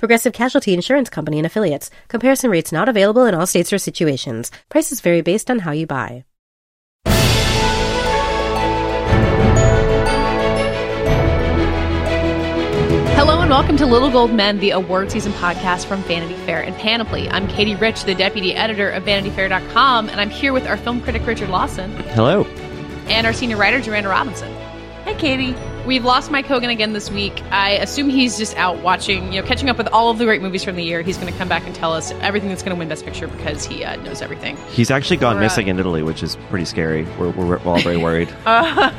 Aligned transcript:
Progressive 0.00 0.32
Casualty 0.32 0.72
Insurance 0.72 1.10
Company 1.10 1.38
and 1.38 1.44
Affiliates. 1.44 1.90
Comparison 2.08 2.50
rates 2.50 2.72
not 2.72 2.88
available 2.88 3.26
in 3.26 3.34
all 3.34 3.44
states 3.44 3.70
or 3.70 3.76
situations. 3.76 4.50
Prices 4.70 5.02
vary 5.02 5.20
based 5.20 5.50
on 5.50 5.58
how 5.58 5.72
you 5.72 5.86
buy. 5.86 6.24
Hello 13.14 13.42
and 13.42 13.50
welcome 13.50 13.76
to 13.76 13.84
Little 13.84 14.10
Gold 14.10 14.32
Men, 14.32 14.58
the 14.58 14.70
award 14.70 15.10
season 15.10 15.32
podcast 15.32 15.84
from 15.84 16.02
Vanity 16.04 16.32
Fair 16.46 16.62
and 16.62 16.74
Panoply. 16.76 17.28
I'm 17.28 17.46
Katie 17.46 17.76
Rich, 17.76 18.04
the 18.04 18.14
deputy 18.14 18.54
editor 18.54 18.88
of 18.88 19.04
VanityFair.com, 19.04 20.08
and 20.08 20.18
I'm 20.18 20.30
here 20.30 20.54
with 20.54 20.66
our 20.66 20.78
film 20.78 21.02
critic 21.02 21.26
Richard 21.26 21.50
Lawson 21.50 21.90
Hello. 22.14 22.44
and 23.10 23.26
our 23.26 23.34
senior 23.34 23.58
writer 23.58 23.82
Joanna 23.82 24.08
Robinson. 24.08 24.50
Hey, 25.04 25.14
Katie. 25.16 25.54
We've 25.90 26.04
lost 26.04 26.30
Mike 26.30 26.46
Hogan 26.46 26.70
again 26.70 26.92
this 26.92 27.10
week. 27.10 27.42
I 27.50 27.70
assume 27.72 28.10
he's 28.10 28.38
just 28.38 28.56
out 28.56 28.80
watching, 28.80 29.32
you 29.32 29.40
know, 29.42 29.46
catching 29.48 29.68
up 29.68 29.76
with 29.76 29.88
all 29.88 30.08
of 30.08 30.18
the 30.18 30.24
great 30.24 30.40
movies 30.40 30.62
from 30.62 30.76
the 30.76 30.84
year. 30.84 31.02
He's 31.02 31.16
going 31.18 31.32
to 31.32 31.36
come 31.36 31.48
back 31.48 31.66
and 31.66 31.74
tell 31.74 31.92
us 31.92 32.12
everything 32.20 32.48
that's 32.48 32.62
going 32.62 32.76
to 32.76 32.78
win 32.78 32.88
Best 32.88 33.04
Picture 33.04 33.26
because 33.26 33.66
he 33.66 33.82
uh, 33.82 33.96
knows 33.96 34.22
everything. 34.22 34.56
He's 34.68 34.92
actually 34.92 35.16
gone 35.16 35.34
We're, 35.34 35.40
uh, 35.40 35.46
missing 35.46 35.66
in 35.66 35.80
Italy, 35.80 36.04
which 36.04 36.22
is 36.22 36.36
pretty 36.48 36.64
scary. 36.64 37.02
We're, 37.18 37.30
we're, 37.30 37.44
we're 37.44 37.58
all 37.64 37.80
very 37.80 37.96
worried. 37.96 38.32
I 38.46 38.94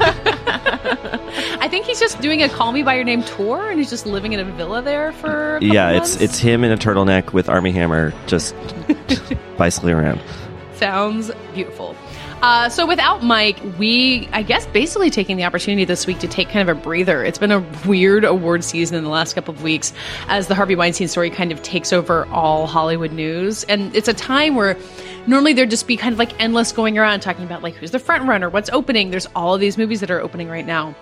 think 1.70 1.86
he's 1.86 2.02
just 2.02 2.20
doing 2.20 2.44
a 2.44 2.50
Call 2.50 2.74
Me 2.74 2.84
by 2.84 2.96
Your 2.96 3.06
Name 3.06 3.24
tour, 3.24 3.70
and 3.70 3.80
he's 3.80 3.90
just 3.90 4.06
living 4.06 4.34
in 4.34 4.42
a 4.42 4.44
villa 4.44 4.82
there 4.82 5.14
for. 5.14 5.60
Yeah, 5.62 5.92
it's 5.92 6.20
it's 6.20 6.40
him 6.40 6.66
in 6.66 6.74
a 6.74 6.78
turtleneck 6.78 7.32
with 7.32 7.48
Armie 7.48 7.72
Hammer 7.72 8.14
just 8.28 8.54
bicycling 9.58 9.94
around. 9.94 10.22
Sounds 10.74 11.32
beautiful. 11.54 11.96
Uh, 12.42 12.70
so 12.70 12.88
without 12.88 13.24
Mike, 13.24 13.60
we, 13.78 14.28
I 14.34 14.42
guess, 14.42 14.66
basically 14.68 15.12
taking 15.12 15.38
the 15.38 15.44
opportunity 15.44 15.86
this 15.86 16.08
week 16.08 16.18
to 16.20 16.28
take 16.28 16.50
kind 16.50 16.68
of 16.68 16.76
a 16.76 16.82
breather. 16.82 17.24
It's 17.24 17.38
been 17.38 17.52
a 17.52 17.64
weird 17.86 18.24
award 18.24 18.64
season 18.64 18.98
in 18.98 19.04
the 19.04 19.12
last 19.12 19.34
couple 19.34 19.54
of 19.54 19.62
weeks 19.62 19.94
as 20.28 20.48
the 20.48 20.56
Harvey 20.56 20.76
Weinstein 20.76 21.08
story 21.08 21.30
kind 21.30 21.52
of 21.52 21.62
takes 21.62 21.94
over 21.94 22.26
all 22.28 22.66
Hollywood 22.66 23.12
news. 23.12 23.64
And 23.66 23.96
it's 23.96 24.08
a 24.08 24.14
time 24.14 24.56
where 24.56 24.76
normally 25.28 25.54
there'd 25.54 25.70
just 25.70 25.86
be 25.86 25.96
kind 25.96 26.14
of 26.14 26.20
like 26.20 26.40
endless 26.42 26.72
going 26.72 26.98
around 26.98 27.20
talking 27.20 27.46
about 27.46 27.62
like 27.62 27.76
who's 27.76 27.92
the 27.92 28.00
front 28.00 28.28
runner, 28.28 28.50
what's 28.50 28.72
opening. 28.72 29.12
There's 29.12 29.28
all 29.36 29.54
of 29.54 29.62
these 29.62 29.78
movies 29.78 30.00
that 30.00 30.10
are 30.10 30.20
opening 30.20 30.50
right 30.50 30.66
now. 30.66 30.96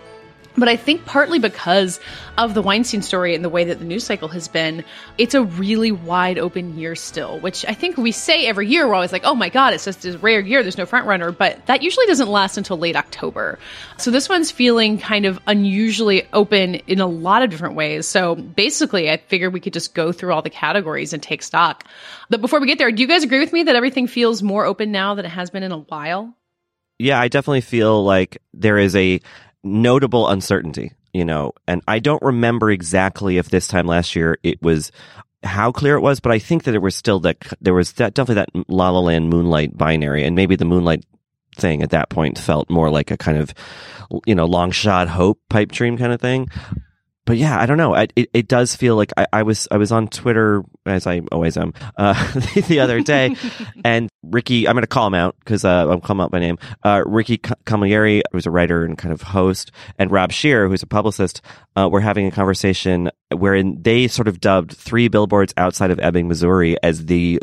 But 0.59 0.69
I 0.69 0.75
think 0.75 1.05
partly 1.05 1.39
because 1.39 1.99
of 2.38 2.53
the 2.53 2.61
Weinstein 2.61 3.02
story 3.02 3.35
and 3.35 3.43
the 3.43 3.49
way 3.49 3.63
that 3.63 3.79
the 3.79 3.85
news 3.85 4.03
cycle 4.03 4.27
has 4.29 4.47
been, 4.47 4.83
it's 5.17 5.33
a 5.33 5.43
really 5.43 5.91
wide 5.91 6.38
open 6.38 6.77
year 6.77 6.95
still, 6.95 7.39
which 7.39 7.66
I 7.66 7.73
think 7.73 7.97
we 7.97 8.11
say 8.11 8.47
every 8.47 8.67
year. 8.67 8.88
We're 8.88 8.95
always 8.95 9.11
like, 9.11 9.23
oh 9.25 9.35
my 9.35 9.49
God, 9.49 9.73
it's 9.73 9.85
just 9.85 10.05
a 10.05 10.17
rare 10.17 10.39
year. 10.39 10.61
There's 10.61 10.77
no 10.77 10.85
front 10.85 11.07
runner. 11.07 11.31
But 11.31 11.66
that 11.67 11.81
usually 11.81 12.05
doesn't 12.05 12.29
last 12.29 12.57
until 12.57 12.77
late 12.77 12.95
October. 12.95 13.59
So 13.97 14.11
this 14.11 14.29
one's 14.29 14.51
feeling 14.51 14.99
kind 14.99 15.25
of 15.25 15.39
unusually 15.47 16.27
open 16.33 16.75
in 16.75 16.99
a 16.99 17.07
lot 17.07 17.44
of 17.44 17.49
different 17.49 17.75
ways. 17.75 18.07
So 18.07 18.35
basically, 18.35 19.09
I 19.09 19.17
figured 19.17 19.53
we 19.53 19.59
could 19.59 19.73
just 19.73 19.94
go 19.94 20.11
through 20.11 20.33
all 20.33 20.41
the 20.41 20.49
categories 20.49 21.13
and 21.13 21.23
take 21.23 21.44
stock. 21.44 21.85
But 22.29 22.41
before 22.41 22.59
we 22.59 22.67
get 22.67 22.77
there, 22.77 22.91
do 22.91 23.01
you 23.01 23.07
guys 23.07 23.23
agree 23.23 23.39
with 23.39 23.53
me 23.53 23.63
that 23.63 23.75
everything 23.75 24.07
feels 24.07 24.44
more 24.44 24.66
open 24.66 24.91
now 24.91 25.16
than 25.16 25.25
it 25.25 25.29
has 25.29 25.49
been 25.49 25.63
in 25.63 25.71
a 25.71 25.79
while? 25.79 26.35
Yeah, 26.99 27.19
I 27.19 27.29
definitely 27.29 27.61
feel 27.61 28.03
like 28.03 28.41
there 28.53 28.77
is 28.77 28.95
a 28.95 29.21
notable 29.63 30.27
uncertainty, 30.27 30.93
you 31.13 31.25
know, 31.25 31.53
and 31.67 31.81
I 31.88 31.99
don't 31.99 32.21
remember 32.21 32.72
exactly 32.72 33.38
if 33.38 33.50
this 33.50 33.67
time 33.67 33.88
last 33.88 34.16
year 34.16 34.38
it 34.44 34.61
was 34.61 34.91
how 35.44 35.72
clear 35.72 35.95
it 35.95 36.01
was, 36.01 36.19
but 36.19 36.31
I 36.31 36.39
think 36.39 36.63
that 36.63 36.75
it 36.75 36.81
was 36.81 36.95
still 36.95 37.19
that 37.22 37.38
there 37.61 37.73
was 37.73 37.94
that 37.94 38.13
definitely 38.13 38.44
that 38.44 38.69
La 38.69 38.89
La 38.89 39.00
Land 39.00 39.29
Moonlight 39.29 39.78
binary, 39.78 40.25
and 40.25 40.35
maybe 40.35 40.56
the 40.56 40.66
Moonlight 40.66 41.06
thing 41.56 41.81
at 41.81 41.89
that 41.91 42.09
point 42.09 42.38
felt 42.38 42.69
more 42.69 42.89
like 42.89 43.11
a 43.11 43.17
kind 43.17 43.38
of 43.38 43.53
you 44.25 44.35
know 44.35 44.45
long 44.45 44.72
shot 44.72 45.07
hope 45.07 45.39
pipe 45.50 45.72
dream 45.72 45.97
kind 45.97 46.13
of 46.13 46.22
thing. 46.22 46.47
But 47.29 47.38
yeah, 47.38 47.62
I 47.62 47.67
don't 47.67 47.78
know. 47.78 47.94
I, 47.94 48.07
it 48.16 48.31
it 48.34 48.47
does 48.47 48.75
feel 48.75 48.95
like 48.95 49.13
I, 49.16 49.28
I 49.31 49.44
was 49.44 49.67
I 49.69 49.78
was 49.78 49.91
on 49.91 50.07
Twitter 50.07 50.63
as 50.88 51.06
I 51.06 51.22
always 51.31 51.57
am 51.57 51.75
uh, 51.95 52.16
the, 52.34 52.66
the 52.67 52.79
other 52.79 53.01
day, 53.01 53.35
and 53.85 54.09
Ricky 54.23 54.67
I'm 54.67 54.73
going 54.73 54.81
to 54.81 54.88
call 54.88 55.06
him 55.06 55.13
out 55.13 55.35
because 55.38 55.63
uh, 55.63 55.91
I'm 55.91 56.01
calling 56.01 56.23
out 56.23 56.31
by 56.31 56.40
name. 56.40 56.57
Uh, 56.84 57.03
Ricky 57.06 57.38
Camilleri, 57.38 58.23
who's 58.31 58.47
a 58.47 58.50
writer 58.50 58.84
and 58.84 58.97
kind 58.97 59.13
of 59.13 59.22
host, 59.22 59.72
and 60.00 60.09
Rob 60.09 60.31
Shear, 60.31 60.67
who's 60.67 60.81
a 60.81 60.88
publicist, 60.88 61.44
uh, 61.75 61.88
were 61.88 62.01
having 62.01 62.25
a 62.25 62.31
conversation 62.31 63.12
wherein 63.31 63.79
they 63.79 64.07
sort 64.07 64.28
of 64.28 64.41
dubbed 64.41 64.75
three 64.75 65.07
billboards 65.07 65.53
outside 65.56 65.91
of 65.91 66.00
Ebbing, 66.00 66.28
Missouri, 66.28 66.81
as 66.81 67.06
the 67.06 67.40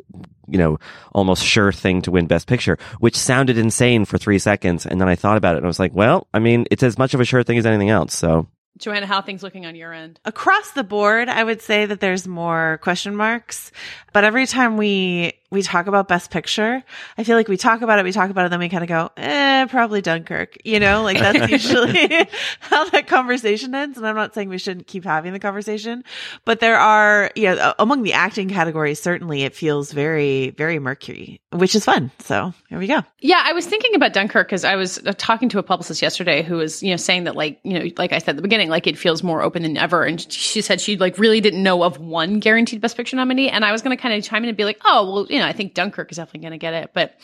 you 0.48 0.58
know, 0.58 0.78
almost 1.12 1.44
sure 1.44 1.70
thing 1.70 2.03
to 2.03 2.10
win 2.10 2.26
Best 2.26 2.48
Picture, 2.48 2.76
which 2.98 3.16
sounded 3.16 3.56
insane 3.56 4.04
for 4.04 4.18
three 4.18 4.41
seconds. 4.41 4.84
And 4.84 5.00
then 5.00 5.08
I 5.08 5.14
thought 5.14 5.36
about 5.36 5.54
it 5.54 5.58
and 5.58 5.66
I 5.66 5.68
was 5.68 5.78
like, 5.78 5.94
well, 5.94 6.26
I 6.34 6.41
mean, 6.41 6.66
it's 6.72 6.82
as 6.82 6.98
much 6.98 7.14
of 7.14 7.20
a 7.20 7.24
sure 7.24 7.42
thing 7.44 7.58
as 7.58 7.66
anything 7.66 7.91
else. 7.91 8.14
So 8.14 8.48
Joanna, 8.76 9.06
how 9.06 9.16
are 9.16 9.22
things 9.22 9.42
looking 9.42 9.66
on 9.66 9.75
your 9.75 9.92
end? 9.92 10.20
across 10.37 10.72
the 10.72 10.84
board, 10.84 11.28
I 11.28 11.42
would 11.42 11.62
say 11.62 11.87
that 11.87 12.00
there's 12.00 12.26
more 12.26 12.78
question 12.82 13.16
marks. 13.16 13.72
But 14.12 14.25
every 14.25 14.47
time 14.47 14.76
we 14.76 15.34
we 15.50 15.62
talk 15.62 15.87
about 15.87 16.09
Best 16.09 16.31
Picture, 16.31 16.82
I 17.16 17.25
feel 17.25 17.36
like 17.36 17.48
we 17.48 17.56
talk 17.56 17.82
about 17.82 17.98
it, 17.98 18.04
we 18.04 18.12
talk 18.12 18.31
about 18.31 18.47
it, 18.47 18.48
then 18.50 18.59
we 18.59 18.69
kind 18.69 18.82
of 18.82 18.88
go, 18.88 19.10
eh, 19.16 19.66
probably 19.66 20.00
Dunkirk. 20.00 20.56
You 20.65 20.81
know, 20.81 21.03
like 21.03 21.19
that's 21.19 21.50
usually 21.50 22.26
how 22.60 22.88
that 22.91 23.06
conversation 23.06 23.75
ends. 23.75 23.97
And 23.97 24.06
I'm 24.06 24.16
not 24.16 24.34
saying 24.34 24.48
we 24.48 24.59
shouldn't 24.59 24.86
keep 24.86 25.04
having 25.04 25.32
the 25.32 25.38
conversation, 25.38 26.03
but 26.44 26.60
there 26.60 26.78
are, 26.78 27.31
yeah, 27.34 27.50
you 27.50 27.56
know, 27.56 27.75
among 27.78 28.03
the 28.03 28.15
acting 28.15 28.48
categories, 28.48 29.00
certainly 29.00 29.42
it 29.42 29.54
feels 29.54 29.92
very, 29.92 30.50
very 30.50 30.78
Mercury, 30.78 31.41
which 31.53 31.75
is 31.75 31.84
fun. 31.84 32.10
So 32.20 32.53
here 32.69 32.78
we 32.78 32.86
go. 32.86 33.03
Yeah, 33.20 33.42
I 33.44 33.53
was 33.53 33.66
thinking 33.66 33.94
about 33.94 34.12
Dunkirk 34.12 34.48
because 34.48 34.65
I 34.65 34.76
was 34.76 34.98
uh, 34.98 35.12
talking 35.16 35.48
to 35.50 35.59
a 35.59 35.62
publicist 35.62 36.03
yesterday 36.03 36.42
who 36.42 36.56
was, 36.56 36.82
you 36.82 36.91
know, 36.91 36.97
saying 36.97 37.25
that 37.25 37.36
like, 37.36 37.60
you 37.62 37.78
know, 37.78 37.91
like 37.98 38.12
I 38.12 38.19
said 38.19 38.31
at 38.31 38.36
the 38.36 38.42
beginning, 38.42 38.66
like 38.69 38.87
it 38.87 38.99
feels 38.99 39.22
more 39.22 39.43
open 39.43 39.62
than 39.62 39.77
ever. 39.77 40.04
And 40.04 40.21
she 40.32 40.60
said 40.60 40.81
she 40.81 40.97
like 40.97 41.19
really 41.19 41.41
didn't 41.41 41.62
know 41.62 41.82
of 41.82 41.99
one 41.99 42.41
guaranteed 42.41 42.81
Best 42.81 42.97
Picture 42.97 43.16
nominee. 43.16 43.50
And 43.50 43.65
I 43.65 43.72
was 43.72 43.82
going 43.82 43.97
to 43.97 44.00
kind 44.00 44.15
of 44.15 44.25
chime 44.25 44.43
in 44.43 44.49
and 44.49 44.56
be 44.56 44.65
like, 44.65 44.81
oh, 44.84 45.10
well, 45.10 45.27
you 45.28 45.38
know, 45.38 45.47
I 45.47 45.53
think 45.53 45.75
Dunkirk 45.75 46.10
is 46.10 46.16
definitely 46.16 46.41
going 46.41 46.53
to 46.53 46.59
get 46.59 46.75
it. 46.75 46.91
But 46.94 47.15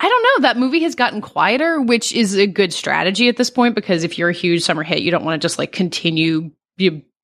I 0.00 0.08
don't 0.08 0.22
know. 0.22 0.48
That 0.48 0.56
movie 0.58 0.82
has 0.82 0.94
gotten 0.94 1.20
quieter, 1.20 1.80
which 1.80 2.12
is 2.12 2.36
a 2.36 2.46
good 2.46 2.72
strategy 2.72 3.28
at 3.28 3.36
this 3.36 3.50
point 3.50 3.74
because 3.74 4.04
if 4.04 4.18
you're 4.18 4.30
a 4.30 4.34
huge 4.34 4.62
summer 4.62 4.82
hit, 4.82 5.02
you 5.02 5.10
don't 5.10 5.24
want 5.24 5.40
to 5.40 5.44
just 5.44 5.58
like 5.58 5.72
continue 5.72 6.50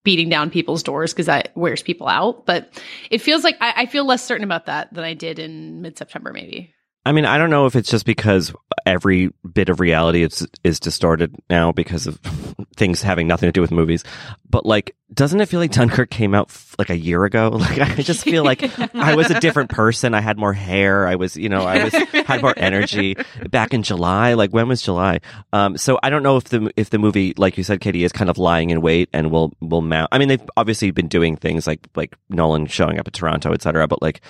beating 0.04 0.28
down 0.28 0.50
people's 0.50 0.82
doors 0.82 1.12
because 1.12 1.26
that 1.26 1.52
wears 1.54 1.82
people 1.82 2.08
out. 2.08 2.46
But 2.46 2.80
it 3.10 3.20
feels 3.20 3.44
like 3.44 3.56
I, 3.60 3.82
I 3.82 3.86
feel 3.86 4.04
less 4.04 4.24
certain 4.24 4.44
about 4.44 4.66
that 4.66 4.92
than 4.92 5.04
I 5.04 5.14
did 5.14 5.38
in 5.38 5.82
mid 5.82 5.98
September, 5.98 6.32
maybe. 6.32 6.74
I 7.04 7.12
mean, 7.12 7.24
I 7.24 7.36
don't 7.38 7.50
know 7.50 7.66
if 7.66 7.74
it's 7.74 7.90
just 7.90 8.06
because 8.06 8.52
every 8.86 9.30
bit 9.52 9.68
of 9.68 9.80
reality 9.80 10.22
is 10.22 10.46
is 10.62 10.78
distorted 10.78 11.34
now 11.50 11.72
because 11.72 12.06
of 12.06 12.18
things 12.76 13.02
having 13.02 13.26
nothing 13.26 13.48
to 13.48 13.52
do 13.52 13.60
with 13.60 13.70
movies. 13.70 14.04
But 14.48 14.64
like, 14.64 14.94
doesn't 15.12 15.40
it 15.40 15.46
feel 15.46 15.60
like 15.60 15.72
Dunkirk 15.72 16.10
came 16.10 16.34
out 16.34 16.50
like 16.78 16.90
a 16.90 16.96
year 16.96 17.24
ago? 17.24 17.50
Like, 17.62 17.78
I 17.78 18.02
just 18.02 18.24
feel 18.24 18.44
like 18.44 18.62
I 18.94 19.14
was 19.14 19.30
a 19.30 19.38
different 19.38 19.70
person. 19.70 20.14
I 20.14 20.20
had 20.20 20.36
more 20.36 20.52
hair. 20.52 21.06
I 21.06 21.14
was, 21.14 21.36
you 21.36 21.48
know, 21.48 21.62
I 21.62 21.84
was 21.84 21.92
had 21.92 22.42
more 22.42 22.54
energy 22.56 23.16
back 23.50 23.72
in 23.72 23.84
July. 23.84 24.34
Like, 24.34 24.50
when 24.50 24.66
was 24.66 24.82
July? 24.82 25.20
Um, 25.52 25.76
so 25.76 25.98
I 26.02 26.10
don't 26.10 26.24
know 26.24 26.36
if 26.36 26.44
the 26.44 26.72
if 26.76 26.90
the 26.90 26.98
movie, 26.98 27.34
like 27.36 27.56
you 27.56 27.62
said, 27.62 27.80
Katie, 27.80 28.02
is 28.02 28.10
kind 28.10 28.28
of 28.28 28.36
lying 28.36 28.70
in 28.70 28.80
wait 28.80 29.08
and 29.12 29.30
will 29.30 29.52
will 29.60 29.80
mount. 29.80 30.08
I 30.10 30.18
mean, 30.18 30.28
they've 30.28 30.50
obviously 30.56 30.90
been 30.90 31.08
doing 31.08 31.36
things 31.36 31.66
like 31.66 31.86
like 31.94 32.16
Nolan 32.30 32.66
showing 32.66 32.98
up 32.98 33.06
at 33.06 33.12
Toronto, 33.12 33.52
etc. 33.52 33.86
But 33.86 34.02
like, 34.02 34.20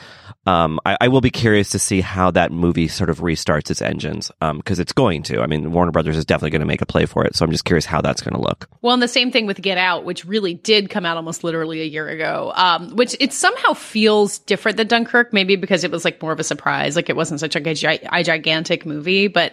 um, 0.47 0.81
I, 0.85 0.97
I 1.03 1.09
will 1.09 1.21
be 1.21 1.31
curious 1.31 1.71
to 1.71 1.79
see 1.79 2.01
how 2.01 2.31
that 2.33 2.51
movie 2.53 2.89
sort 2.89 3.11
of 3.11 3.21
restarts 3.21 3.71
its 3.71 3.81
engines 3.81 4.31
because 4.41 4.79
it's 4.79 4.93
going 4.93 5.23
to. 5.25 5.41
I 5.41 5.47
mean, 5.47 5.73
Warner 5.73 5.93
Brothers 5.93 6.17
is 6.17 6.25
definitely 6.25 6.51
going 6.51 6.61
to 6.61 6.67
make 6.67 6.83
a 6.83 6.87
play 6.87 7.07
for 7.07 7.25
it. 7.25 7.37
So 7.37 7.45
I'm 7.45 7.53
just 7.53 7.65
curious 7.65 7.85
how 7.85 8.01
that's 8.01 8.23
going 8.23 8.35
to 8.35 8.41
look. 8.41 8.69
Well, 8.81 8.95
and 8.95 9.03
the 9.03 9.09
same 9.09 9.31
thing 9.31 9.47
with 9.47 9.61
Get 9.61 9.79
Out, 9.79 10.05
which 10.05 10.25
really 10.25 10.55
did 10.55 10.91
come 10.91 11.07
out 11.07 11.17
almost 11.17 11.45
literally 11.45 11.81
a 11.81 11.87
year 11.87 12.09
ago, 12.09 12.42
um, 12.51 12.97
which 12.97 13.17
it 13.21 13.33
somehow 13.33 13.73
feels 13.75 14.39
different 14.41 14.77
than 14.77 14.89
Dunkirk, 14.89 15.33
maybe 15.33 15.57
because 15.57 15.85
it 15.85 15.91
was 15.91 16.05
like 16.05 16.21
more 16.21 16.33
of 16.33 16.41
a 16.41 16.45
surprise. 16.45 16.97
Like 16.97 17.09
it 17.09 17.17
wasn't 17.17 17.41
such 17.41 17.55
a, 17.57 17.61
gi- 17.61 18.01
a 18.11 18.25
gigantic 18.25 18.85
movie, 18.85 19.29
but 19.29 19.53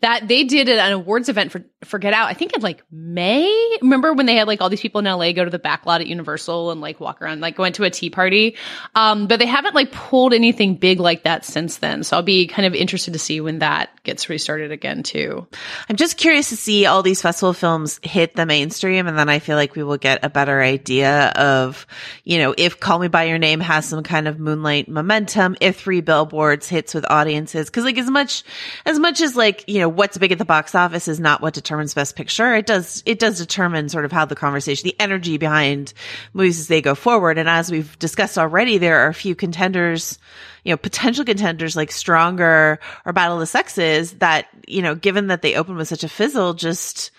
that 0.00 0.28
they 0.28 0.44
did 0.44 0.68
an 0.68 0.92
awards 0.92 1.28
event 1.28 1.52
for, 1.52 1.64
for 1.84 1.98
Get 1.98 2.12
Out, 2.12 2.28
I 2.28 2.34
think 2.34 2.54
in 2.54 2.62
like 2.62 2.82
May. 2.90 3.78
Remember 3.82 4.12
when 4.12 4.26
they 4.26 4.36
had 4.36 4.46
like 4.46 4.60
all 4.60 4.68
these 4.68 4.80
people 4.80 5.00
in 5.00 5.04
LA 5.04 5.32
go 5.32 5.44
to 5.44 5.50
the 5.50 5.58
back 5.58 5.86
lot 5.86 6.00
at 6.00 6.06
Universal 6.06 6.70
and 6.70 6.80
like 6.80 7.00
walk 7.00 7.20
around, 7.20 7.40
like 7.40 7.56
go 7.56 7.64
into 7.64 7.84
a 7.84 7.90
tea 7.90 8.10
party. 8.10 8.56
Um, 8.94 9.26
but 9.26 9.38
they 9.38 9.46
haven't 9.46 9.74
like 9.74 9.90
pulled 9.92 10.34
anything 10.34 10.76
big 10.76 11.00
like 11.00 11.24
that 11.24 11.44
since 11.44 11.78
then. 11.78 12.04
So 12.04 12.16
I'll 12.16 12.22
be 12.22 12.46
kind 12.46 12.66
of 12.66 12.74
interested 12.74 13.12
to 13.12 13.18
see 13.18 13.40
when 13.40 13.58
that 13.60 13.90
gets 14.04 14.28
restarted 14.28 14.72
again 14.72 15.02
too. 15.02 15.46
I'm 15.88 15.96
just 15.96 16.16
curious 16.16 16.50
to 16.50 16.56
see 16.56 16.86
all 16.86 17.02
these 17.02 17.22
festival 17.22 17.52
films 17.52 18.00
hit 18.02 18.34
the 18.34 18.46
mainstream. 18.46 19.06
And 19.06 19.18
then 19.18 19.28
I 19.28 19.38
feel 19.38 19.56
like 19.56 19.74
we 19.74 19.82
will 19.82 19.96
get 19.96 20.24
a 20.24 20.30
better 20.30 20.60
idea 20.62 21.28
of, 21.36 21.86
you 22.28 22.36
know, 22.36 22.54
if 22.58 22.78
Call 22.78 22.98
Me 22.98 23.08
By 23.08 23.24
Your 23.24 23.38
Name 23.38 23.58
has 23.60 23.88
some 23.88 24.02
kind 24.02 24.28
of 24.28 24.38
moonlight 24.38 24.86
momentum, 24.86 25.56
if 25.62 25.80
Three 25.80 26.02
Billboards 26.02 26.68
hits 26.68 26.92
with 26.92 27.10
audiences. 27.10 27.70
Cause 27.70 27.84
like 27.84 27.96
as 27.96 28.10
much, 28.10 28.44
as 28.84 28.98
much 28.98 29.22
as 29.22 29.34
like, 29.34 29.64
you 29.66 29.80
know, 29.80 29.88
what's 29.88 30.18
big 30.18 30.30
at 30.30 30.36
the 30.36 30.44
box 30.44 30.74
office 30.74 31.08
is 31.08 31.18
not 31.18 31.40
what 31.40 31.54
determines 31.54 31.94
best 31.94 32.16
picture. 32.16 32.54
It 32.54 32.66
does, 32.66 33.02
it 33.06 33.18
does 33.18 33.38
determine 33.38 33.88
sort 33.88 34.04
of 34.04 34.12
how 34.12 34.26
the 34.26 34.36
conversation, 34.36 34.86
the 34.86 35.00
energy 35.00 35.38
behind 35.38 35.94
movies 36.34 36.60
as 36.60 36.68
they 36.68 36.82
go 36.82 36.94
forward. 36.94 37.38
And 37.38 37.48
as 37.48 37.70
we've 37.70 37.98
discussed 37.98 38.36
already, 38.36 38.76
there 38.76 39.06
are 39.06 39.08
a 39.08 39.14
few 39.14 39.34
contenders 39.34 40.18
you 40.64 40.72
know, 40.74 40.76
potential 40.76 41.24
contenders 41.24 41.76
like 41.76 41.90
Stronger 41.90 42.78
or 43.06 43.12
Battle 43.14 43.36
of 43.36 43.40
the 43.40 43.46
Sexes 43.46 44.12
that, 44.18 44.48
you 44.66 44.82
know, 44.82 44.94
given 44.94 45.28
that 45.28 45.40
they 45.40 45.54
open 45.54 45.76
with 45.76 45.88
such 45.88 46.04
a 46.04 46.10
fizzle, 46.10 46.52
just 46.52 47.10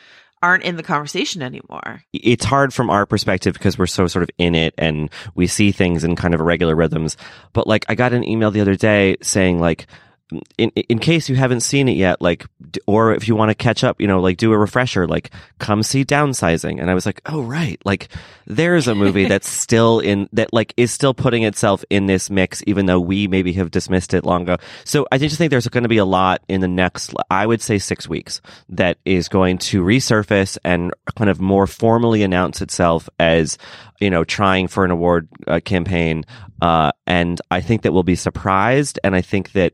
aren't 0.41 0.63
in 0.63 0.75
the 0.75 0.83
conversation 0.83 1.41
anymore. 1.41 2.03
It's 2.13 2.45
hard 2.45 2.73
from 2.73 2.89
our 2.89 3.05
perspective 3.05 3.53
because 3.53 3.77
we're 3.77 3.87
so 3.87 4.07
sort 4.07 4.23
of 4.23 4.29
in 4.37 4.55
it 4.55 4.73
and 4.77 5.09
we 5.35 5.47
see 5.47 5.71
things 5.71 6.03
in 6.03 6.15
kind 6.15 6.33
of 6.33 6.39
irregular 6.39 6.75
rhythms. 6.75 7.17
But 7.53 7.67
like, 7.67 7.85
I 7.89 7.95
got 7.95 8.13
an 8.13 8.23
email 8.23 8.51
the 8.51 8.61
other 8.61 8.75
day 8.75 9.17
saying 9.21 9.59
like, 9.59 9.87
in 10.57 10.69
in 10.69 10.99
case 10.99 11.29
you 11.29 11.35
haven't 11.35 11.61
seen 11.61 11.89
it 11.89 11.97
yet, 11.97 12.21
like, 12.21 12.45
or 12.85 13.13
if 13.13 13.27
you 13.27 13.35
want 13.35 13.49
to 13.49 13.55
catch 13.55 13.83
up, 13.83 13.99
you 13.99 14.07
know, 14.07 14.19
like 14.19 14.37
do 14.37 14.53
a 14.53 14.57
refresher, 14.57 15.07
like 15.07 15.31
come 15.57 15.81
see 15.81 16.05
Downsizing. 16.05 16.79
And 16.79 16.89
I 16.89 16.93
was 16.93 17.05
like, 17.05 17.21
oh 17.25 17.41
right, 17.41 17.81
like 17.85 18.09
there's 18.45 18.87
a 18.87 18.95
movie 18.95 19.25
that's 19.25 19.49
still 19.59 19.99
in 19.99 20.29
that 20.33 20.53
like 20.53 20.73
is 20.77 20.91
still 20.91 21.13
putting 21.13 21.43
itself 21.43 21.83
in 21.89 22.05
this 22.05 22.29
mix, 22.29 22.63
even 22.67 22.85
though 22.85 22.99
we 22.99 23.27
maybe 23.27 23.53
have 23.53 23.71
dismissed 23.71 24.13
it 24.13 24.23
long 24.23 24.43
ago. 24.43 24.57
So 24.83 25.07
I 25.11 25.17
just 25.17 25.37
think 25.37 25.49
there's 25.49 25.67
going 25.67 25.83
to 25.83 25.89
be 25.89 25.97
a 25.97 26.05
lot 26.05 26.41
in 26.47 26.61
the 26.61 26.67
next, 26.67 27.13
I 27.29 27.45
would 27.45 27.61
say 27.61 27.79
six 27.79 28.07
weeks 28.07 28.41
that 28.69 28.97
is 29.05 29.29
going 29.29 29.57
to 29.59 29.83
resurface 29.83 30.57
and 30.63 30.93
kind 31.15 31.29
of 31.29 31.41
more 31.41 31.65
formally 31.65 32.23
announce 32.23 32.61
itself 32.61 33.09
as 33.19 33.57
you 33.99 34.09
know 34.09 34.23
trying 34.23 34.67
for 34.67 34.85
an 34.85 34.91
award 34.91 35.27
uh, 35.47 35.59
campaign. 35.59 36.23
Uh, 36.61 36.91
and 37.07 37.39
I 37.49 37.61
think 37.61 37.83
that 37.83 37.93
we'll 37.93 38.03
be 38.03 38.15
surprised, 38.15 38.99
and 39.03 39.15
I 39.15 39.21
think 39.21 39.53
that 39.53 39.73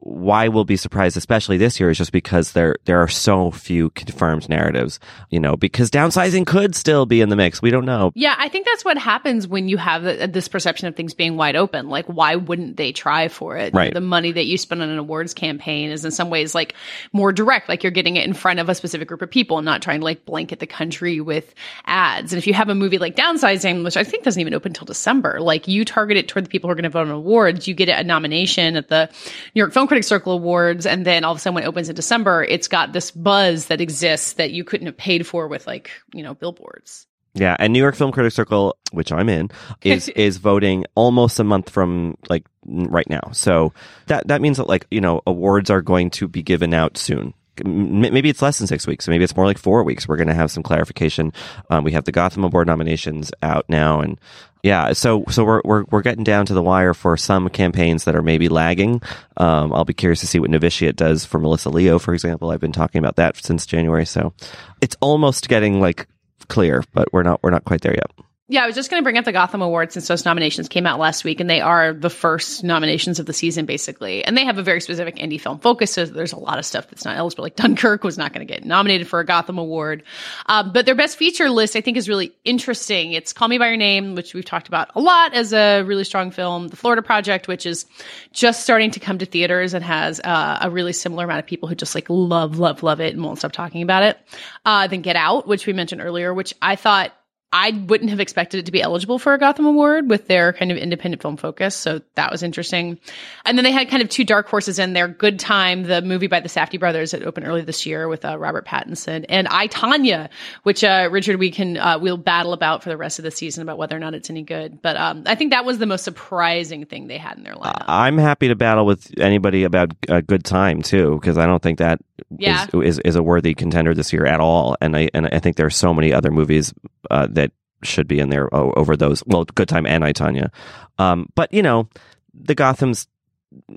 why 0.00 0.48
we'll 0.48 0.64
be 0.64 0.76
surprised, 0.76 1.16
especially 1.16 1.56
this 1.56 1.78
year, 1.78 1.90
is 1.90 1.98
just 1.98 2.12
because 2.12 2.52
there 2.52 2.76
there 2.86 2.98
are 2.98 3.08
so 3.08 3.50
few 3.50 3.90
confirmed 3.90 4.48
narratives. 4.48 4.98
You 5.30 5.40
know, 5.40 5.56
because 5.56 5.90
downsizing 5.90 6.46
could 6.46 6.74
still 6.74 7.06
be 7.06 7.20
in 7.20 7.28
the 7.28 7.36
mix. 7.36 7.62
We 7.62 7.70
don't 7.70 7.84
know. 7.84 8.12
Yeah, 8.14 8.34
I 8.38 8.48
think 8.48 8.66
that's 8.66 8.84
what 8.84 8.98
happens 8.98 9.46
when 9.46 9.68
you 9.68 9.76
have 9.76 10.02
this 10.32 10.48
perception 10.48 10.88
of 10.88 10.96
things 10.96 11.14
being 11.14 11.36
wide 11.36 11.56
open. 11.56 11.88
Like, 11.88 12.06
why 12.06 12.36
wouldn't 12.36 12.76
they 12.76 12.92
try 12.92 13.28
for 13.28 13.56
it? 13.56 13.74
Right. 13.74 13.92
The 13.92 14.00
money 14.00 14.32
that 14.32 14.46
you 14.46 14.58
spend 14.58 14.82
on 14.82 14.88
an 14.88 14.98
awards 14.98 15.34
campaign 15.34 15.90
is 15.90 16.04
in 16.04 16.10
some 16.10 16.30
ways 16.30 16.54
like 16.54 16.74
more 17.12 17.32
direct. 17.32 17.68
Like 17.68 17.82
you're 17.82 17.92
getting 17.92 18.16
it 18.16 18.24
in 18.26 18.32
front 18.32 18.58
of 18.58 18.68
a 18.68 18.74
specific 18.74 19.08
group 19.08 19.22
of 19.22 19.30
people, 19.30 19.58
and 19.58 19.64
not 19.64 19.82
trying 19.82 20.00
to 20.00 20.04
like 20.04 20.24
blanket 20.24 20.58
the 20.58 20.66
country 20.66 21.20
with 21.20 21.54
ads. 21.84 22.32
And 22.32 22.38
if 22.38 22.46
you 22.46 22.54
have 22.54 22.68
a 22.68 22.74
movie 22.74 22.98
like 22.98 23.16
Downsizing, 23.16 23.84
which 23.84 23.96
I 23.96 24.04
think 24.04 24.24
doesn't 24.24 24.40
even 24.40 24.54
open 24.54 24.70
until 24.70 24.86
December, 24.86 25.40
like 25.40 25.68
you 25.68 25.84
target 25.84 26.16
it 26.16 26.28
toward 26.28 26.46
the 26.46 26.48
people 26.48 26.68
who 26.68 26.72
are 26.72 26.76
going 26.76 26.84
to 26.84 26.90
vote 26.90 27.06
on 27.06 27.10
awards, 27.10 27.68
you 27.68 27.74
get 27.74 27.88
a 27.88 28.02
nomination 28.02 28.76
at 28.76 28.88
the 28.88 29.10
New 29.54 29.60
York 29.60 29.72
Film 29.72 29.86
Critics 29.90 30.06
Circle 30.06 30.34
Awards, 30.34 30.86
and 30.86 31.04
then 31.04 31.24
all 31.24 31.32
of 31.32 31.38
a 31.38 31.40
sudden 31.40 31.56
when 31.56 31.64
it 31.64 31.66
opens 31.66 31.88
in 31.88 31.96
December, 31.96 32.44
it's 32.44 32.68
got 32.68 32.92
this 32.92 33.10
buzz 33.10 33.66
that 33.66 33.80
exists 33.80 34.34
that 34.34 34.52
you 34.52 34.62
couldn't 34.62 34.86
have 34.86 34.96
paid 34.96 35.26
for 35.26 35.48
with 35.48 35.66
like 35.66 35.90
you 36.14 36.22
know 36.22 36.32
billboards. 36.32 37.08
Yeah, 37.34 37.56
and 37.58 37.72
New 37.72 37.80
York 37.80 37.96
Film 37.96 38.12
Critics 38.12 38.36
Circle, 38.36 38.76
which 38.92 39.10
I'm 39.10 39.28
in, 39.28 39.50
is 39.82 40.08
is 40.14 40.36
voting 40.36 40.84
almost 40.94 41.40
a 41.40 41.44
month 41.44 41.70
from 41.70 42.16
like 42.28 42.46
right 42.64 43.10
now. 43.10 43.32
So 43.32 43.72
that 44.06 44.28
that 44.28 44.40
means 44.40 44.58
that 44.58 44.68
like 44.68 44.86
you 44.92 45.00
know 45.00 45.22
awards 45.26 45.70
are 45.70 45.82
going 45.82 46.10
to 46.10 46.28
be 46.28 46.44
given 46.44 46.72
out 46.72 46.96
soon 46.96 47.34
maybe 47.64 48.28
it's 48.30 48.42
less 48.42 48.58
than 48.58 48.66
six 48.66 48.86
weeks. 48.86 49.08
Maybe 49.08 49.24
it's 49.24 49.36
more 49.36 49.46
like 49.46 49.58
four 49.58 49.82
weeks. 49.82 50.08
We're 50.08 50.16
going 50.16 50.28
to 50.28 50.34
have 50.34 50.50
some 50.50 50.62
clarification. 50.62 51.32
Um, 51.68 51.84
we 51.84 51.92
have 51.92 52.04
the 52.04 52.12
Gotham 52.12 52.44
Award 52.44 52.66
nominations 52.66 53.32
out 53.42 53.66
now, 53.68 54.00
and 54.00 54.18
yeah, 54.62 54.92
so 54.92 55.24
so 55.30 55.44
we're 55.44 55.62
we're 55.64 55.84
we're 55.90 56.02
getting 56.02 56.24
down 56.24 56.46
to 56.46 56.54
the 56.54 56.62
wire 56.62 56.94
for 56.94 57.16
some 57.16 57.48
campaigns 57.48 58.04
that 58.04 58.14
are 58.14 58.22
maybe 58.22 58.48
lagging. 58.48 59.02
Um, 59.36 59.72
I'll 59.72 59.84
be 59.84 59.94
curious 59.94 60.20
to 60.20 60.26
see 60.26 60.38
what 60.38 60.50
Novitiate 60.50 60.96
does 60.96 61.24
for 61.24 61.38
Melissa 61.38 61.70
Leo, 61.70 61.98
for 61.98 62.12
example. 62.12 62.50
I've 62.50 62.60
been 62.60 62.72
talking 62.72 62.98
about 62.98 63.16
that 63.16 63.36
since 63.36 63.66
January, 63.66 64.04
so 64.04 64.32
it's 64.80 64.96
almost 65.00 65.48
getting 65.48 65.80
like 65.80 66.06
clear, 66.48 66.84
but 66.92 67.12
we're 67.12 67.22
not 67.22 67.42
we're 67.42 67.50
not 67.50 67.64
quite 67.64 67.80
there 67.80 67.94
yet. 67.94 68.10
Yeah, 68.50 68.64
I 68.64 68.66
was 68.66 68.74
just 68.74 68.90
going 68.90 69.00
to 69.00 69.04
bring 69.04 69.16
up 69.16 69.24
the 69.24 69.30
Gotham 69.30 69.62
Awards 69.62 69.94
since 69.94 70.08
those 70.08 70.24
nominations 70.24 70.68
came 70.68 70.84
out 70.84 70.98
last 70.98 71.22
week, 71.22 71.38
and 71.38 71.48
they 71.48 71.60
are 71.60 71.92
the 71.92 72.10
first 72.10 72.64
nominations 72.64 73.20
of 73.20 73.26
the 73.26 73.32
season, 73.32 73.64
basically. 73.64 74.24
And 74.24 74.36
they 74.36 74.44
have 74.44 74.58
a 74.58 74.62
very 74.64 74.80
specific 74.80 75.18
indie 75.18 75.40
film 75.40 75.60
focus, 75.60 75.92
so 75.92 76.04
there's 76.04 76.32
a 76.32 76.38
lot 76.38 76.58
of 76.58 76.66
stuff 76.66 76.88
that's 76.88 77.04
not 77.04 77.16
eligible. 77.16 77.44
Like 77.44 77.54
Dunkirk 77.54 78.02
was 78.02 78.18
not 78.18 78.32
going 78.32 78.44
to 78.44 78.52
get 78.52 78.64
nominated 78.64 79.06
for 79.06 79.20
a 79.20 79.24
Gotham 79.24 79.56
Award. 79.58 80.02
Um, 80.46 80.72
but 80.72 80.84
their 80.84 80.96
best 80.96 81.16
feature 81.16 81.48
list, 81.48 81.76
I 81.76 81.80
think, 81.80 81.96
is 81.96 82.08
really 82.08 82.32
interesting. 82.44 83.12
It's 83.12 83.32
Call 83.32 83.46
Me 83.46 83.56
By 83.56 83.68
Your 83.68 83.76
Name, 83.76 84.16
which 84.16 84.34
we've 84.34 84.44
talked 84.44 84.66
about 84.66 84.90
a 84.96 85.00
lot 85.00 85.32
as 85.32 85.52
a 85.52 85.82
really 85.82 86.02
strong 86.02 86.32
film. 86.32 86.66
The 86.66 86.76
Florida 86.76 87.02
Project, 87.02 87.46
which 87.46 87.66
is 87.66 87.86
just 88.32 88.64
starting 88.64 88.90
to 88.90 88.98
come 88.98 89.18
to 89.18 89.26
theaters 89.26 89.74
and 89.74 89.84
has 89.84 90.18
uh, 90.24 90.58
a 90.60 90.70
really 90.70 90.92
similar 90.92 91.22
amount 91.22 91.38
of 91.38 91.46
people 91.46 91.68
who 91.68 91.76
just 91.76 91.94
like 91.94 92.06
love, 92.10 92.58
love, 92.58 92.82
love 92.82 93.00
it 93.00 93.14
and 93.14 93.22
won't 93.22 93.38
stop 93.38 93.52
talking 93.52 93.82
about 93.82 94.02
it. 94.02 94.18
Uh, 94.66 94.88
then 94.88 95.02
Get 95.02 95.14
Out, 95.14 95.46
which 95.46 95.68
we 95.68 95.72
mentioned 95.72 96.00
earlier, 96.00 96.34
which 96.34 96.52
I 96.60 96.74
thought 96.74 97.12
I 97.52 97.70
wouldn't 97.70 98.10
have 98.10 98.20
expected 98.20 98.60
it 98.60 98.66
to 98.66 98.72
be 98.72 98.80
eligible 98.80 99.18
for 99.18 99.34
a 99.34 99.38
Gotham 99.38 99.66
Award 99.66 100.08
with 100.08 100.28
their 100.28 100.52
kind 100.52 100.70
of 100.70 100.76
independent 100.76 101.20
film 101.20 101.36
focus. 101.36 101.74
So 101.74 102.00
that 102.14 102.30
was 102.30 102.44
interesting. 102.44 102.98
And 103.44 103.58
then 103.58 103.64
they 103.64 103.72
had 103.72 103.88
kind 103.88 104.02
of 104.02 104.08
two 104.08 104.24
dark 104.24 104.48
horses 104.48 104.78
in 104.78 104.92
there. 104.92 105.08
Good 105.08 105.40
Time, 105.40 105.82
the 105.82 106.00
movie 106.00 106.28
by 106.28 106.38
the 106.38 106.48
Safdie 106.48 106.78
brothers 106.78 107.10
that 107.10 107.24
opened 107.24 107.48
early 107.48 107.62
this 107.62 107.86
year 107.86 108.06
with 108.06 108.24
uh, 108.24 108.38
Robert 108.38 108.66
Pattinson 108.66 109.24
and 109.28 109.48
I, 109.48 109.66
Tonya, 109.66 110.28
which, 110.62 110.84
uh, 110.84 111.08
Richard, 111.10 111.40
we 111.40 111.50
can, 111.50 111.76
uh, 111.76 111.98
we'll 111.98 112.16
battle 112.16 112.52
about 112.52 112.84
for 112.84 112.88
the 112.88 112.96
rest 112.96 113.18
of 113.18 113.24
the 113.24 113.32
season 113.32 113.62
about 113.62 113.78
whether 113.78 113.96
or 113.96 114.00
not 114.00 114.14
it's 114.14 114.30
any 114.30 114.42
good. 114.42 114.80
But, 114.80 114.96
um, 114.96 115.24
I 115.26 115.34
think 115.34 115.50
that 115.50 115.64
was 115.64 115.78
the 115.78 115.86
most 115.86 116.04
surprising 116.04 116.86
thing 116.86 117.08
they 117.08 117.18
had 117.18 117.36
in 117.36 117.42
their 117.42 117.54
lineup. 117.54 117.84
I'm 117.88 118.18
happy 118.18 118.48
to 118.48 118.54
battle 118.54 118.86
with 118.86 119.12
anybody 119.18 119.64
about 119.64 119.92
a 120.08 120.22
good 120.22 120.44
time 120.44 120.82
too, 120.82 121.18
because 121.20 121.36
I 121.36 121.46
don't 121.46 121.62
think 121.62 121.78
that 121.78 121.98
yeah. 122.36 122.66
is, 122.72 122.82
is, 122.82 122.98
is 123.00 123.16
a 123.16 123.22
worthy 123.22 123.54
contender 123.54 123.94
this 123.94 124.12
year 124.12 124.26
at 124.26 124.40
all. 124.40 124.76
And 124.80 124.96
I, 124.96 125.10
and 125.14 125.28
I 125.32 125.38
think 125.38 125.56
there 125.56 125.66
are 125.66 125.70
so 125.70 125.94
many 125.94 126.12
other 126.12 126.30
movies, 126.30 126.72
uh, 127.10 127.26
that 127.30 127.52
should 127.82 128.08
be 128.08 128.18
in 128.18 128.28
there 128.28 128.48
over 128.54 128.96
those. 128.96 129.22
Well, 129.26 129.44
Good 129.44 129.68
Time 129.68 129.86
and 129.86 130.04
I, 130.04 130.12
Tonya, 130.12 130.50
Um, 130.98 131.28
but 131.34 131.52
you 131.52 131.62
know, 131.62 131.88
the 132.34 132.54
Gotham's 132.54 133.08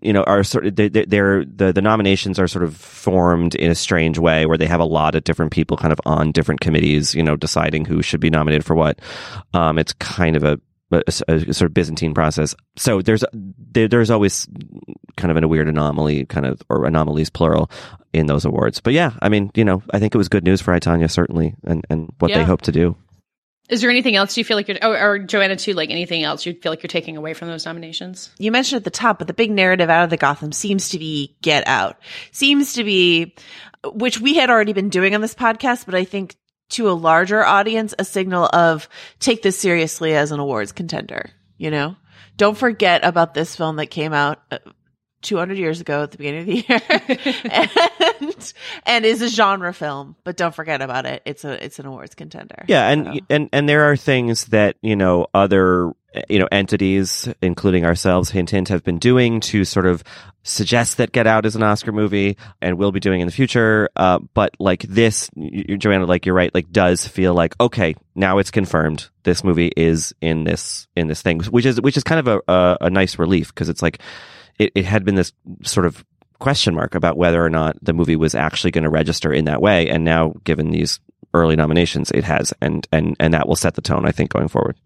you 0.01 0.13
know 0.13 0.23
are 0.23 0.43
sort 0.43 0.67
of 0.67 0.75
they, 0.75 0.87
they're 0.87 1.43
the 1.45 1.73
the 1.73 1.81
nominations 1.81 2.37
are 2.37 2.47
sort 2.47 2.63
of 2.63 2.75
formed 2.75 3.55
in 3.55 3.71
a 3.71 3.75
strange 3.75 4.19
way 4.19 4.45
where 4.45 4.57
they 4.57 4.67
have 4.67 4.79
a 4.79 4.85
lot 4.85 5.15
of 5.15 5.23
different 5.23 5.51
people 5.51 5.77
kind 5.77 5.91
of 5.91 5.99
on 6.05 6.31
different 6.31 6.61
committees 6.61 7.15
you 7.15 7.23
know 7.23 7.35
deciding 7.35 7.83
who 7.83 8.01
should 8.03 8.19
be 8.19 8.29
nominated 8.29 8.63
for 8.63 8.75
what 8.75 8.99
um 9.55 9.79
it's 9.79 9.93
kind 9.93 10.35
of 10.35 10.43
a, 10.43 10.59
a, 10.91 11.01
a 11.27 11.53
sort 11.53 11.69
of 11.69 11.73
byzantine 11.73 12.13
process 12.13 12.53
so 12.75 13.01
there's 13.01 13.25
there, 13.33 13.87
there's 13.87 14.11
always 14.11 14.47
kind 15.23 15.31
of 15.31 15.37
in 15.37 15.43
a 15.45 15.47
weird 15.47 15.69
anomaly 15.69 16.25
kind 16.25 16.45
of 16.45 16.61
or 16.69 16.85
anomalies 16.85 17.29
plural 17.29 17.71
in 18.11 18.25
those 18.25 18.43
awards 18.43 18.81
but 18.81 18.91
yeah 18.91 19.11
i 19.21 19.29
mean 19.29 19.49
you 19.55 19.63
know 19.63 19.81
i 19.93 19.99
think 19.99 20.13
it 20.13 20.17
was 20.17 20.27
good 20.27 20.43
news 20.43 20.59
for 20.59 20.73
I, 20.73 20.79
Tonya 20.79 21.09
certainly 21.09 21.55
and 21.63 21.85
and 21.89 22.11
what 22.19 22.29
yeah. 22.29 22.39
they 22.39 22.43
hope 22.43 22.59
to 22.63 22.73
do 22.73 22.97
is 23.69 23.79
there 23.79 23.89
anything 23.89 24.17
else 24.17 24.35
you 24.37 24.43
feel 24.43 24.57
like 24.57 24.67
you're, 24.67 24.77
or, 24.83 24.99
or, 24.99 25.19
Joanna 25.19 25.55
too, 25.55 25.71
like 25.71 25.89
anything 25.89 26.23
else 26.23 26.45
you 26.45 26.53
feel 26.53 26.69
like 26.69 26.83
you're 26.83 26.89
taking 26.89 27.15
away 27.15 27.33
from 27.33 27.47
those 27.47 27.65
nominations? 27.65 28.29
You 28.37 28.51
mentioned 28.51 28.77
at 28.77 28.83
the 28.83 28.91
top, 28.91 29.19
but 29.19 29.27
the 29.27 29.33
big 29.33 29.51
narrative 29.51 29.89
out 29.89 30.03
of 30.03 30.09
the 30.09 30.17
Gotham 30.17 30.51
seems 30.51 30.89
to 30.89 30.99
be 30.99 31.37
Get 31.41 31.65
Out. 31.65 31.97
Seems 32.33 32.73
to 32.73 32.83
be, 32.83 33.33
which 33.85 34.19
we 34.19 34.35
had 34.35 34.49
already 34.49 34.73
been 34.73 34.89
doing 34.89 35.15
on 35.15 35.21
this 35.21 35.33
podcast, 35.33 35.85
but 35.85 35.95
I 35.95 36.03
think 36.03 36.35
to 36.71 36.89
a 36.89 36.91
larger 36.91 37.43
audience, 37.43 37.93
a 37.97 38.03
signal 38.03 38.49
of 38.51 38.89
take 39.19 39.41
this 39.41 39.57
seriously 39.57 40.13
as 40.13 40.33
an 40.33 40.41
awards 40.41 40.73
contender. 40.73 41.29
You 41.57 41.71
know, 41.71 41.95
don't 42.35 42.57
forget 42.57 43.05
about 43.05 43.33
this 43.33 43.55
film 43.55 43.77
that 43.77 43.87
came 43.87 44.11
out 44.11 44.39
uh, 44.51 44.57
200 45.23 45.57
years 45.57 45.81
ago 45.81 46.03
at 46.03 46.11
the 46.11 46.17
beginning 46.17 46.41
of 46.41 46.45
the 46.47 46.65
year. 46.67 46.81
And, 48.23 48.53
and 48.85 49.05
is 49.05 49.21
a 49.21 49.27
genre 49.27 49.73
film 49.73 50.15
but 50.23 50.37
don't 50.37 50.53
forget 50.53 50.81
about 50.81 51.05
it. 51.05 51.21
It's 51.25 51.43
a 51.43 51.63
it's 51.63 51.79
an 51.79 51.85
awards 51.85 52.15
contender. 52.15 52.65
Yeah 52.67 52.89
and 52.89 53.05
so. 53.05 53.19
and 53.29 53.49
and 53.51 53.69
there 53.69 53.89
are 53.89 53.95
things 53.95 54.45
that 54.45 54.75
you 54.81 54.95
know 54.95 55.27
other 55.33 55.91
you 56.29 56.39
know 56.39 56.47
entities 56.51 57.27
including 57.41 57.85
ourselves 57.85 58.29
hint 58.29 58.49
hint 58.49 58.69
have 58.69 58.83
been 58.83 58.99
doing 58.99 59.39
to 59.41 59.65
sort 59.65 59.85
of 59.85 60.03
suggest 60.43 60.97
that 60.97 61.11
get 61.11 61.25
out 61.25 61.45
is 61.45 61.55
an 61.55 61.63
oscar 61.63 61.91
movie 61.91 62.37
and 62.61 62.77
will 62.77 62.91
be 62.91 62.99
doing 62.99 63.21
in 63.21 63.27
the 63.27 63.33
future. 63.33 63.89
Uh, 63.95 64.19
but 64.33 64.55
like 64.59 64.83
this 64.83 65.29
joanna 65.77 66.05
like 66.05 66.25
you're 66.25 66.35
right 66.35 66.53
like 66.53 66.71
does 66.71 67.07
feel 67.07 67.33
like 67.33 67.59
okay 67.59 67.95
now 68.15 68.37
it's 68.37 68.51
confirmed 68.51 69.09
this 69.23 69.43
movie 69.43 69.71
is 69.75 70.13
in 70.21 70.43
this 70.43 70.87
in 70.95 71.07
this 71.07 71.21
thing 71.21 71.41
which 71.45 71.65
is 71.65 71.79
which 71.81 71.97
is 71.97 72.03
kind 72.03 72.19
of 72.25 72.41
a, 72.47 72.51
a, 72.51 72.77
a 72.81 72.89
nice 72.89 73.17
relief 73.17 73.53
because 73.53 73.69
it's 73.69 73.81
like 73.81 73.99
it, 74.59 74.71
it 74.75 74.85
had 74.85 75.03
been 75.03 75.15
this 75.15 75.33
sort 75.63 75.85
of 75.85 76.05
question 76.39 76.75
mark 76.75 76.95
about 76.95 77.17
whether 77.17 77.43
or 77.43 77.49
not 77.49 77.77
the 77.81 77.93
movie 77.93 78.15
was 78.15 78.35
actually 78.35 78.71
going 78.71 78.83
to 78.83 78.89
register 78.89 79.31
in 79.31 79.45
that 79.45 79.61
way. 79.61 79.89
And 79.89 80.03
now, 80.03 80.33
given 80.43 80.71
these 80.71 80.99
early 81.33 81.55
nominations, 81.55 82.11
it 82.11 82.23
has, 82.23 82.53
and 82.61 82.87
and 82.91 83.15
and 83.19 83.33
that 83.33 83.47
will 83.47 83.55
set 83.55 83.75
the 83.75 83.81
tone, 83.81 84.05
I 84.05 84.11
think, 84.11 84.31
going 84.31 84.47
forward. 84.47 84.77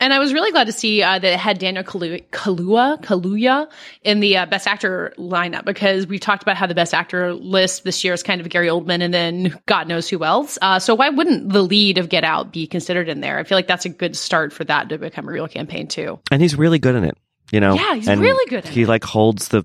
And 0.00 0.14
I 0.14 0.18
was 0.18 0.32
really 0.32 0.50
glad 0.50 0.66
to 0.66 0.72
see 0.72 1.02
uh, 1.02 1.18
that 1.18 1.32
it 1.34 1.38
had 1.38 1.58
Daniel 1.58 1.84
Kaluuya, 1.84 2.24
Kaluuya, 2.30 3.02
Kaluuya 3.02 3.70
in 4.02 4.20
the 4.20 4.38
uh, 4.38 4.46
Best 4.46 4.66
Actor 4.66 5.12
lineup 5.18 5.66
because 5.66 6.06
we've 6.06 6.22
talked 6.22 6.42
about 6.42 6.56
how 6.56 6.66
the 6.66 6.74
Best 6.74 6.94
Actor 6.94 7.34
list 7.34 7.84
this 7.84 8.02
year 8.02 8.14
is 8.14 8.22
kind 8.22 8.40
of 8.40 8.48
Gary 8.48 8.68
Oldman 8.68 9.02
and 9.02 9.12
then 9.12 9.60
God 9.66 9.88
knows 9.88 10.08
who 10.08 10.24
else. 10.24 10.58
Uh, 10.62 10.78
so 10.78 10.94
why 10.94 11.10
wouldn't 11.10 11.52
the 11.52 11.62
lead 11.62 11.98
of 11.98 12.08
Get 12.08 12.24
Out 12.24 12.50
be 12.50 12.66
considered 12.66 13.10
in 13.10 13.20
there? 13.20 13.38
I 13.38 13.44
feel 13.44 13.58
like 13.58 13.66
that's 13.66 13.84
a 13.84 13.90
good 13.90 14.16
start 14.16 14.54
for 14.54 14.64
that 14.64 14.88
to 14.88 14.96
become 14.96 15.28
a 15.28 15.32
real 15.32 15.48
campaign 15.48 15.86
too. 15.86 16.18
And 16.30 16.40
he's 16.40 16.56
really 16.56 16.78
good 16.78 16.94
in 16.94 17.04
it. 17.04 17.18
You 17.52 17.60
know, 17.60 17.74
Yeah, 17.74 17.94
he's 17.96 18.08
and 18.08 18.20
really 18.20 18.48
good 18.48 18.66
He 18.66 18.82
it. 18.82 18.88
like 18.88 19.04
holds 19.04 19.48
the. 19.48 19.64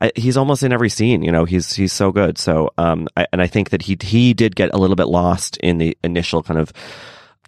I, 0.00 0.12
he's 0.14 0.36
almost 0.36 0.62
in 0.62 0.72
every 0.72 0.88
scene. 0.90 1.22
You 1.22 1.32
know, 1.32 1.44
he's 1.44 1.72
he's 1.74 1.92
so 1.92 2.12
good. 2.12 2.38
So, 2.38 2.70
um, 2.78 3.08
I, 3.16 3.26
and 3.32 3.42
I 3.42 3.46
think 3.48 3.70
that 3.70 3.82
he 3.82 3.96
he 4.00 4.32
did 4.34 4.54
get 4.54 4.72
a 4.72 4.78
little 4.78 4.96
bit 4.96 5.08
lost 5.08 5.56
in 5.56 5.78
the 5.78 5.96
initial 6.04 6.42
kind 6.42 6.60
of, 6.60 6.72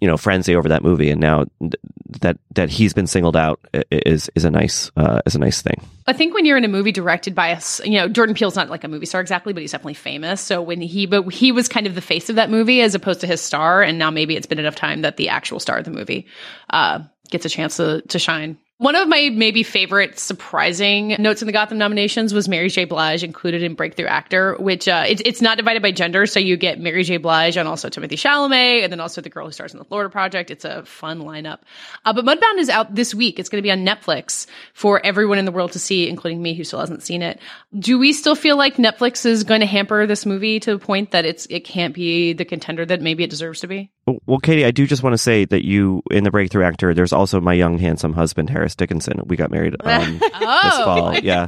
you 0.01 0.07
know, 0.07 0.17
frenzy 0.17 0.55
over 0.55 0.69
that 0.69 0.83
movie, 0.83 1.11
and 1.11 1.21
now 1.21 1.45
th- 1.61 1.75
that 2.21 2.37
that 2.55 2.69
he's 2.69 2.93
been 2.93 3.07
singled 3.07 3.37
out 3.37 3.59
is 3.91 4.29
is 4.35 4.43
a 4.43 4.51
nice 4.51 4.91
uh, 4.97 5.21
is 5.25 5.35
a 5.35 5.39
nice 5.39 5.61
thing. 5.61 5.79
I 6.07 6.13
think 6.13 6.33
when 6.33 6.45
you're 6.45 6.57
in 6.57 6.65
a 6.65 6.69
movie 6.69 6.91
directed 6.91 7.35
by 7.35 7.51
us, 7.53 7.79
you 7.85 7.99
know, 7.99 8.09
Jordan 8.09 8.33
Peele's 8.35 8.55
not 8.55 8.69
like 8.69 8.83
a 8.83 8.87
movie 8.87 9.05
star 9.05 9.21
exactly, 9.21 9.53
but 9.53 9.61
he's 9.61 9.71
definitely 9.71 9.93
famous. 9.93 10.41
So 10.41 10.61
when 10.61 10.81
he, 10.81 11.05
but 11.05 11.31
he 11.31 11.51
was 11.51 11.67
kind 11.69 11.85
of 11.85 11.93
the 11.95 12.01
face 12.01 12.29
of 12.29 12.37
that 12.37 12.49
movie 12.49 12.81
as 12.81 12.95
opposed 12.95 13.21
to 13.21 13.27
his 13.27 13.39
star. 13.41 13.83
And 13.83 13.99
now 13.99 14.09
maybe 14.09 14.35
it's 14.35 14.47
been 14.47 14.57
enough 14.59 14.75
time 14.75 15.03
that 15.03 15.17
the 15.17 15.29
actual 15.29 15.59
star 15.59 15.77
of 15.77 15.85
the 15.85 15.91
movie, 15.91 16.25
uh, 16.71 17.01
gets 17.29 17.45
a 17.45 17.49
chance 17.49 17.77
to, 17.77 18.01
to 18.07 18.17
shine. 18.17 18.57
One 18.79 18.95
of 18.95 19.09
my 19.09 19.29
maybe 19.33 19.63
favorite 19.63 20.17
surprising 20.17 21.17
notes 21.19 21.41
in 21.41 21.47
the 21.47 21.51
Gotham 21.51 21.77
nominations 21.77 22.33
was 22.33 22.47
Mary 22.47 22.69
J. 22.69 22.85
Blige 22.85 23.25
included 23.25 23.61
in 23.61 23.73
Breakthrough 23.73 24.05
Actor, 24.05 24.55
which 24.57 24.87
uh, 24.87 25.03
it's 25.05 25.21
it's 25.25 25.41
not 25.41 25.57
divided 25.57 25.83
by 25.83 25.91
gender, 25.91 26.25
so 26.25 26.39
you 26.39 26.55
get 26.55 26.79
Mary 26.79 27.03
J. 27.03 27.17
Blige 27.17 27.57
and 27.57 27.67
also 27.67 27.89
Timothée 27.89 28.11
Chalamet, 28.11 28.83
and 28.85 28.89
then 28.89 29.01
also 29.01 29.19
the 29.19 29.29
girl 29.29 29.47
who 29.47 29.51
stars 29.51 29.73
in 29.73 29.79
the 29.79 29.83
Florida 29.83 30.09
Project. 30.09 30.49
It's 30.49 30.63
a 30.63 30.85
fun 30.85 31.23
lineup. 31.23 31.59
Uh, 32.05 32.13
but 32.13 32.23
Mudbound 32.23 32.57
is 32.59 32.69
out 32.69 32.95
this 32.95 33.13
week. 33.13 33.37
It's 33.37 33.49
going 33.49 33.61
to 33.61 33.67
be 33.67 33.69
on 33.69 33.79
Netflix 33.79 34.47
for 34.73 35.05
everyone 35.05 35.39
in 35.39 35.43
the 35.43 35.51
world 35.51 35.73
to 35.73 35.79
see, 35.79 36.07
including 36.07 36.41
me 36.41 36.53
who 36.53 36.63
still 36.63 36.79
hasn't 36.79 37.03
seen 37.03 37.21
it. 37.21 37.41
Do 37.77 37.99
we 37.99 38.13
still 38.13 38.35
feel 38.35 38.55
like 38.55 38.77
Netflix 38.77 39.25
is 39.25 39.43
going 39.43 39.59
to 39.59 39.67
hamper 39.67 40.07
this 40.07 40.25
movie 40.25 40.57
to 40.61 40.77
the 40.77 40.79
point 40.79 41.11
that 41.11 41.25
it's 41.25 41.47
it 41.47 41.65
can't 41.65 41.93
be 41.93 42.31
the 42.31 42.45
contender 42.45 42.85
that 42.85 43.01
maybe 43.01 43.25
it 43.25 43.29
deserves 43.29 43.59
to 43.59 43.67
be? 43.67 43.91
Well, 44.25 44.39
Katie, 44.39 44.65
I 44.65 44.71
do 44.71 44.87
just 44.87 45.03
want 45.03 45.13
to 45.13 45.17
say 45.17 45.45
that 45.45 45.65
you 45.65 46.01
in 46.11 46.23
the 46.23 46.31
breakthrough 46.31 46.63
actor. 46.63 46.93
There's 46.93 47.13
also 47.13 47.39
my 47.39 47.53
young 47.53 47.77
handsome 47.77 48.13
husband 48.13 48.49
Harris 48.49 48.75
Dickinson. 48.75 49.21
We 49.25 49.35
got 49.35 49.51
married 49.51 49.75
um, 49.83 50.19
this 50.19 50.77
fall. 50.77 51.17
Yeah. 51.17 51.47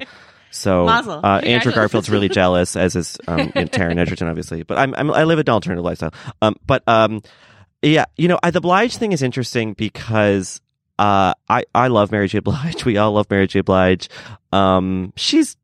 So 0.52 0.88
uh, 0.88 1.42
Andrew 1.44 1.72
Garfield's 1.72 2.10
really 2.10 2.30
jealous, 2.30 2.76
as 2.76 2.96
is 2.96 3.18
um, 3.28 3.40
you 3.40 3.46
know, 3.46 3.66
Taron 3.66 3.98
Egerton, 3.98 4.28
obviously. 4.28 4.64
But 4.64 4.78
I'm, 4.78 4.94
I'm 4.96 5.12
I 5.12 5.24
live 5.24 5.40
an 5.40 5.50
alternative 5.50 5.84
lifestyle. 5.84 6.14
Um, 6.42 6.56
but 6.66 6.88
um, 6.88 7.22
yeah, 7.82 8.06
you 8.18 8.28
know, 8.28 8.40
I, 8.44 8.52
the 8.52 8.62
Blige 8.62 8.98
thing 8.98 9.12
is 9.12 9.24
interesting 9.24 9.74
because 9.74 10.62
uh, 11.00 11.34
I 11.50 11.64
I 11.74 11.88
love 11.88 12.12
Mary 12.12 12.28
J. 12.28 12.40
Blige. 12.40 12.86
We 12.86 12.98
all 12.98 13.14
love 13.14 13.28
Mary 13.30 13.48
J. 13.48 13.62
Blige. 13.62 14.10
Um, 14.52 15.14
she's 15.16 15.58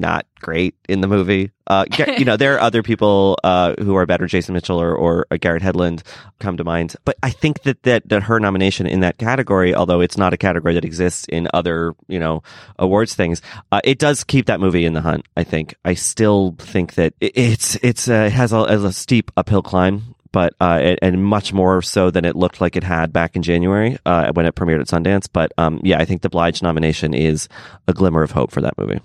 not 0.00 0.26
great 0.40 0.74
in 0.88 1.00
the 1.00 1.06
movie. 1.06 1.52
Uh, 1.66 1.84
you 2.18 2.24
know, 2.24 2.36
there 2.36 2.54
are 2.56 2.60
other 2.60 2.82
people 2.82 3.38
uh, 3.44 3.74
who 3.78 3.94
are 3.94 4.06
better. 4.06 4.26
Jason 4.26 4.54
Mitchell 4.54 4.80
or, 4.80 4.94
or 4.94 5.26
uh, 5.30 5.36
Garrett 5.36 5.62
Hedlund 5.62 6.02
come 6.40 6.56
to 6.56 6.64
mind. 6.64 6.96
But 7.04 7.16
I 7.22 7.30
think 7.30 7.62
that, 7.62 7.82
that 7.84 8.08
that 8.08 8.24
her 8.24 8.40
nomination 8.40 8.86
in 8.86 9.00
that 9.00 9.18
category, 9.18 9.74
although 9.74 10.00
it's 10.00 10.16
not 10.16 10.32
a 10.32 10.36
category 10.36 10.74
that 10.74 10.84
exists 10.84 11.26
in 11.28 11.48
other 11.54 11.94
you 12.08 12.18
know 12.18 12.42
awards 12.78 13.14
things, 13.14 13.42
uh, 13.70 13.80
it 13.84 13.98
does 13.98 14.24
keep 14.24 14.46
that 14.46 14.60
movie 14.60 14.84
in 14.84 14.94
the 14.94 15.00
hunt. 15.02 15.26
I 15.36 15.44
think. 15.44 15.74
I 15.84 15.94
still 15.94 16.56
think 16.58 16.94
that 16.94 17.14
it, 17.20 17.32
it's 17.36 17.76
it's 17.76 18.08
uh, 18.08 18.24
it 18.26 18.32
has 18.32 18.52
a, 18.52 18.68
has 18.68 18.84
a 18.84 18.92
steep 18.92 19.30
uphill 19.36 19.62
climb. 19.62 20.16
But 20.32 20.54
uh, 20.60 20.96
and 21.02 21.24
much 21.24 21.52
more 21.52 21.82
so 21.82 22.10
than 22.12 22.24
it 22.24 22.36
looked 22.36 22.60
like 22.60 22.76
it 22.76 22.84
had 22.84 23.12
back 23.12 23.34
in 23.34 23.42
January 23.42 23.98
uh, 24.06 24.30
when 24.32 24.46
it 24.46 24.54
premiered 24.54 24.80
at 24.80 24.86
Sundance. 24.86 25.28
But 25.32 25.52
um, 25.58 25.80
yeah, 25.82 25.98
I 25.98 26.04
think 26.04 26.22
the 26.22 26.28
Blige 26.28 26.62
nomination 26.62 27.14
is 27.14 27.48
a 27.88 27.92
glimmer 27.92 28.22
of 28.22 28.30
hope 28.30 28.52
for 28.52 28.60
that 28.60 28.78
movie. 28.78 29.00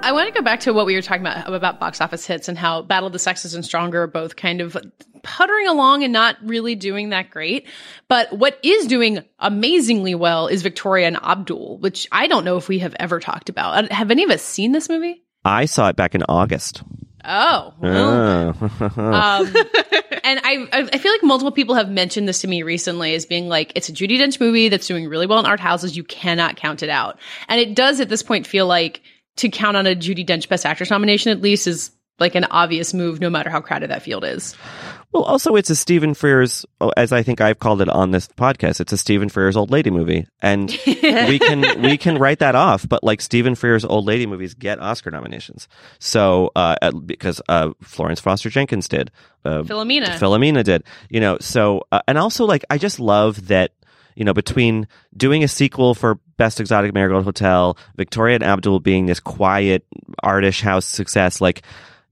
I 0.00 0.12
want 0.12 0.28
to 0.28 0.32
go 0.32 0.42
back 0.42 0.60
to 0.60 0.72
what 0.72 0.86
we 0.86 0.94
were 0.94 1.02
talking 1.02 1.20
about 1.22 1.52
about 1.52 1.80
box 1.80 2.00
office 2.00 2.24
hits 2.26 2.48
and 2.48 2.56
how 2.56 2.82
Battle 2.82 3.08
of 3.08 3.12
the 3.12 3.18
Sexes 3.18 3.54
and 3.54 3.64
Stronger 3.64 4.04
are 4.04 4.06
both 4.06 4.36
kind 4.36 4.60
of 4.60 4.76
puttering 5.22 5.66
along 5.68 6.02
and 6.04 6.12
not 6.12 6.36
really 6.42 6.74
doing 6.76 7.10
that 7.10 7.30
great. 7.30 7.66
But 8.08 8.32
what 8.32 8.58
is 8.62 8.86
doing 8.86 9.22
amazingly 9.38 10.14
well 10.14 10.46
is 10.46 10.62
Victoria 10.62 11.08
and 11.08 11.16
Abdul, 11.16 11.78
which 11.78 12.06
I 12.10 12.26
don't 12.26 12.44
know 12.44 12.56
if 12.56 12.68
we 12.68 12.78
have 12.78 12.94
ever 12.98 13.20
talked 13.20 13.48
about. 13.50 13.84
Uh, 13.90 13.94
Have 13.94 14.10
any 14.10 14.22
of 14.24 14.30
us 14.30 14.40
seen 14.40 14.72
this 14.72 14.88
movie? 14.88 15.22
I 15.44 15.66
saw 15.66 15.88
it 15.88 15.96
back 15.96 16.14
in 16.14 16.22
August. 16.28 16.82
Oh, 17.24 17.74
well, 17.80 18.56
Oh. 18.60 18.86
um, 18.96 19.54
and 20.24 20.40
I, 20.42 20.66
I 20.72 20.88
I 20.92 20.98
feel 20.98 21.12
like 21.12 21.22
multiple 21.24 21.52
people 21.52 21.74
have 21.74 21.90
mentioned 21.90 22.28
this 22.28 22.40
to 22.42 22.48
me 22.48 22.62
recently 22.62 23.14
as 23.14 23.26
being 23.26 23.48
like 23.48 23.72
it's 23.74 23.88
a 23.88 23.92
Judi 23.92 24.18
Dench 24.18 24.40
movie 24.40 24.68
that's 24.70 24.86
doing 24.86 25.06
really 25.08 25.26
well 25.26 25.40
in 25.40 25.44
art 25.46 25.60
houses. 25.60 25.96
You 25.96 26.04
cannot 26.04 26.56
count 26.56 26.82
it 26.82 26.88
out, 26.88 27.18
and 27.48 27.60
it 27.60 27.74
does 27.74 28.00
at 28.00 28.08
this 28.08 28.22
point 28.22 28.46
feel 28.46 28.66
like 28.66 29.02
to 29.38 29.48
count 29.48 29.76
on 29.76 29.86
a 29.86 29.94
Judi 29.96 30.26
Dench 30.26 30.48
Best 30.48 30.64
Actress 30.66 30.90
nomination 30.90 31.32
at 31.32 31.40
least 31.40 31.66
is 31.66 31.90
like 32.18 32.34
an 32.34 32.44
obvious 32.50 32.92
move, 32.92 33.20
no 33.20 33.30
matter 33.30 33.48
how 33.48 33.60
crowded 33.60 33.90
that 33.90 34.02
field 34.02 34.24
is. 34.24 34.56
well, 35.12 35.22
also 35.22 35.54
it's 35.54 35.70
a 35.70 35.76
Stephen 35.76 36.14
Frears, 36.14 36.64
oh, 36.80 36.90
as 36.96 37.12
I 37.12 37.22
think 37.22 37.40
I've 37.40 37.60
called 37.60 37.80
it 37.80 37.88
on 37.88 38.10
this 38.10 38.26
podcast. 38.26 38.80
It's 38.80 38.92
a 38.92 38.96
Stephen 38.98 39.28
Frears 39.30 39.54
old 39.54 39.70
lady 39.70 39.90
movie, 39.90 40.26
and 40.42 40.68
we 40.84 41.38
can 41.38 41.80
we 41.80 41.96
can 41.96 42.18
write 42.18 42.40
that 42.40 42.56
off. 42.56 42.88
But 42.88 43.04
like 43.04 43.20
Stephen 43.20 43.54
Frears 43.54 43.88
old 43.88 44.04
lady 44.04 44.26
movies 44.26 44.54
get 44.54 44.80
Oscar 44.80 45.12
nominations, 45.12 45.68
so 46.00 46.50
uh, 46.56 46.74
at- 46.82 47.06
because 47.06 47.40
uh, 47.48 47.70
Florence 47.82 48.18
Foster 48.20 48.50
Jenkins 48.50 48.88
did, 48.88 49.12
uh, 49.44 49.62
Philomena. 49.62 50.18
Philomena 50.18 50.64
did, 50.64 50.82
you 51.08 51.20
know. 51.20 51.38
So 51.40 51.82
uh, 51.92 52.00
and 52.08 52.18
also 52.18 52.46
like 52.46 52.64
I 52.68 52.78
just 52.78 52.98
love 52.98 53.46
that 53.46 53.70
you 54.18 54.24
know 54.24 54.34
between 54.34 54.86
doing 55.16 55.44
a 55.44 55.48
sequel 55.48 55.94
for 55.94 56.16
Best 56.36 56.60
Exotic 56.60 56.92
Marigold 56.92 57.24
Hotel, 57.24 57.78
Victoria 57.96 58.34
and 58.34 58.44
Abdul 58.44 58.80
being 58.80 59.06
this 59.06 59.20
quiet 59.20 59.86
artish 60.22 60.60
house 60.60 60.84
success, 60.84 61.40
like. 61.40 61.62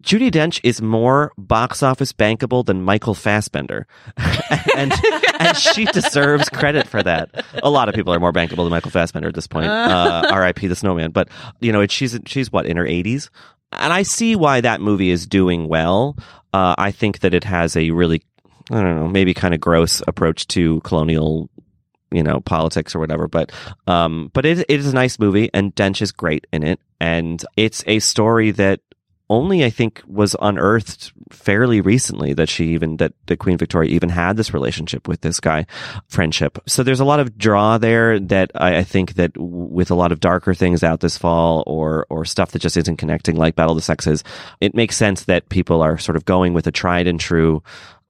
Judi 0.03 0.31
Dench 0.31 0.61
is 0.63 0.81
more 0.81 1.33
box 1.37 1.83
office 1.83 2.13
bankable 2.13 2.65
than 2.65 2.83
Michael 2.83 3.15
Fassbender, 3.15 3.89
and 4.77 4.93
and 5.41 5.57
she 5.57 5.85
deserves 5.87 6.49
credit 6.49 6.87
for 6.87 7.03
that. 7.03 7.45
A 7.61 7.71
lot 7.71 7.89
of 7.89 7.95
people 7.97 8.15
are 8.15 8.21
more 8.21 8.33
bankable 8.33 8.59
than 8.59 8.69
Michael 8.69 8.93
Fassbender 8.93 9.27
at 9.27 9.35
this 9.35 9.49
point. 9.49 9.67
Uh, 9.67 10.29
R.I.P. 10.31 10.69
the 10.69 10.77
Snowman. 10.77 11.11
But 11.11 11.29
you 11.61 11.73
know, 11.73 11.81
it, 11.81 11.91
she's 11.91 12.17
she's 12.27 12.53
what 12.53 12.67
in 12.67 12.77
her 12.77 12.87
eighties, 12.87 13.31
and 13.73 13.93
I 13.93 14.03
see 14.03 14.37
why 14.37 14.61
that 14.61 14.81
movie 14.81 15.11
is 15.11 15.27
doing 15.27 15.67
well. 15.69 16.17
Uh, 16.53 16.75
I 16.79 16.91
think 16.91 17.21
that 17.21 17.35
it 17.35 17.45
has 17.45 17.77
a 17.77 17.91
really, 17.91 18.23
I 18.71 18.83
don't 18.83 18.97
know, 18.97 19.09
maybe 19.09 19.35
kind 19.35 19.55
of 19.55 19.61
gross 19.61 20.03
approach 20.07 20.47
to 20.49 20.81
colonial, 20.81 21.51
you 22.17 22.23
know, 22.23 22.41
politics 22.41 22.95
or 22.95 22.99
whatever. 22.99 23.29
But, 23.29 23.53
um, 23.87 24.31
but 24.33 24.45
it, 24.47 24.59
it 24.69 24.81
is 24.81 24.89
a 24.89 24.95
nice 24.95 25.19
movie, 25.19 25.51
and 25.53 25.75
Dench 25.75 26.03
is 26.03 26.13
great 26.13 26.47
in 26.53 26.63
it, 26.63 26.81
and 27.01 27.45
it's 27.57 27.85
a 27.87 27.99
story 27.99 28.51
that 28.53 28.81
only 29.29 29.65
I 29.65 29.71
think 29.71 30.03
was 30.07 30.37
unearthed 30.41 31.13
fairly 31.33 31.81
recently 31.81 32.33
that 32.35 32.49
she 32.49 32.67
even 32.75 32.99
that, 32.99 33.13
that 33.27 33.39
Queen 33.39 33.59
Victoria 33.59 33.91
even 33.91 34.09
had 34.09 34.37
this 34.37 34.55
relationship 34.55 35.09
with 35.09 35.21
this 35.21 35.41
guy, 35.41 35.67
friendship. 36.07 36.59
So 36.67 36.83
there's 36.83 37.01
a 37.01 37.05
lot 37.05 37.19
of 37.19 37.37
draw 37.37 37.77
there 37.79 38.21
that 38.21 38.53
I, 38.55 38.79
I 38.79 38.85
think 38.85 39.15
that 39.15 39.33
with 39.37 39.91
a 39.91 39.97
lot 39.97 40.13
of 40.13 40.21
darker 40.21 40.55
things 40.55 40.85
out 40.85 41.01
this 41.01 41.19
fall 41.19 41.65
or 41.67 42.07
or 42.09 42.25
stuff 42.25 42.53
that 42.53 42.63
just 42.63 42.77
isn't 42.77 42.99
connecting 42.99 43.37
like 43.37 43.57
Battle 43.57 43.73
of 43.73 43.79
the 43.79 43.83
Sexes, 43.83 44.23
it 44.61 44.75
makes 44.75 44.97
sense 44.97 45.25
that 45.25 45.49
people 45.49 45.83
are 45.83 45.99
sort 45.99 46.17
of 46.17 46.25
going 46.25 46.55
with 46.55 46.69
a 46.69 46.73
tried 46.73 47.09
and 47.09 47.19
true 47.19 47.63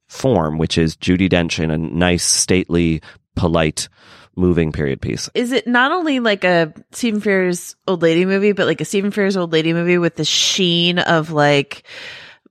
form, 0.07 0.57
which 0.57 0.77
is 0.77 0.95
Judi 0.95 1.29
Dench 1.29 1.61
in 1.61 1.71
a 1.71 1.77
nice, 1.77 2.23
stately, 2.23 3.01
polite, 3.37 3.87
moving 4.35 4.71
period 4.71 5.01
piece. 5.01 5.29
Is 5.33 5.51
it 5.53 5.65
not 5.67 5.91
only 5.91 6.19
like 6.19 6.43
a 6.43 6.73
Stephen 6.91 7.21
Frears 7.21 7.75
old 7.87 8.01
lady 8.01 8.25
movie, 8.25 8.51
but 8.51 8.65
like 8.67 8.81
a 8.81 8.85
Stephen 8.85 9.11
Frears 9.11 9.37
old 9.37 9.53
lady 9.53 9.71
movie 9.73 9.97
with 9.97 10.15
the 10.15 10.25
sheen 10.25 10.99
of 10.99 11.31
like 11.31 11.83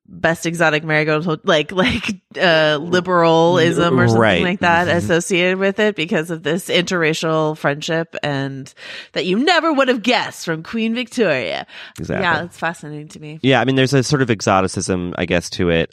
best 0.08 0.46
exotic 0.46 0.84
marigold, 0.84 1.40
like 1.44 1.72
like 1.72 2.14
uh 2.40 2.78
liberalism 2.80 3.98
or 3.98 4.06
something 4.06 4.20
Right. 4.20 4.42
like 4.42 4.60
that 4.60 4.86
Mhm. 4.86 4.96
associated 4.98 5.58
with 5.58 5.80
it 5.80 5.96
because 5.96 6.30
of 6.30 6.44
this 6.44 6.68
interracial 6.68 7.58
friendship 7.58 8.14
and 8.22 8.72
that 9.14 9.24
you 9.26 9.36
never 9.38 9.72
would 9.72 9.88
have 9.88 10.02
guessed 10.02 10.44
from 10.44 10.62
Queen 10.62 10.94
Victoria. 10.94 11.66
Exactly. 11.98 12.22
Yeah, 12.22 12.44
it's 12.44 12.56
fascinating 12.58 13.08
to 13.08 13.20
me. 13.20 13.40
Yeah, 13.42 13.60
I 13.60 13.64
mean, 13.64 13.74
there's 13.74 13.94
a 13.94 14.04
sort 14.04 14.22
of 14.22 14.30
exoticism, 14.30 15.12
I 15.18 15.26
guess, 15.26 15.50
to 15.50 15.70
it. 15.70 15.92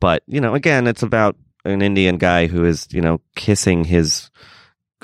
But, 0.00 0.22
you 0.28 0.40
know, 0.40 0.54
again, 0.54 0.86
it's 0.86 1.02
about 1.02 1.34
an 1.68 1.82
Indian 1.82 2.18
guy 2.18 2.46
who 2.46 2.64
is, 2.64 2.86
you 2.90 3.00
know, 3.00 3.20
kissing 3.34 3.84
his 3.84 4.30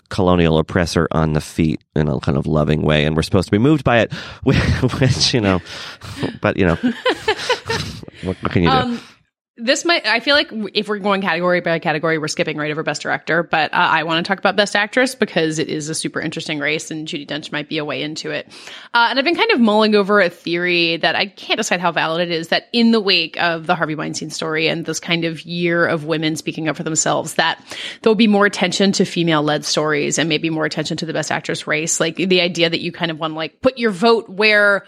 colonial 0.09 0.59
oppressor 0.59 1.09
on 1.11 1.33
the 1.33 1.41
feet 1.41 1.83
in 1.97 2.09
a 2.09 2.21
kind 2.21 2.39
of 2.39 2.47
loving 2.47 2.83
way. 2.83 3.05
And 3.05 3.17
we're 3.17 3.23
supposed 3.23 3.49
to 3.49 3.53
be 3.53 3.59
moved 3.59 3.85
by 3.85 4.01
it, 4.01 4.13
which, 4.43 5.35
you 5.35 5.41
know, 5.41 5.61
but, 6.41 6.57
you 6.57 6.67
know, 6.67 6.75
what, 8.23 8.37
can 8.51 8.63
you 8.63 8.71
do? 8.71 8.77
Um, 8.77 9.01
This 9.57 9.85
might, 9.85 10.05
I 10.05 10.19
feel 10.19 10.35
like 10.35 10.51
if 10.75 10.89
we're 10.89 10.99
going 10.99 11.23
category 11.23 11.61
by 11.61 11.79
category, 11.79 12.19
we're 12.19 12.27
skipping 12.27 12.57
right 12.57 12.73
over 12.73 12.83
Best 12.83 13.03
Director, 13.03 13.45
but 13.45 13.73
uh, 13.73 13.77
I 13.77 14.03
want 14.03 14.25
to 14.25 14.29
talk 14.29 14.41
about 14.41 14.57
Best 14.57 14.75
Actress 14.75 15.15
because 15.15 15.61
it 15.61 15.69
is 15.69 15.89
a 15.89 15.95
super 15.95 16.21
interesting 16.21 16.59
race 16.59 16.91
and 16.91 17.07
Judi 17.07 17.25
Dench 17.25 17.53
might 17.53 17.69
be 17.69 17.79
a 17.79 17.85
way 17.85 18.03
into 18.03 18.33
it. 18.33 18.49
Uh, 18.93 19.07
and 19.11 19.17
I've 19.17 19.25
been 19.25 19.37
kind 19.37 19.53
of 19.53 19.61
mulling 19.61 19.95
over 19.95 20.21
a 20.21 20.29
theory 20.29 20.97
that 20.97 21.15
I 21.15 21.27
can't 21.27 21.59
decide 21.59 21.79
how 21.79 21.93
valid 21.93 22.29
it 22.29 22.33
is 22.33 22.49
that 22.49 22.65
in 22.73 22.91
the 22.91 22.99
wake 22.99 23.41
of 23.41 23.69
the 23.69 23.77
Harvey 23.77 23.95
Weinstein 23.95 24.31
story 24.31 24.67
and 24.67 24.87
this 24.87 24.99
kind 24.99 25.25
of 25.25 25.43
year 25.43 25.87
of 25.87 26.05
women 26.05 26.35
speaking 26.35 26.69
up 26.69 26.77
for 26.77 26.83
themselves, 26.83 27.35
that 27.35 27.65
there'll 28.03 28.17
be 28.17 28.27
more 28.27 28.47
attention 28.47 28.91
to 28.91 29.05
female 29.05 29.45
led 29.45 29.65
stories 29.65 30.19
and 30.19 30.29
maybe 30.29 30.51
more 30.51 30.65
attention 30.65 30.97
to 30.97 31.07
the 31.07 31.13
Best 31.13 31.31
Actress 31.31 31.65
race. 31.69 32.01
Like 32.01 32.17
the 32.17 32.41
idea 32.41 32.71
that 32.71 32.81
you 32.81 32.91
kind 32.91 33.13
of 33.13 33.21
want 33.21 33.35
to 33.35 33.37
like 33.37 33.61
put 33.61 33.79
your 33.79 33.93
vote 33.93 34.29
where 34.29 34.85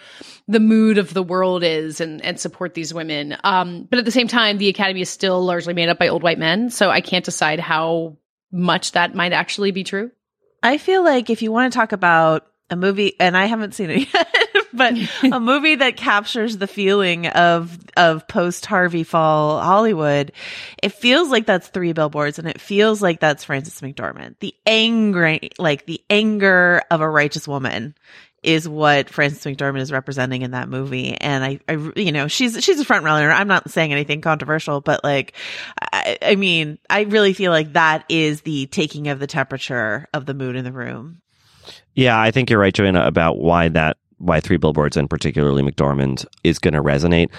the 0.48 0.60
mood 0.60 0.98
of 0.98 1.12
the 1.12 1.22
world 1.22 1.64
is 1.64 2.00
and, 2.00 2.24
and 2.24 2.38
support 2.38 2.74
these 2.74 2.94
women. 2.94 3.36
Um, 3.42 3.86
but 3.90 3.98
at 3.98 4.04
the 4.04 4.12
same 4.12 4.28
time, 4.28 4.58
the 4.58 4.68
Academy 4.68 5.00
is 5.00 5.10
still 5.10 5.44
largely 5.44 5.74
made 5.74 5.88
up 5.88 5.98
by 5.98 6.08
old 6.08 6.22
white 6.22 6.38
men. 6.38 6.70
So 6.70 6.90
I 6.90 7.00
can't 7.00 7.24
decide 7.24 7.58
how 7.58 8.16
much 8.52 8.92
that 8.92 9.14
might 9.14 9.32
actually 9.32 9.72
be 9.72 9.84
true. 9.84 10.10
I 10.62 10.78
feel 10.78 11.04
like 11.04 11.30
if 11.30 11.42
you 11.42 11.52
want 11.52 11.72
to 11.72 11.76
talk 11.76 11.92
about 11.92 12.46
a 12.70 12.76
movie, 12.76 13.14
and 13.20 13.36
I 13.36 13.46
haven't 13.46 13.74
seen 13.74 13.90
it 13.90 14.08
yet, 14.14 14.28
but 14.72 14.94
a 15.22 15.40
movie 15.40 15.76
that 15.76 15.96
captures 15.96 16.56
the 16.56 16.66
feeling 16.66 17.28
of 17.28 17.78
of 17.96 18.26
post 18.26 18.66
Harvey 18.66 19.04
Fall 19.04 19.60
Hollywood, 19.60 20.32
it 20.82 20.90
feels 20.90 21.30
like 21.30 21.46
that's 21.46 21.68
Three 21.68 21.92
Billboards, 21.92 22.38
and 22.38 22.48
it 22.48 22.60
feels 22.60 23.00
like 23.00 23.20
that's 23.20 23.44
Frances 23.44 23.80
McDormand. 23.80 24.38
The 24.40 24.54
angry, 24.66 25.50
like 25.58 25.86
the 25.86 26.02
anger 26.10 26.82
of 26.90 27.00
a 27.00 27.08
righteous 27.08 27.46
woman, 27.46 27.94
is 28.42 28.68
what 28.68 29.10
Frances 29.10 29.44
McDormand 29.44 29.80
is 29.80 29.90
representing 29.90 30.42
in 30.42 30.52
that 30.52 30.68
movie. 30.68 31.14
And 31.14 31.44
I, 31.44 31.60
I, 31.68 31.92
you 31.96 32.12
know, 32.12 32.28
she's, 32.28 32.62
she's 32.62 32.78
a 32.78 32.84
front 32.84 33.04
runner. 33.04 33.30
I'm 33.30 33.48
not 33.48 33.70
saying 33.70 33.92
anything 33.92 34.20
controversial, 34.20 34.80
but 34.80 35.02
like, 35.02 35.34
I, 35.92 36.18
I 36.22 36.36
mean, 36.36 36.78
I 36.88 37.02
really 37.02 37.32
feel 37.32 37.50
like 37.50 37.72
that 37.72 38.04
is 38.08 38.42
the 38.42 38.66
taking 38.66 39.08
of 39.08 39.18
the 39.18 39.26
temperature 39.26 40.06
of 40.12 40.26
the 40.26 40.34
mood 40.34 40.56
in 40.56 40.64
the 40.64 40.72
room. 40.72 41.22
Yeah, 41.94 42.20
I 42.20 42.30
think 42.30 42.50
you're 42.50 42.60
right, 42.60 42.74
Joanna, 42.74 43.06
about 43.06 43.38
why 43.38 43.68
that, 43.68 43.96
why 44.18 44.40
Three 44.40 44.58
Billboards 44.58 44.96
and 44.96 45.10
particularly 45.10 45.62
McDormand 45.62 46.26
is 46.44 46.58
going 46.58 46.74
to 46.74 46.82
resonate. 46.82 47.30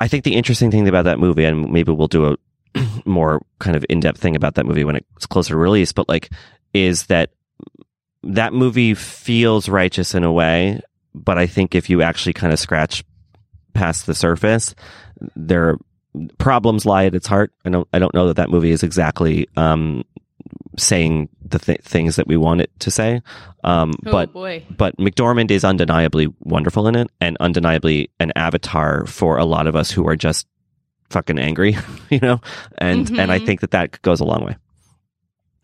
I 0.00 0.08
think 0.08 0.24
the 0.24 0.34
interesting 0.34 0.70
thing 0.70 0.86
about 0.88 1.04
that 1.04 1.18
movie, 1.18 1.44
and 1.44 1.70
maybe 1.70 1.92
we'll 1.92 2.08
do 2.08 2.26
a 2.26 2.36
more 3.06 3.40
kind 3.58 3.76
of 3.76 3.84
in 3.88 4.00
depth 4.00 4.20
thing 4.20 4.36
about 4.36 4.56
that 4.56 4.66
movie 4.66 4.84
when 4.84 4.96
it's 4.96 5.26
closer 5.26 5.54
to 5.54 5.58
release, 5.58 5.92
but 5.92 6.08
like, 6.08 6.30
is 6.72 7.06
that 7.06 7.30
that 8.26 8.52
movie 8.52 8.94
feels 8.94 9.68
righteous 9.68 10.14
in 10.14 10.24
a 10.24 10.32
way, 10.32 10.80
but 11.14 11.38
I 11.38 11.46
think 11.46 11.74
if 11.74 11.88
you 11.90 12.02
actually 12.02 12.32
kind 12.32 12.52
of 12.52 12.58
scratch 12.58 13.04
past 13.74 14.06
the 14.06 14.14
surface, 14.14 14.74
there 15.36 15.76
problems 16.38 16.86
lie 16.86 17.06
at 17.06 17.14
its 17.14 17.26
heart. 17.26 17.52
I 17.64 17.70
don't 17.70 17.88
I 17.92 17.98
don't 17.98 18.14
know 18.14 18.26
that 18.28 18.36
that 18.36 18.50
movie 18.50 18.70
is 18.70 18.82
exactly 18.82 19.48
um, 19.56 20.04
saying 20.78 21.28
the 21.44 21.58
th- 21.58 21.80
things 21.82 22.16
that 22.16 22.26
we 22.26 22.36
want 22.36 22.60
it 22.60 22.70
to 22.80 22.90
say. 22.90 23.20
Um, 23.62 23.92
Oh, 24.06 24.12
but 24.12 24.32
boy. 24.32 24.64
but 24.76 24.96
McDormand 24.96 25.50
is 25.50 25.64
undeniably 25.64 26.28
wonderful 26.40 26.86
in 26.88 26.96
it, 26.96 27.10
and 27.20 27.36
undeniably 27.40 28.10
an 28.20 28.32
avatar 28.36 29.06
for 29.06 29.38
a 29.38 29.44
lot 29.44 29.66
of 29.66 29.74
us 29.76 29.90
who 29.90 30.06
are 30.08 30.16
just 30.16 30.46
fucking 31.10 31.38
angry, 31.38 31.76
you 32.10 32.20
know. 32.20 32.40
And 32.78 33.10
and 33.18 33.30
I 33.32 33.38
Mhm. 33.40 33.46
think 33.46 33.60
that 33.60 33.70
that 33.72 34.00
goes 34.02 34.20
a 34.20 34.24
long 34.24 34.44
way. 34.44 34.56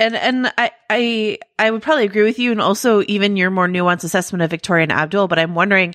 And 0.00 0.16
and 0.16 0.52
I 0.56 0.70
I 0.88 1.38
I 1.58 1.70
would 1.70 1.82
probably 1.82 2.06
agree 2.06 2.22
with 2.24 2.38
you, 2.38 2.50
and 2.52 2.60
also 2.60 3.02
even 3.06 3.36
your 3.36 3.50
more 3.50 3.68
nuanced 3.68 4.02
assessment 4.02 4.42
of 4.42 4.50
Victoria 4.50 4.84
and 4.84 4.92
Abdul. 4.92 5.28
But 5.28 5.38
I'm 5.38 5.54
wondering, 5.54 5.94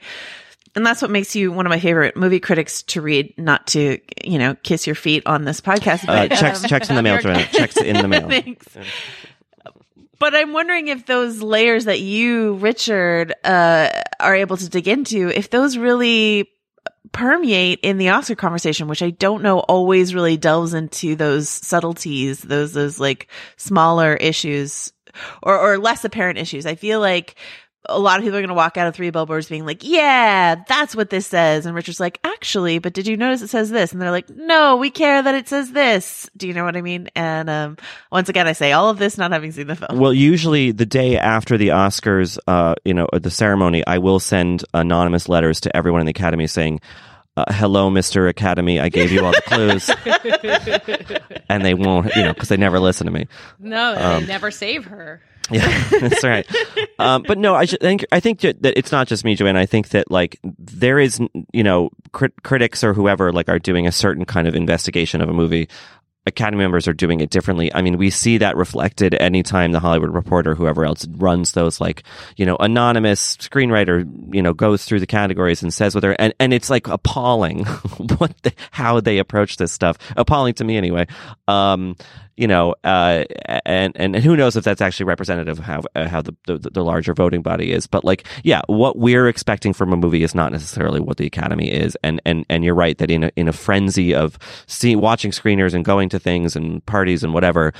and 0.75 0.85
that's 0.85 1.01
what 1.01 1.09
makes 1.09 1.35
you 1.35 1.51
one 1.51 1.65
of 1.65 1.71
my 1.71 1.79
favorite 1.79 2.15
movie 2.15 2.39
critics 2.39 2.83
to 2.83 3.01
read. 3.01 3.33
Not 3.37 3.65
to 3.67 3.97
you 4.23 4.37
know 4.37 4.55
kiss 4.61 4.85
your 4.85 4.95
feet 4.95 5.23
on 5.25 5.43
this 5.43 5.59
podcast, 5.59 6.03
Uh, 6.07 6.27
but 6.27 6.37
checks 6.37 6.63
um, 6.63 6.69
checks 6.69 6.89
in 6.89 6.95
the 6.95 7.01
mail, 7.01 7.19
Joanna. 7.19 7.45
Checks 7.51 7.77
in 7.77 7.97
the 7.97 8.07
mail. 8.07 8.29
Thanks. 8.29 8.67
But 10.17 10.33
I'm 10.33 10.53
wondering 10.53 10.87
if 10.87 11.07
those 11.07 11.41
layers 11.41 11.85
that 11.85 11.99
you, 11.99 12.53
Richard, 12.55 13.33
uh, 13.43 13.89
are 14.19 14.35
able 14.35 14.55
to 14.55 14.69
dig 14.69 14.87
into, 14.87 15.27
if 15.27 15.49
those 15.49 15.77
really 15.77 16.49
permeate 17.15 17.79
in 17.81 17.97
the 17.97 18.09
Oscar 18.09 18.35
conversation, 18.35 18.89
which 18.89 19.01
I 19.01 19.11
don't 19.11 19.41
know 19.41 19.59
always 19.59 20.13
really 20.13 20.35
delves 20.35 20.73
into 20.73 21.15
those 21.15 21.47
subtleties, 21.47 22.41
those, 22.41 22.73
those 22.73 22.99
like 22.99 23.29
smaller 23.55 24.15
issues 24.15 24.91
or, 25.41 25.57
or 25.57 25.77
less 25.77 26.03
apparent 26.03 26.37
issues. 26.37 26.65
I 26.65 26.75
feel 26.75 26.99
like 26.99 27.35
a 27.89 27.99
lot 27.99 28.17
of 28.17 28.23
people 28.23 28.37
are 28.37 28.41
going 28.41 28.47
to 28.49 28.53
walk 28.55 28.77
out 28.77 28.87
of 28.87 28.95
three 28.95 29.09
billboards 29.09 29.47
being 29.47 29.65
like, 29.65 29.83
yeah, 29.83 30.55
that's 30.67 30.95
what 30.95 31.09
this 31.09 31.27
says. 31.27 31.65
And 31.65 31.75
Richard's 31.75 31.99
like, 31.99 32.19
actually, 32.23 32.79
but 32.79 32.93
did 32.93 33.07
you 33.07 33.17
notice 33.17 33.41
it 33.41 33.47
says 33.49 33.69
this? 33.69 33.91
And 33.93 34.01
they're 34.01 34.11
like, 34.11 34.29
no, 34.29 34.77
we 34.77 34.89
care 34.89 35.21
that 35.21 35.35
it 35.35 35.47
says 35.47 35.71
this. 35.71 36.29
Do 36.37 36.47
you 36.47 36.53
know 36.53 36.63
what 36.65 36.75
I 36.77 36.81
mean? 36.81 37.09
And, 37.15 37.49
um, 37.49 37.77
once 38.11 38.29
again, 38.29 38.47
I 38.47 38.53
say 38.53 38.71
all 38.71 38.89
of 38.89 38.97
this 38.97 39.17
not 39.17 39.31
having 39.31 39.51
seen 39.51 39.67
the 39.67 39.75
film. 39.75 39.99
Well, 39.99 40.13
usually 40.13 40.71
the 40.71 40.85
day 40.85 41.17
after 41.17 41.57
the 41.57 41.69
Oscars, 41.69 42.37
uh, 42.47 42.75
you 42.83 42.93
know, 42.93 43.07
the 43.13 43.31
ceremony, 43.31 43.85
I 43.85 43.97
will 43.99 44.19
send 44.19 44.63
anonymous 44.73 45.29
letters 45.29 45.59
to 45.61 45.75
everyone 45.75 46.01
in 46.01 46.05
the 46.05 46.11
Academy 46.11 46.47
saying, 46.47 46.81
uh, 47.37 47.43
"Hello, 47.49 47.89
Mister 47.89 48.27
Academy, 48.29 48.79
I 48.79 48.87
gave 48.89 49.11
you 49.11 49.25
all 49.25 49.33
the 49.33 49.41
clues," 49.41 49.89
and 51.49 51.65
they 51.65 51.73
won't, 51.73 52.15
you 52.15 52.23
know, 52.23 52.33
because 52.33 52.49
they 52.49 52.57
never 52.57 52.79
listen 52.79 53.05
to 53.05 53.11
me. 53.11 53.27
No, 53.59 53.95
Um, 53.95 54.21
they 54.21 54.27
never 54.27 54.51
save 54.51 54.85
her. 54.85 55.21
Yeah, 55.51 55.83
that's 55.99 56.23
right. 56.23 56.47
Um, 56.97 57.23
but 57.27 57.37
no, 57.37 57.55
I 57.55 57.65
think 57.65 58.05
I 58.11 58.19
think 58.19 58.41
that 58.41 58.57
it's 58.63 58.91
not 58.91 59.07
just 59.07 59.23
me, 59.23 59.35
Joanne. 59.35 59.57
I 59.57 59.65
think 59.65 59.89
that 59.89 60.09
like 60.09 60.39
there 60.43 60.99
is, 60.99 61.19
you 61.53 61.63
know, 61.63 61.89
crit- 62.13 62.41
critics 62.43 62.83
or 62.83 62.93
whoever 62.93 63.31
like 63.31 63.49
are 63.49 63.59
doing 63.59 63.87
a 63.87 63.91
certain 63.91 64.25
kind 64.25 64.47
of 64.47 64.55
investigation 64.55 65.21
of 65.21 65.29
a 65.29 65.33
movie. 65.33 65.69
Academy 66.27 66.63
members 66.63 66.87
are 66.87 66.93
doing 66.93 67.19
it 67.19 67.29
differently. 67.29 67.71
I 67.71 67.83
mean, 67.83 67.99
we 67.99 68.09
see 68.09 68.39
that 68.39 68.57
reflected 68.57 69.13
anytime 69.13 69.73
the 69.73 69.79
Hollywood 69.79 70.11
Reporter, 70.11 70.55
whoever 70.55 70.83
else 70.83 71.05
runs 71.07 71.51
those, 71.51 71.79
like, 71.79 72.01
you 72.35 72.47
know, 72.47 72.57
anonymous 72.59 73.37
screenwriter, 73.37 74.09
you 74.33 74.41
know, 74.41 74.51
goes 74.51 74.85
through 74.85 75.01
the 75.01 75.05
categories 75.05 75.61
and 75.61 75.71
says 75.71 75.93
what 75.93 76.01
they're, 76.01 76.19
and, 76.19 76.33
and 76.39 76.51
it's 76.51 76.67
like 76.71 76.87
appalling 76.87 77.65
what, 78.17 78.35
the, 78.41 78.51
how 78.71 78.99
they 78.99 79.19
approach 79.19 79.57
this 79.57 79.71
stuff. 79.71 79.99
Appalling 80.17 80.55
to 80.55 80.63
me 80.63 80.77
anyway. 80.77 81.05
Um, 81.47 81.95
you 82.37 82.47
know, 82.47 82.75
uh, 82.83 83.23
and, 83.65 83.93
and 83.95 84.15
who 84.15 84.35
knows 84.35 84.55
if 84.55 84.63
that's 84.63 84.81
actually 84.81 85.05
representative 85.05 85.59
of 85.59 85.65
how, 85.65 85.81
uh, 85.95 86.07
how 86.07 86.21
the, 86.21 86.35
the, 86.47 86.57
the 86.57 86.83
larger 86.83 87.13
voting 87.13 87.41
body 87.41 87.71
is. 87.71 87.87
But 87.87 88.03
like, 88.03 88.25
yeah, 88.43 88.61
what 88.67 88.97
we're 88.97 89.27
expecting 89.27 89.73
from 89.73 89.93
a 89.93 89.97
movie 89.97 90.23
is 90.23 90.35
not 90.35 90.51
necessarily 90.51 90.99
what 90.99 91.17
the 91.17 91.25
Academy 91.25 91.71
is. 91.71 91.97
And, 92.03 92.21
and, 92.25 92.45
and 92.49 92.63
you're 92.65 92.75
right 92.75 92.97
that 92.97 93.09
in 93.09 93.25
a, 93.25 93.31
in 93.35 93.47
a 93.47 93.53
frenzy 93.53 94.13
of 94.13 94.37
see, 94.67 94.95
watching 94.95 95.31
screeners 95.31 95.73
and 95.73 95.85
going 95.85 96.09
to 96.09 96.19
things 96.19 96.55
and 96.55 96.85
parties 96.85 97.23
and 97.23 97.33
whatever, 97.33 97.73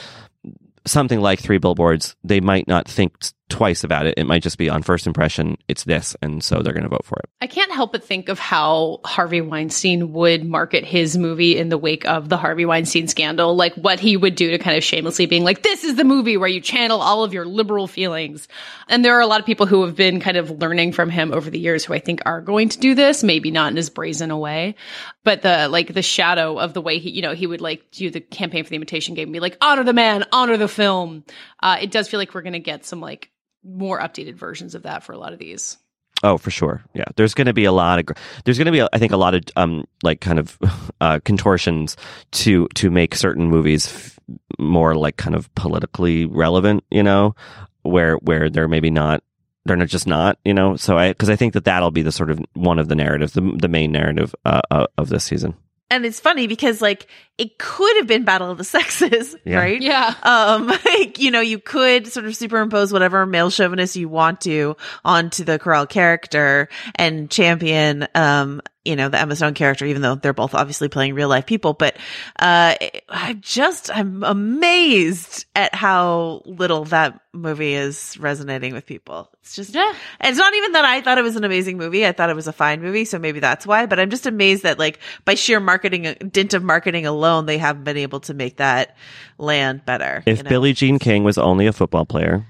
something 0.85 1.19
like 1.19 1.39
three 1.39 1.57
billboards, 1.57 2.15
they 2.23 2.39
might 2.39 2.67
not 2.67 2.87
think 2.87 3.15
twice 3.47 3.83
about 3.83 4.07
it. 4.07 4.15
It 4.17 4.25
might 4.25 4.41
just 4.41 4.57
be 4.57 4.69
on 4.69 4.81
first 4.81 5.05
impression, 5.05 5.57
it's 5.67 5.83
this. 5.83 6.15
And 6.21 6.43
so 6.43 6.61
they're 6.61 6.73
going 6.73 6.83
to 6.83 6.89
vote 6.89 7.05
for 7.05 7.19
it. 7.19 7.29
I 7.41 7.47
can't 7.47 7.71
help 7.71 7.91
but 7.91 8.03
think 8.03 8.27
of 8.27 8.39
how 8.39 9.01
Harvey 9.05 9.41
Weinstein 9.41 10.13
would 10.13 10.43
market 10.43 10.83
his 10.83 11.17
movie 11.17 11.57
in 11.57 11.69
the 11.69 11.77
wake 11.77 12.05
of 12.05 12.27
the 12.27 12.37
Harvey 12.37 12.65
Weinstein 12.65 13.07
scandal, 13.07 13.55
like 13.55 13.75
what 13.75 13.99
he 13.99 14.17
would 14.17 14.35
do 14.35 14.51
to 14.51 14.57
kind 14.57 14.75
of 14.75 14.83
shamelessly 14.83 15.27
being 15.27 15.43
like, 15.43 15.61
this 15.61 15.83
is 15.83 15.95
the 15.95 16.03
movie 16.03 16.37
where 16.37 16.49
you 16.49 16.59
channel 16.59 17.01
all 17.01 17.23
of 17.23 17.33
your 17.33 17.45
liberal 17.45 17.87
feelings. 17.87 18.47
And 18.87 19.05
there 19.05 19.15
are 19.15 19.21
a 19.21 19.27
lot 19.27 19.39
of 19.39 19.45
people 19.45 19.67
who 19.67 19.85
have 19.85 19.95
been 19.95 20.19
kind 20.19 20.37
of 20.37 20.49
learning 20.49 20.93
from 20.93 21.11
him 21.11 21.31
over 21.31 21.49
the 21.49 21.59
years 21.59 21.85
who 21.85 21.93
I 21.93 21.99
think 21.99 22.21
are 22.25 22.41
going 22.41 22.69
to 22.69 22.79
do 22.79 22.95
this, 22.95 23.23
maybe 23.23 23.51
not 23.51 23.71
in 23.71 23.77
as 23.77 23.89
brazen 23.89 24.31
a 24.31 24.37
way, 24.37 24.75
but 25.23 25.43
the, 25.43 25.67
like 25.69 25.93
the 25.93 26.01
shadow 26.01 26.57
of 26.57 26.73
the 26.73 26.81
way 26.81 26.97
he, 26.97 27.11
you 27.11 27.21
know, 27.21 27.35
he 27.35 27.45
would 27.45 27.61
like 27.61 27.91
do 27.91 28.09
the 28.09 28.21
campaign 28.21 28.63
for 28.63 28.71
the 28.71 28.75
imitation 28.75 29.13
game 29.13 29.27
and 29.27 29.33
be 29.33 29.39
like, 29.39 29.57
honor 29.61 29.83
the 29.83 29.93
man, 29.93 30.25
honor 30.31 30.57
the 30.57 30.67
film. 30.67 31.23
Uh, 31.61 31.77
it 31.81 31.91
does 31.91 32.07
feel 32.07 32.19
like 32.19 32.33
we're 32.33 32.41
going 32.41 32.53
to 32.53 32.59
get 32.59 32.85
some 32.85 33.01
like 33.01 33.29
more 33.65 33.99
updated 33.99 34.35
versions 34.35 34.75
of 34.75 34.83
that 34.83 35.03
for 35.03 35.13
a 35.13 35.17
lot 35.17 35.33
of 35.33 35.39
these. 35.39 35.77
Oh, 36.23 36.37
for 36.37 36.49
sure. 36.49 36.83
Yeah. 36.93 37.05
There's 37.17 37.33
going 37.33 37.47
to 37.47 37.53
be 37.53 37.65
a 37.65 37.71
lot 37.71 37.99
of, 37.99 38.17
there's 38.45 38.57
going 38.57 38.67
to 38.67 38.71
be, 38.71 38.81
I 38.81 38.97
think, 38.97 39.11
a 39.11 39.17
lot 39.17 39.35
of, 39.35 39.43
um, 39.57 39.85
like 40.01 40.21
kind 40.21 40.39
of, 40.39 40.57
uh, 41.01 41.19
contortions 41.25 41.97
to, 42.31 42.67
to 42.75 42.89
make 42.89 43.15
certain 43.15 43.47
movies 43.47 43.87
f- 43.87 44.19
more 44.57 44.95
like 44.95 45.17
kind 45.17 45.35
of 45.35 45.53
politically 45.55 46.25
relevant, 46.25 46.83
you 46.89 47.03
know, 47.03 47.35
where, 47.83 48.15
where 48.17 48.49
they're 48.49 48.67
maybe 48.69 48.89
not, 48.89 49.23
they're 49.65 49.75
not 49.75 49.89
just 49.89 50.07
not, 50.07 50.39
you 50.45 50.53
know, 50.53 50.75
so 50.77 50.97
I, 50.97 51.13
cause 51.13 51.29
I 51.29 51.35
think 51.35 51.53
that 51.53 51.65
that'll 51.65 51.91
be 51.91 52.01
the 52.01 52.11
sort 52.11 52.29
of 52.29 52.39
one 52.53 52.79
of 52.79 52.87
the 52.87 52.95
narratives, 52.95 53.33
the, 53.33 53.41
the 53.41 53.67
main 53.67 53.91
narrative, 53.91 54.33
uh, 54.45 54.61
uh, 54.71 54.87
of 54.97 55.09
this 55.09 55.23
season. 55.25 55.55
and 55.91 56.05
it's 56.05 56.19
funny 56.19 56.47
because 56.47 56.81
like 56.81 57.07
it 57.37 57.57
could 57.57 57.97
have 57.97 58.07
been 58.07 58.23
Battle 58.23 58.49
of 58.49 58.57
the 58.57 58.63
Sexes, 58.63 59.35
Yeah. 59.45 59.57
right? 59.57 59.81
Yeah. 59.81 60.13
Um, 60.23 60.67
like, 60.85 61.19
you 61.19 61.31
know, 61.31 61.41
you 61.41 61.59
could 61.59 62.07
sort 62.07 62.25
of 62.25 62.35
superimpose 62.35 62.93
whatever 62.93 63.25
male 63.25 63.49
chauvinist 63.49 63.95
you 63.95 64.07
want 64.09 64.41
to 64.41 64.77
onto 65.03 65.43
the 65.43 65.59
Carell 65.59 65.87
character 65.89 66.69
and 66.95 67.29
champion, 67.29 68.07
um, 68.15 68.61
you 68.85 68.95
know, 68.95 69.09
the 69.09 69.19
Emma 69.19 69.35
Stone 69.35 69.55
character, 69.55 69.83
even 69.85 70.03
though 70.03 70.13
they're 70.15 70.31
both 70.33 70.53
obviously 70.53 70.87
playing 70.89 71.15
real 71.15 71.27
life 71.27 71.45
people. 71.47 71.73
But, 71.73 71.97
uh, 72.39 72.75
I'm 73.09 73.41
just, 73.41 73.89
I'm 73.95 74.23
amazed 74.23 75.45
at 75.55 75.73
how 75.73 76.43
little 76.45 76.85
that 76.85 77.19
movie 77.33 77.73
is 77.73 78.15
resonating 78.19 78.73
with 78.73 78.85
people. 78.85 79.29
It's 79.41 79.55
just, 79.55 79.73
Yeah. 79.73 79.91
it's 80.21 80.37
not 80.37 80.53
even 80.53 80.71
that 80.73 80.85
I 80.85 81.01
thought 81.01 81.17
it 81.17 81.23
was 81.23 81.35
an 81.35 81.43
amazing 81.43 81.77
movie. 81.77 82.05
I 82.05 82.11
thought 82.11 82.29
it 82.29 82.35
was 82.35 82.47
a 82.47 82.53
fine 82.53 82.81
movie. 82.81 83.05
So 83.05 83.17
maybe 83.19 83.39
that's 83.39 83.65
why, 83.65 83.87
but 83.87 83.99
I'm 83.99 84.09
just 84.11 84.25
amazed 84.27 84.63
that 84.63 84.77
like 84.79 84.99
by 85.25 85.33
sheer 85.35 85.59
marketing, 85.59 86.15
dint 86.31 86.53
of 86.53 86.63
marketing 86.63 87.05
alone, 87.07 87.24
they 87.45 87.57
haven't 87.57 87.83
been 87.83 87.97
able 87.97 88.19
to 88.21 88.33
make 88.33 88.57
that 88.57 88.95
land 89.37 89.85
better. 89.85 90.23
If 90.25 90.37
you 90.37 90.43
know? 90.43 90.49
Billie 90.49 90.73
Jean 90.73 90.99
King 90.99 91.23
was 91.23 91.37
only 91.37 91.67
a 91.67 91.73
football 91.73 92.05
player, 92.05 92.45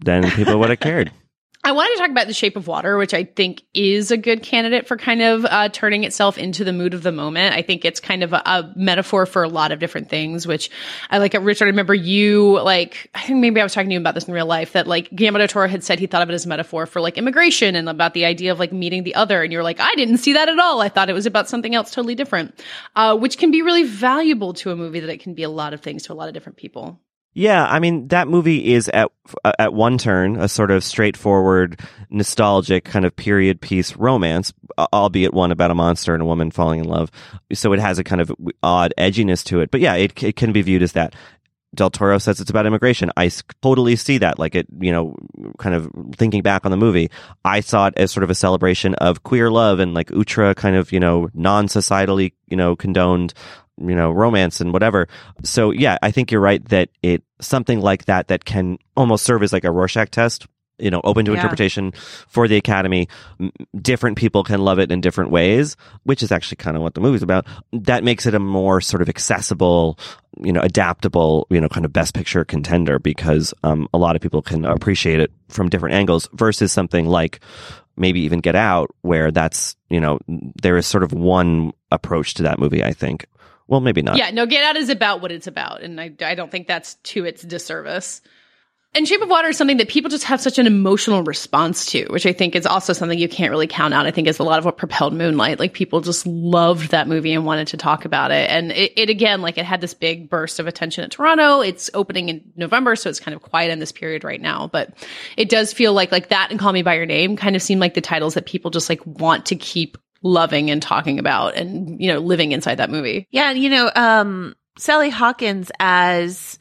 then 0.00 0.30
people 0.32 0.58
would 0.58 0.70
have 0.70 0.80
cared. 0.80 1.12
I 1.62 1.72
wanted 1.72 1.92
to 1.92 1.98
talk 1.98 2.10
about 2.10 2.26
The 2.26 2.32
Shape 2.32 2.56
of 2.56 2.66
Water, 2.66 2.96
which 2.96 3.12
I 3.12 3.24
think 3.24 3.62
is 3.74 4.10
a 4.10 4.16
good 4.16 4.42
candidate 4.42 4.86
for 4.86 4.96
kind 4.96 5.20
of 5.20 5.44
uh, 5.44 5.68
turning 5.68 6.04
itself 6.04 6.38
into 6.38 6.64
the 6.64 6.72
mood 6.72 6.94
of 6.94 7.02
the 7.02 7.12
moment. 7.12 7.54
I 7.54 7.60
think 7.60 7.84
it's 7.84 8.00
kind 8.00 8.22
of 8.22 8.32
a, 8.32 8.42
a 8.46 8.72
metaphor 8.76 9.26
for 9.26 9.42
a 9.42 9.48
lot 9.48 9.70
of 9.70 9.78
different 9.78 10.08
things, 10.08 10.46
which 10.46 10.70
I 11.10 11.18
like. 11.18 11.34
Richard, 11.34 11.66
I 11.66 11.68
remember 11.68 11.92
you 11.92 12.58
like. 12.62 13.10
I 13.14 13.20
think 13.20 13.40
maybe 13.40 13.60
I 13.60 13.64
was 13.64 13.74
talking 13.74 13.90
to 13.90 13.92
you 13.92 14.00
about 14.00 14.14
this 14.14 14.24
in 14.24 14.32
real 14.32 14.46
life. 14.46 14.72
That 14.72 14.86
like 14.86 15.10
Guillermo 15.14 15.38
del 15.38 15.48
Toro 15.48 15.68
had 15.68 15.84
said 15.84 15.98
he 15.98 16.06
thought 16.06 16.22
of 16.22 16.30
it 16.30 16.32
as 16.34 16.46
a 16.46 16.48
metaphor 16.48 16.86
for 16.86 17.02
like 17.02 17.18
immigration 17.18 17.76
and 17.76 17.90
about 17.90 18.14
the 18.14 18.24
idea 18.24 18.52
of 18.52 18.58
like 18.58 18.72
meeting 18.72 19.04
the 19.04 19.14
other. 19.14 19.42
And 19.42 19.52
you're 19.52 19.62
like, 19.62 19.80
I 19.80 19.94
didn't 19.96 20.18
see 20.18 20.32
that 20.32 20.48
at 20.48 20.58
all. 20.58 20.80
I 20.80 20.88
thought 20.88 21.10
it 21.10 21.14
was 21.14 21.26
about 21.26 21.50
something 21.50 21.74
else 21.74 21.90
totally 21.90 22.14
different, 22.14 22.58
uh, 22.96 23.18
which 23.18 23.36
can 23.36 23.50
be 23.50 23.60
really 23.60 23.82
valuable 23.82 24.54
to 24.54 24.70
a 24.70 24.76
movie 24.76 25.00
that 25.00 25.10
it 25.10 25.20
can 25.20 25.34
be 25.34 25.42
a 25.42 25.50
lot 25.50 25.74
of 25.74 25.82
things 25.82 26.04
to 26.04 26.12
a 26.12 26.14
lot 26.14 26.28
of 26.28 26.32
different 26.32 26.56
people. 26.56 26.98
Yeah, 27.32 27.64
I 27.64 27.78
mean 27.78 28.08
that 28.08 28.26
movie 28.26 28.74
is 28.74 28.88
at 28.88 29.10
uh, 29.44 29.52
at 29.58 29.72
one 29.72 29.98
turn 29.98 30.36
a 30.36 30.48
sort 30.48 30.72
of 30.72 30.82
straightforward, 30.82 31.78
nostalgic 32.10 32.84
kind 32.84 33.04
of 33.04 33.14
period 33.14 33.60
piece 33.60 33.96
romance, 33.96 34.52
albeit 34.92 35.32
one 35.32 35.52
about 35.52 35.70
a 35.70 35.74
monster 35.74 36.12
and 36.12 36.22
a 36.22 36.26
woman 36.26 36.50
falling 36.50 36.80
in 36.80 36.86
love. 36.86 37.10
So 37.52 37.72
it 37.72 37.78
has 37.78 38.00
a 38.00 38.04
kind 38.04 38.20
of 38.20 38.32
odd 38.64 38.92
edginess 38.98 39.44
to 39.44 39.60
it. 39.60 39.70
But 39.70 39.80
yeah, 39.80 39.94
it 39.94 40.20
it 40.22 40.34
can 40.34 40.52
be 40.52 40.62
viewed 40.62 40.82
as 40.82 40.92
that. 40.92 41.14
Del 41.72 41.90
Toro 41.90 42.18
says 42.18 42.40
it's 42.40 42.50
about 42.50 42.66
immigration. 42.66 43.12
I 43.16 43.30
totally 43.62 43.94
see 43.94 44.18
that. 44.18 44.40
Like 44.40 44.56
it, 44.56 44.66
you 44.80 44.90
know, 44.90 45.14
kind 45.58 45.76
of 45.76 45.88
thinking 46.16 46.42
back 46.42 46.64
on 46.64 46.72
the 46.72 46.76
movie, 46.76 47.10
I 47.44 47.60
saw 47.60 47.86
it 47.86 47.94
as 47.96 48.10
sort 48.10 48.24
of 48.24 48.30
a 48.30 48.34
celebration 48.34 48.94
of 48.96 49.22
queer 49.22 49.52
love 49.52 49.78
and 49.78 49.94
like 49.94 50.10
ultra 50.10 50.52
kind 50.56 50.74
of, 50.74 50.90
you 50.90 50.98
know, 50.98 51.28
non-societally, 51.32 52.32
you 52.48 52.56
know, 52.56 52.74
condoned, 52.74 53.34
you 53.80 53.94
know, 53.94 54.10
romance 54.10 54.60
and 54.60 54.72
whatever. 54.72 55.08
So 55.42 55.70
yeah, 55.70 55.98
I 56.02 56.10
think 56.10 56.30
you're 56.30 56.40
right 56.40 56.64
that 56.68 56.90
it, 57.02 57.22
something 57.40 57.80
like 57.80 58.04
that, 58.04 58.28
that 58.28 58.44
can 58.44 58.78
almost 58.96 59.24
serve 59.24 59.42
as 59.42 59.52
like 59.52 59.64
a 59.64 59.70
Rorschach 59.70 60.10
test. 60.10 60.46
You 60.78 60.90
know, 60.90 61.02
open 61.04 61.26
to 61.26 61.32
Yeah. 61.32 61.36
interpretation 61.36 61.92
for 62.26 62.48
the 62.48 62.56
Academy. 62.56 63.06
Different 63.82 64.16
people 64.16 64.42
can 64.44 64.60
love 64.62 64.78
it 64.78 64.90
in 64.90 65.02
different 65.02 65.30
ways, 65.30 65.76
which 66.04 66.22
is 66.22 66.32
actually 66.32 66.56
kind 66.56 66.74
of 66.74 66.82
what 66.82 66.94
the 66.94 67.02
movie's 67.02 67.22
about. 67.22 67.44
That 67.74 68.02
makes 68.02 68.24
it 68.24 68.34
a 68.34 68.38
more 68.38 68.80
sort 68.80 69.02
of 69.02 69.08
accessible, 69.10 69.98
you 70.42 70.54
know, 70.54 70.60
adaptable, 70.62 71.46
you 71.50 71.60
know, 71.60 71.68
kind 71.68 71.84
of 71.84 71.92
best 71.92 72.14
picture 72.14 72.46
contender 72.46 72.98
because 72.98 73.52
um, 73.62 73.88
a 73.92 73.98
lot 73.98 74.16
of 74.16 74.22
people 74.22 74.40
can 74.40 74.64
appreciate 74.64 75.20
it 75.20 75.30
from 75.48 75.68
different 75.68 75.94
angles 75.96 76.30
versus 76.32 76.72
something 76.72 77.04
like 77.04 77.40
maybe 77.98 78.20
even 78.20 78.40
Get 78.40 78.56
Out, 78.56 78.88
where 79.02 79.30
that's, 79.30 79.76
you 79.90 80.00
know, 80.00 80.18
there 80.62 80.78
is 80.78 80.86
sort 80.86 81.02
of 81.02 81.12
one 81.12 81.72
approach 81.92 82.32
to 82.34 82.42
that 82.44 82.58
movie, 82.58 82.82
I 82.82 82.94
think. 82.94 83.26
Well, 83.70 83.80
maybe 83.80 84.02
not. 84.02 84.16
Yeah, 84.16 84.30
no, 84.32 84.46
Get 84.46 84.64
Out 84.64 84.76
is 84.76 84.90
about 84.90 85.22
what 85.22 85.30
it's 85.30 85.46
about, 85.46 85.82
and 85.82 86.00
I, 86.00 86.10
I 86.20 86.34
don't 86.34 86.50
think 86.50 86.66
that's 86.66 86.94
to 86.94 87.24
its 87.24 87.42
disservice. 87.42 88.20
And 88.92 89.06
Shape 89.06 89.22
of 89.22 89.28
Water 89.28 89.50
is 89.50 89.56
something 89.56 89.76
that 89.76 89.88
people 89.88 90.10
just 90.10 90.24
have 90.24 90.40
such 90.40 90.58
an 90.58 90.66
emotional 90.66 91.22
response 91.22 91.86
to, 91.92 92.06
which 92.06 92.26
I 92.26 92.32
think 92.32 92.56
is 92.56 92.66
also 92.66 92.92
something 92.92 93.16
you 93.16 93.28
can't 93.28 93.52
really 93.52 93.68
count 93.68 93.94
out. 93.94 94.04
I 94.04 94.10
think 94.10 94.26
is 94.26 94.40
a 94.40 94.42
lot 94.42 94.58
of 94.58 94.64
what 94.64 94.76
propelled 94.76 95.14
Moonlight. 95.14 95.60
Like 95.60 95.72
people 95.74 96.00
just 96.00 96.26
loved 96.26 96.90
that 96.90 97.06
movie 97.06 97.32
and 97.32 97.46
wanted 97.46 97.68
to 97.68 97.76
talk 97.76 98.04
about 98.04 98.32
it. 98.32 98.50
And 98.50 98.72
it, 98.72 98.92
it 98.96 99.08
again, 99.08 99.42
like 99.42 99.58
it 99.58 99.64
had 99.64 99.80
this 99.80 99.94
big 99.94 100.28
burst 100.28 100.58
of 100.58 100.66
attention 100.66 101.04
at 101.04 101.12
Toronto. 101.12 101.60
It's 101.60 101.88
opening 101.94 102.30
in 102.30 102.52
November, 102.56 102.96
so 102.96 103.08
it's 103.08 103.20
kind 103.20 103.36
of 103.36 103.42
quiet 103.42 103.70
in 103.70 103.78
this 103.78 103.92
period 103.92 104.24
right 104.24 104.40
now. 104.40 104.66
But 104.66 104.92
it 105.36 105.48
does 105.48 105.72
feel 105.72 105.92
like 105.92 106.10
like 106.10 106.30
that 106.30 106.48
and 106.50 106.58
Call 106.58 106.72
Me 106.72 106.82
by 106.82 106.94
Your 106.96 107.06
Name 107.06 107.36
kind 107.36 107.54
of 107.54 107.62
seem 107.62 107.78
like 107.78 107.94
the 107.94 108.00
titles 108.00 108.34
that 108.34 108.46
people 108.46 108.72
just 108.72 108.88
like 108.88 109.06
want 109.06 109.46
to 109.46 109.54
keep 109.54 109.98
loving 110.22 110.70
and 110.70 110.82
talking 110.82 111.18
about 111.18 111.54
and 111.54 112.00
you 112.00 112.12
know 112.12 112.18
living 112.18 112.52
inside 112.52 112.76
that 112.76 112.90
movie. 112.90 113.26
Yeah, 113.30 113.52
you 113.52 113.70
know, 113.70 113.90
um, 113.94 114.54
Sally 114.78 115.10
Hawkins 115.10 115.70
as, 115.78 116.58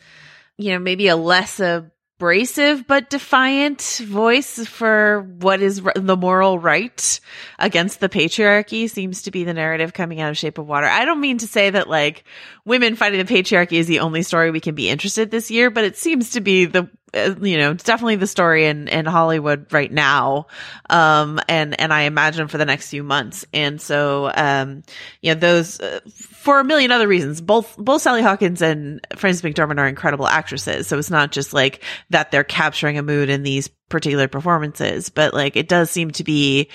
you 0.57 0.71
know, 0.71 0.79
maybe 0.79 1.07
a 1.07 1.15
less 1.15 1.59
abrasive 1.59 2.85
but 2.85 3.09
defiant 3.09 3.81
voice 4.03 4.65
for 4.67 5.21
what 5.39 5.61
is 5.61 5.81
the 5.95 6.17
moral 6.17 6.59
right 6.59 7.19
against 7.59 8.01
the 8.01 8.09
patriarchy 8.09 8.89
seems 8.89 9.21
to 9.21 9.31
be 9.31 9.45
the 9.45 9.53
narrative 9.53 9.93
coming 9.93 10.19
out 10.19 10.29
of 10.29 10.37
Shape 10.37 10.57
of 10.57 10.67
Water. 10.67 10.87
I 10.87 11.05
don't 11.05 11.21
mean 11.21 11.37
to 11.37 11.47
say 11.47 11.69
that 11.69 11.89
like 11.89 12.25
women 12.65 12.95
fighting 12.95 13.25
the 13.25 13.33
patriarchy 13.33 13.77
is 13.77 13.87
the 13.87 13.99
only 13.99 14.21
story 14.21 14.51
we 14.51 14.59
can 14.59 14.75
be 14.75 14.89
interested 14.89 15.31
this 15.31 15.49
year, 15.49 15.69
but 15.69 15.85
it 15.85 15.95
seems 15.95 16.31
to 16.31 16.41
be 16.41 16.65
the 16.65 16.89
you 17.13 17.57
know, 17.57 17.71
it's 17.71 17.83
definitely 17.83 18.17
the 18.17 18.27
story 18.27 18.65
in, 18.67 18.87
in 18.87 19.05
Hollywood 19.05 19.71
right 19.71 19.91
now. 19.91 20.47
Um, 20.89 21.39
and, 21.47 21.79
and 21.79 21.93
I 21.93 22.01
imagine 22.01 22.47
for 22.47 22.57
the 22.57 22.65
next 22.65 22.89
few 22.89 23.03
months. 23.03 23.45
And 23.53 23.81
so, 23.81 24.31
um, 24.33 24.83
you 25.21 25.33
know, 25.33 25.39
those, 25.39 25.79
uh, 25.79 25.99
for 26.13 26.59
a 26.59 26.63
million 26.63 26.91
other 26.91 27.07
reasons, 27.07 27.41
both, 27.41 27.75
both 27.77 28.01
Sally 28.01 28.21
Hawkins 28.21 28.61
and 28.61 29.05
Frances 29.15 29.41
McDormand 29.41 29.79
are 29.79 29.87
incredible 29.87 30.27
actresses. 30.27 30.87
So 30.87 30.97
it's 30.97 31.09
not 31.09 31.31
just 31.31 31.53
like 31.53 31.83
that 32.09 32.31
they're 32.31 32.43
capturing 32.43 32.97
a 32.97 33.03
mood 33.03 33.29
in 33.29 33.43
these 33.43 33.69
particular 33.89 34.27
performances, 34.27 35.09
but 35.09 35.33
like 35.33 35.55
it 35.55 35.67
does 35.67 35.89
seem 35.89 36.11
to 36.11 36.23
be 36.23 36.69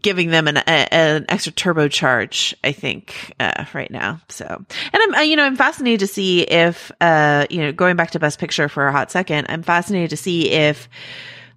giving 0.00 0.30
them 0.30 0.48
an, 0.48 0.58
a, 0.58 0.94
an 0.94 1.26
extra 1.28 1.52
turbocharge, 1.52 2.54
I 2.62 2.72
think, 2.72 3.34
uh, 3.40 3.64
right 3.72 3.90
now. 3.90 4.20
So, 4.28 4.44
and 4.46 4.68
I'm, 5.02 5.14
uh, 5.14 5.20
you 5.20 5.36
know, 5.36 5.44
I'm 5.44 5.56
fascinated 5.56 6.00
to 6.00 6.06
see 6.06 6.42
if, 6.42 6.92
uh, 7.00 7.46
you 7.48 7.60
know, 7.60 7.72
going 7.72 7.96
back 7.96 8.10
to 8.12 8.18
Best 8.18 8.38
Picture 8.38 8.68
for 8.68 8.86
a 8.86 8.92
hot 8.92 9.10
second, 9.10 9.46
I'm 9.48 9.62
fascinated 9.62 10.10
to 10.10 10.16
see 10.16 10.50
if 10.50 10.88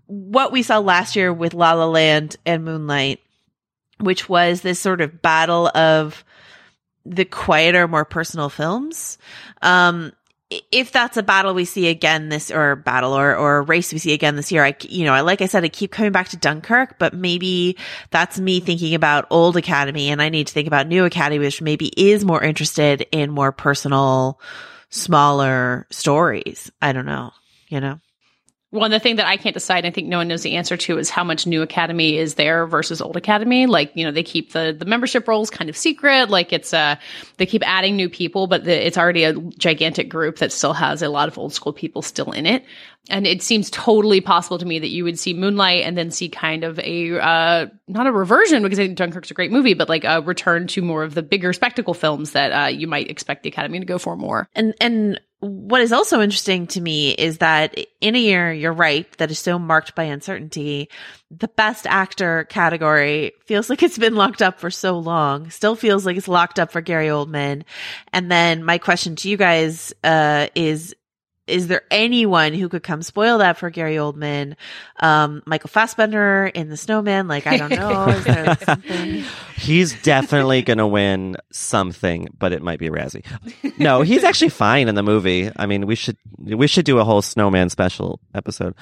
what 0.05 0.51
we 0.51 0.63
saw 0.63 0.79
last 0.79 1.15
year 1.15 1.33
with 1.33 1.53
La 1.53 1.73
La 1.73 1.85
Land 1.85 2.37
and 2.45 2.63
Moonlight, 2.63 3.19
which 3.99 4.29
was 4.29 4.61
this 4.61 4.79
sort 4.79 5.01
of 5.01 5.21
battle 5.21 5.67
of 5.75 6.23
the 7.05 7.25
quieter, 7.25 7.87
more 7.87 8.05
personal 8.05 8.49
films, 8.49 9.17
um, 9.61 10.11
if 10.71 10.91
that's 10.91 11.17
a 11.17 11.23
battle 11.23 11.53
we 11.53 11.65
see 11.65 11.87
again 11.87 12.29
this 12.29 12.51
or 12.51 12.75
battle 12.75 13.13
or 13.13 13.35
or 13.35 13.63
race 13.63 13.93
we 13.93 13.99
see 13.99 14.13
again 14.13 14.35
this 14.35 14.51
year, 14.51 14.63
I 14.63 14.75
you 14.81 15.05
know, 15.05 15.13
I 15.13 15.21
like 15.21 15.41
I 15.41 15.45
said, 15.45 15.63
I 15.63 15.69
keep 15.69 15.91
coming 15.91 16.11
back 16.11 16.29
to 16.29 16.37
Dunkirk, 16.37 16.99
but 16.99 17.13
maybe 17.13 17.77
that's 18.09 18.39
me 18.39 18.59
thinking 18.59 18.93
about 18.93 19.27
old 19.29 19.55
Academy, 19.57 20.09
and 20.09 20.21
I 20.21 20.29
need 20.29 20.47
to 20.47 20.53
think 20.53 20.67
about 20.67 20.87
new 20.87 21.05
Academy, 21.05 21.39
which 21.39 21.61
maybe 21.61 21.87
is 21.87 22.25
more 22.25 22.43
interested 22.43 23.05
in 23.11 23.31
more 23.31 23.51
personal, 23.51 24.39
smaller 24.89 25.87
stories. 25.89 26.71
I 26.81 26.91
don't 26.91 27.05
know, 27.05 27.31
you 27.69 27.79
know. 27.79 27.99
And 28.73 28.93
the 28.93 28.99
thing 28.99 29.17
that 29.17 29.27
I 29.27 29.35
can't 29.35 29.53
decide, 29.53 29.85
I 29.85 29.91
think 29.91 30.07
no 30.07 30.17
one 30.17 30.29
knows 30.29 30.43
the 30.43 30.55
answer 30.55 30.77
to, 30.77 30.97
is 30.97 31.09
how 31.09 31.25
much 31.25 31.45
new 31.45 31.61
academy 31.61 32.17
is 32.17 32.35
there 32.35 32.65
versus 32.65 33.01
old 33.01 33.17
academy. 33.17 33.65
Like, 33.65 33.91
you 33.95 34.05
know, 34.05 34.11
they 34.11 34.23
keep 34.23 34.53
the 34.53 34.75
the 34.77 34.85
membership 34.85 35.27
roles 35.27 35.49
kind 35.49 35.69
of 35.69 35.75
secret. 35.75 36.29
Like, 36.29 36.53
it's 36.53 36.73
uh 36.73 36.95
they 37.37 37.45
keep 37.45 37.67
adding 37.67 37.97
new 37.97 38.09
people, 38.09 38.47
but 38.47 38.63
the, 38.63 38.87
it's 38.87 38.97
already 38.97 39.25
a 39.25 39.33
gigantic 39.33 40.07
group 40.07 40.37
that 40.37 40.53
still 40.53 40.73
has 40.73 41.01
a 41.01 41.09
lot 41.09 41.27
of 41.27 41.37
old 41.37 41.53
school 41.53 41.73
people 41.73 42.01
still 42.01 42.31
in 42.31 42.45
it. 42.45 42.63
And 43.09 43.27
it 43.27 43.41
seems 43.41 43.69
totally 43.71 44.21
possible 44.21 44.57
to 44.59 44.65
me 44.65 44.79
that 44.79 44.89
you 44.89 45.03
would 45.03 45.19
see 45.19 45.33
Moonlight 45.33 45.83
and 45.83 45.97
then 45.97 46.11
see 46.11 46.29
kind 46.29 46.63
of 46.63 46.79
a 46.79 47.19
uh 47.19 47.67
not 47.89 48.07
a 48.07 48.11
reversion 48.11 48.63
because 48.63 48.79
I 48.79 48.85
think 48.85 48.97
Dunkirk's 48.97 49.31
a 49.31 49.33
great 49.33 49.51
movie, 49.51 49.73
but 49.73 49.89
like 49.89 50.05
a 50.05 50.21
return 50.21 50.67
to 50.67 50.81
more 50.81 51.03
of 51.03 51.13
the 51.13 51.23
bigger 51.23 51.51
spectacle 51.51 51.93
films 51.93 52.31
that 52.31 52.51
uh 52.51 52.67
you 52.67 52.87
might 52.87 53.09
expect 53.11 53.43
the 53.43 53.49
academy 53.49 53.79
to 53.79 53.85
go 53.85 53.97
for 53.97 54.15
more. 54.15 54.47
And 54.55 54.73
and 54.79 55.19
what 55.41 55.81
is 55.81 55.91
also 55.91 56.21
interesting 56.21 56.67
to 56.67 56.79
me 56.79 57.11
is 57.11 57.39
that 57.39 57.75
in 57.99 58.15
a 58.15 58.19
year, 58.19 58.53
you're 58.53 58.71
right, 58.71 59.11
that 59.17 59.31
is 59.31 59.39
so 59.39 59.57
marked 59.57 59.95
by 59.95 60.03
uncertainty, 60.03 60.87
the 61.31 61.47
best 61.47 61.87
actor 61.87 62.45
category 62.45 63.33
feels 63.47 63.67
like 63.67 63.81
it's 63.81 63.97
been 63.97 64.13
locked 64.15 64.43
up 64.43 64.59
for 64.59 64.69
so 64.69 64.99
long, 64.99 65.49
still 65.49 65.75
feels 65.75 66.05
like 66.05 66.15
it's 66.15 66.27
locked 66.27 66.59
up 66.59 66.71
for 66.71 66.79
Gary 66.79 67.07
Oldman. 67.07 67.63
And 68.13 68.31
then 68.31 68.63
my 68.63 68.77
question 68.77 69.15
to 69.17 69.29
you 69.29 69.35
guys, 69.35 69.93
uh, 70.03 70.47
is, 70.53 70.95
is 71.51 71.67
there 71.67 71.83
anyone 71.91 72.53
who 72.53 72.69
could 72.69 72.83
come 72.83 73.01
spoil 73.01 73.39
that 73.39 73.57
for 73.57 73.69
Gary 73.69 73.95
Oldman? 73.95 74.55
Um, 74.99 75.43
Michael 75.45 75.67
Fassbender 75.67 76.47
in 76.47 76.69
The 76.69 76.77
Snowman? 76.77 77.27
Like, 77.27 77.45
I 77.45 77.57
don't 77.57 77.69
know. 77.71 78.07
Is 78.07 78.23
there 78.23 78.57
something? 78.65 79.23
He's 79.57 80.01
definitely 80.01 80.61
going 80.61 80.77
to 80.77 80.87
win 80.87 81.37
something, 81.51 82.29
but 82.37 82.53
it 82.53 82.61
might 82.61 82.79
be 82.79 82.87
a 82.87 82.91
Razzie. 82.91 83.25
No, 83.77 84.01
he's 84.01 84.23
actually 84.23 84.49
fine 84.49 84.87
in 84.87 84.95
the 84.95 85.03
movie. 85.03 85.51
I 85.55 85.65
mean, 85.65 85.85
we 85.85 85.95
should 85.95 86.17
we 86.37 86.67
should 86.67 86.85
do 86.85 86.99
a 86.99 87.03
whole 87.03 87.21
snowman 87.21 87.69
special 87.69 88.19
episode. 88.33 88.73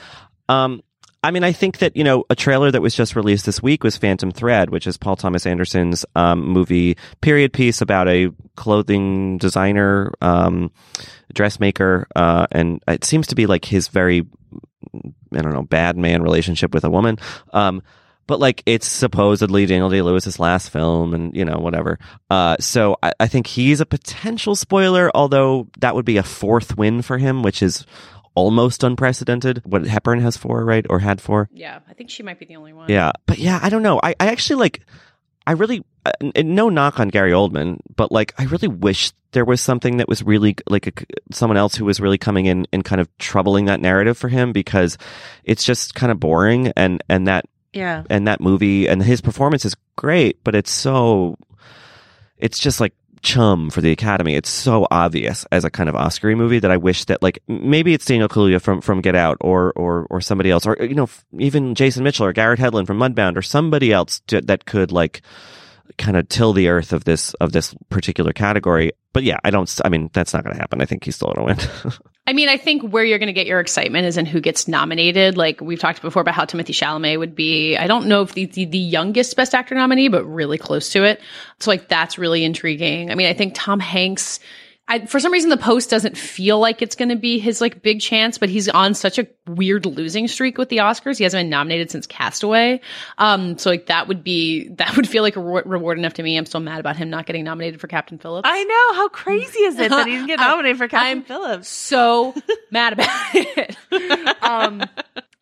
Um, 0.47 0.81
I 1.21 1.31
mean, 1.31 1.43
I 1.43 1.51
think 1.51 1.79
that, 1.79 1.97
you 1.97 2.03
know, 2.03 2.23
a 2.29 2.35
trailer 2.35 2.71
that 2.71 2.81
was 2.81 2.95
just 2.95 3.15
released 3.15 3.45
this 3.45 3.61
week 3.61 3.83
was 3.83 3.97
Phantom 3.97 4.31
Thread, 4.31 4.69
which 4.69 4.87
is 4.87 4.95
Paul 4.97 5.17
Thomas 5.17 5.45
Anderson's 5.45 6.05
um, 6.15 6.45
movie 6.45 6.97
period 7.19 7.51
piece 7.51 7.81
about 7.81 8.07
a 8.07 8.29
clothing 8.55 9.37
designer, 9.37 10.13
um, 10.21 10.71
dressmaker, 11.33 12.07
uh, 12.15 12.47
and 12.51 12.81
it 12.87 13.03
seems 13.03 13.27
to 13.27 13.35
be 13.35 13.45
like 13.45 13.65
his 13.65 13.87
very, 13.87 14.27
I 14.93 15.41
don't 15.41 15.53
know, 15.53 15.63
bad 15.63 15.97
man 15.97 16.21
relationship 16.23 16.73
with 16.73 16.83
a 16.83 16.89
woman. 16.89 17.17
Um, 17.53 17.81
but 18.27 18.39
like 18.39 18.61
it's 18.65 18.87
supposedly 18.87 19.65
Daniel 19.65 19.89
Day 19.89 20.03
Lewis's 20.03 20.39
last 20.39 20.69
film 20.69 21.15
and, 21.15 21.35
you 21.35 21.45
know, 21.45 21.57
whatever. 21.57 21.97
Uh, 22.29 22.57
so 22.59 22.95
I, 23.01 23.13
I 23.19 23.27
think 23.27 23.47
he's 23.47 23.81
a 23.81 23.85
potential 23.87 24.55
spoiler, 24.55 25.09
although 25.15 25.67
that 25.79 25.95
would 25.95 26.05
be 26.05 26.17
a 26.17 26.23
fourth 26.23 26.77
win 26.77 27.01
for 27.01 27.17
him, 27.17 27.41
which 27.41 27.63
is 27.63 27.87
almost 28.35 28.83
unprecedented. 28.83 29.63
What 29.65 29.85
Hepburn 29.85 30.21
has 30.21 30.37
four, 30.37 30.63
right? 30.63 30.85
Or 30.89 30.99
had 30.99 31.19
four? 31.19 31.49
Yeah, 31.51 31.79
I 31.89 31.93
think 31.93 32.11
she 32.11 32.21
might 32.21 32.39
be 32.39 32.45
the 32.45 32.55
only 32.55 32.71
one. 32.71 32.89
Yeah. 32.89 33.11
But 33.25 33.39
yeah, 33.39 33.59
I 33.61 33.69
don't 33.69 33.83
know. 33.83 33.99
I, 34.01 34.13
I 34.19 34.27
actually 34.27 34.57
like, 34.57 34.81
I 35.47 35.53
really, 35.53 35.83
uh, 36.05 36.11
no 36.37 36.69
knock 36.69 36.99
on 36.99 37.09
Gary 37.09 37.31
Oldman, 37.31 37.79
but 37.95 38.11
like, 38.11 38.35
I 38.37 38.43
really 38.43 38.67
wish 38.67 39.11
there 39.31 39.45
was 39.45 39.61
something 39.61 39.97
that 39.97 40.07
was 40.07 40.23
really 40.23 40.55
like 40.69 40.87
a, 40.87 40.91
someone 41.31 41.57
else 41.57 41.75
who 41.75 41.85
was 41.85 41.99
really 41.99 42.17
coming 42.17 42.45
in 42.47 42.65
and 42.73 42.83
kind 42.83 42.99
of 43.01 43.07
troubling 43.17 43.65
that 43.65 43.79
narrative 43.79 44.17
for 44.17 44.27
him 44.27 44.51
because 44.51 44.97
it's 45.43 45.63
just 45.63 45.93
kind 45.95 46.11
of 46.11 46.19
boring 46.19 46.71
and, 46.75 47.03
and 47.09 47.27
that, 47.27 47.45
Yeah. 47.73 48.03
and 48.09 48.27
that 48.27 48.41
movie 48.41 48.87
and 48.87 49.03
his 49.03 49.21
performance 49.21 49.65
is 49.65 49.75
great, 49.95 50.43
but 50.43 50.55
it's 50.55 50.71
so, 50.71 51.37
it's 52.37 52.57
just 52.59 52.79
like 52.79 52.93
chum 53.21 53.69
for 53.69 53.81
the 53.81 53.91
Academy. 53.91 54.33
It's 54.35 54.49
so 54.49 54.87
obvious 54.89 55.45
as 55.51 55.65
a 55.65 55.69
kind 55.69 55.89
of 55.89 55.95
Oscar 55.95 56.33
movie 56.35 56.59
that 56.59 56.71
I 56.71 56.77
wish 56.77 57.03
that 57.05 57.21
like 57.21 57.39
maybe 57.47 57.93
it's 57.93 58.05
Daniel 58.05 58.29
Kaluuya 58.29 58.61
from 58.61 58.79
from 58.79 59.01
Get 59.01 59.13
Out 59.15 59.35
or 59.41 59.73
or 59.75 60.07
or 60.09 60.21
somebody 60.21 60.49
else 60.49 60.65
or 60.65 60.77
you 60.79 60.95
know 60.95 61.03
f- 61.03 61.25
even 61.37 61.75
Jason 61.75 62.03
Mitchell 62.05 62.25
or 62.25 62.31
Garrett 62.33 62.59
Hedlund 62.61 62.87
from 62.87 62.97
Mudbound 62.97 63.35
or 63.35 63.41
somebody 63.41 63.91
else 63.91 64.21
to, 64.27 64.39
that 64.41 64.63
could 64.65 64.93
like 64.93 65.21
kind 65.99 66.17
of 66.17 66.27
till 66.29 66.53
the 66.53 66.69
earth 66.69 66.93
of 66.93 67.03
this 67.03 67.35
of 67.35 67.51
this 67.51 67.75
particular 67.89 68.33
category. 68.33 68.93
But 69.13 69.23
yeah, 69.23 69.37
I 69.43 69.51
don't. 69.51 69.71
I 69.85 69.89
mean, 69.89 70.09
that's 70.13 70.33
not 70.33 70.43
going 70.43 70.55
to 70.55 70.59
happen. 70.59 70.81
I 70.81 70.85
think 70.85 71.03
he's 71.03 71.15
still 71.15 71.31
going 71.31 71.55
to 71.57 71.65
win. 71.83 71.93
I 72.27 72.33
mean, 72.33 72.47
I 72.47 72.57
think 72.57 72.83
where 72.83 73.03
you're 73.03 73.19
going 73.19 73.27
to 73.27 73.33
get 73.33 73.47
your 73.47 73.59
excitement 73.59 74.05
is 74.05 74.17
in 74.17 74.25
who 74.25 74.39
gets 74.39 74.67
nominated. 74.67 75.37
Like 75.37 75.61
we've 75.61 75.79
talked 75.79 76.01
before 76.01 76.21
about 76.21 76.35
how 76.35 76.45
Timothée 76.45 76.75
Chalamet 76.75 77.19
would 77.19 77.35
be. 77.35 77.75
I 77.75 77.87
don't 77.87 78.07
know 78.07 78.21
if 78.21 78.33
the, 78.33 78.45
the, 78.45 78.65
the 78.65 78.77
youngest 78.77 79.35
Best 79.35 79.53
Actor 79.53 79.75
nominee, 79.75 80.09
but 80.09 80.23
really 80.25 80.57
close 80.57 80.89
to 80.91 81.03
it. 81.03 81.21
So 81.59 81.71
like 81.71 81.87
that's 81.89 82.17
really 82.17 82.43
intriguing. 82.43 83.11
I 83.11 83.15
mean, 83.15 83.27
I 83.27 83.33
think 83.33 83.53
Tom 83.55 83.79
Hanks. 83.79 84.39
I, 84.89 85.05
for 85.05 85.19
some 85.19 85.31
reason, 85.31 85.49
the 85.51 85.57
post 85.57 85.89
doesn't 85.89 86.17
feel 86.17 86.59
like 86.59 86.81
it's 86.81 86.95
going 86.95 87.09
to 87.09 87.15
be 87.15 87.37
his 87.39 87.61
like 87.61 87.81
big 87.81 88.01
chance, 88.01 88.37
but 88.37 88.49
he's 88.49 88.67
on 88.67 88.93
such 88.95 89.19
a 89.19 89.27
weird 89.47 89.85
losing 89.85 90.27
streak 90.27 90.57
with 90.57 90.69
the 90.69 90.77
Oscars. 90.77 91.17
He 91.19 91.23
hasn't 91.23 91.39
been 91.43 91.49
nominated 91.49 91.91
since 91.91 92.07
Castaway. 92.07 92.81
Um, 93.19 93.57
so 93.57 93.69
like 93.69 93.85
that 93.85 94.07
would 94.07 94.23
be 94.23 94.67
that 94.77 94.95
would 94.97 95.07
feel 95.07 95.23
like 95.23 95.35
a 95.35 95.41
re- 95.41 95.61
reward 95.65 95.97
enough 95.99 96.15
to 96.15 96.23
me. 96.23 96.37
I'm 96.37 96.45
still 96.45 96.59
mad 96.59 96.79
about 96.79 96.97
him 96.97 97.09
not 97.09 97.25
getting 97.27 97.43
nominated 97.45 97.79
for 97.79 97.87
Captain 97.87 98.17
Phillips. 98.17 98.49
I 98.51 98.63
know. 98.63 98.93
How 98.95 99.09
crazy 99.09 99.59
is 99.59 99.79
it 99.79 99.89
that 99.89 100.07
he 100.07 100.13
didn't 100.13 100.27
get 100.27 100.39
I- 100.41 100.47
nominated 100.49 100.77
for 100.79 100.87
Captain 100.87 101.19
I'm 101.19 101.23
Phillips? 101.23 101.67
so 101.69 102.33
mad 102.71 102.93
about 102.93 103.09
it. 103.35 103.77
Um, 104.43 104.83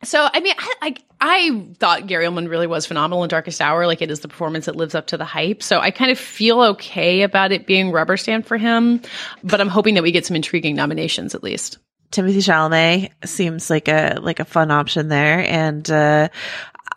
so 0.03 0.27
I 0.31 0.39
mean, 0.39 0.53
I, 0.57 0.73
I 0.81 0.95
I 1.19 1.65
thought 1.79 2.07
Gary 2.07 2.25
Oldman 2.25 2.49
really 2.49 2.67
was 2.67 2.85
phenomenal 2.85 3.23
in 3.23 3.29
Darkest 3.29 3.61
Hour. 3.61 3.87
Like 3.87 4.01
it 4.01 4.11
is 4.11 4.19
the 4.19 4.27
performance 4.27 4.65
that 4.65 4.75
lives 4.75 4.95
up 4.95 5.07
to 5.07 5.17
the 5.17 5.25
hype. 5.25 5.63
So 5.63 5.79
I 5.79 5.91
kind 5.91 6.11
of 6.11 6.19
feel 6.19 6.61
okay 6.61 7.23
about 7.23 7.51
it 7.51 7.65
being 7.65 7.91
rubber 7.91 8.17
stamp 8.17 8.45
for 8.45 8.57
him. 8.57 9.01
But 9.43 9.59
I'm 9.59 9.69
hoping 9.69 9.95
that 9.95 10.03
we 10.03 10.11
get 10.11 10.25
some 10.25 10.35
intriguing 10.35 10.75
nominations 10.75 11.33
at 11.33 11.43
least. 11.43 11.79
Timothée 12.11 12.37
Chalamet 12.37 13.09
seems 13.25 13.69
like 13.69 13.87
a 13.87 14.19
like 14.21 14.39
a 14.39 14.45
fun 14.45 14.71
option 14.71 15.09
there, 15.09 15.39
and 15.39 15.89
uh, 15.89 16.29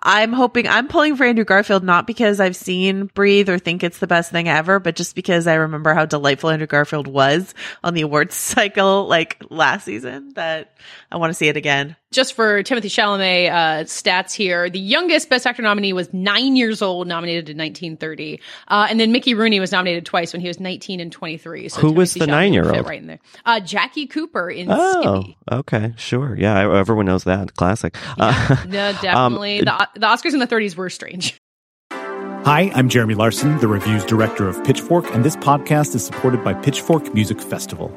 I'm 0.03 0.33
hoping 0.33 0.69
I'm 0.69 0.87
pulling 0.89 1.17
for 1.17 1.25
Andrew 1.25 1.45
Garfield 1.45 1.83
not 1.83 2.07
because 2.07 2.39
I've 2.39 2.57
seen 2.57 3.07
Breathe 3.07 3.49
or 3.49 3.59
think 3.59 3.83
it's 3.83 3.99
the 3.99 4.07
best 4.07 4.31
thing 4.31 4.49
ever, 4.49 4.79
but 4.79 4.97
just 4.97 5.15
because 5.15 5.47
I 5.47 5.55
remember 5.55 5.95
how 5.95 6.07
delightful 6.07 6.51
Andrew 6.51 6.67
Garfield 6.67 7.07
was 7.07 7.55
on 7.83 7.95
the 7.95 8.03
awards 8.03 8.35
cycle 8.37 9.09
like 9.09 9.43
last 9.51 9.85
season. 9.85 10.33
That 10.35 10.77
I 11.11 11.17
want 11.17 11.31
to 11.31 11.35
see 11.35 11.49
it 11.49 11.57
again. 11.57 11.97
Just 12.13 12.35
for 12.35 12.65
Timothée 12.65 12.91
Chalamet 12.91 13.53
uh, 13.53 13.85
stats 13.85 14.33
here, 14.33 14.69
the 14.69 14.81
youngest 14.81 15.31
Best 15.31 15.47
Actor 15.47 15.63
nominee 15.63 15.93
was 15.93 16.13
nine 16.13 16.57
years 16.57 16.83
old, 16.83 17.07
nominated 17.07 17.49
in 17.49 17.57
1930, 17.57 18.41
uh, 18.67 18.89
and 18.91 18.99
then 18.99 19.13
Mickey 19.13 19.33
Rooney 19.33 19.61
was 19.61 19.71
nominated 19.71 20.05
twice 20.05 20.33
when 20.33 20.41
he 20.41 20.49
was 20.49 20.59
19 20.59 20.99
and 20.99 21.13
23. 21.13 21.69
So 21.69 21.81
Who 21.81 21.93
was 21.93 22.15
the 22.15 22.27
nine-year-old? 22.27 22.85
Right 22.85 23.01
in 23.01 23.07
there, 23.07 23.21
uh, 23.47 23.61
Jackie 23.61 24.09
Cooper 24.09 24.51
in 24.51 24.67
oh, 24.69 25.21
Skippy. 25.21 25.39
okay, 25.53 25.95
sure, 25.97 26.37
yeah, 26.37 26.77
everyone 26.77 27.07
knows 27.07 27.23
that 27.25 27.55
classic. 27.55 27.97
Uh, 28.19 28.57
No, 28.67 28.93
definitely. 29.01 29.61
the, 29.61 29.89
the 29.95 30.07
Oscars 30.07 30.33
in 30.33 30.41
the 30.41 30.49
30s 30.49 30.75
were 30.75 30.91
strange. 30.91 31.39
Hi, 31.93 32.73
I'm 32.75 32.89
Jeremy 32.89 33.15
Larson, 33.15 33.57
the 33.59 33.69
reviews 33.69 34.05
director 34.05 34.49
of 34.49 34.65
Pitchfork, 34.65 35.09
and 35.15 35.23
this 35.25 35.37
podcast 35.37 35.95
is 35.95 36.05
supported 36.05 36.43
by 36.43 36.55
Pitchfork 36.55 37.15
Music 37.15 37.41
Festival. 37.41 37.97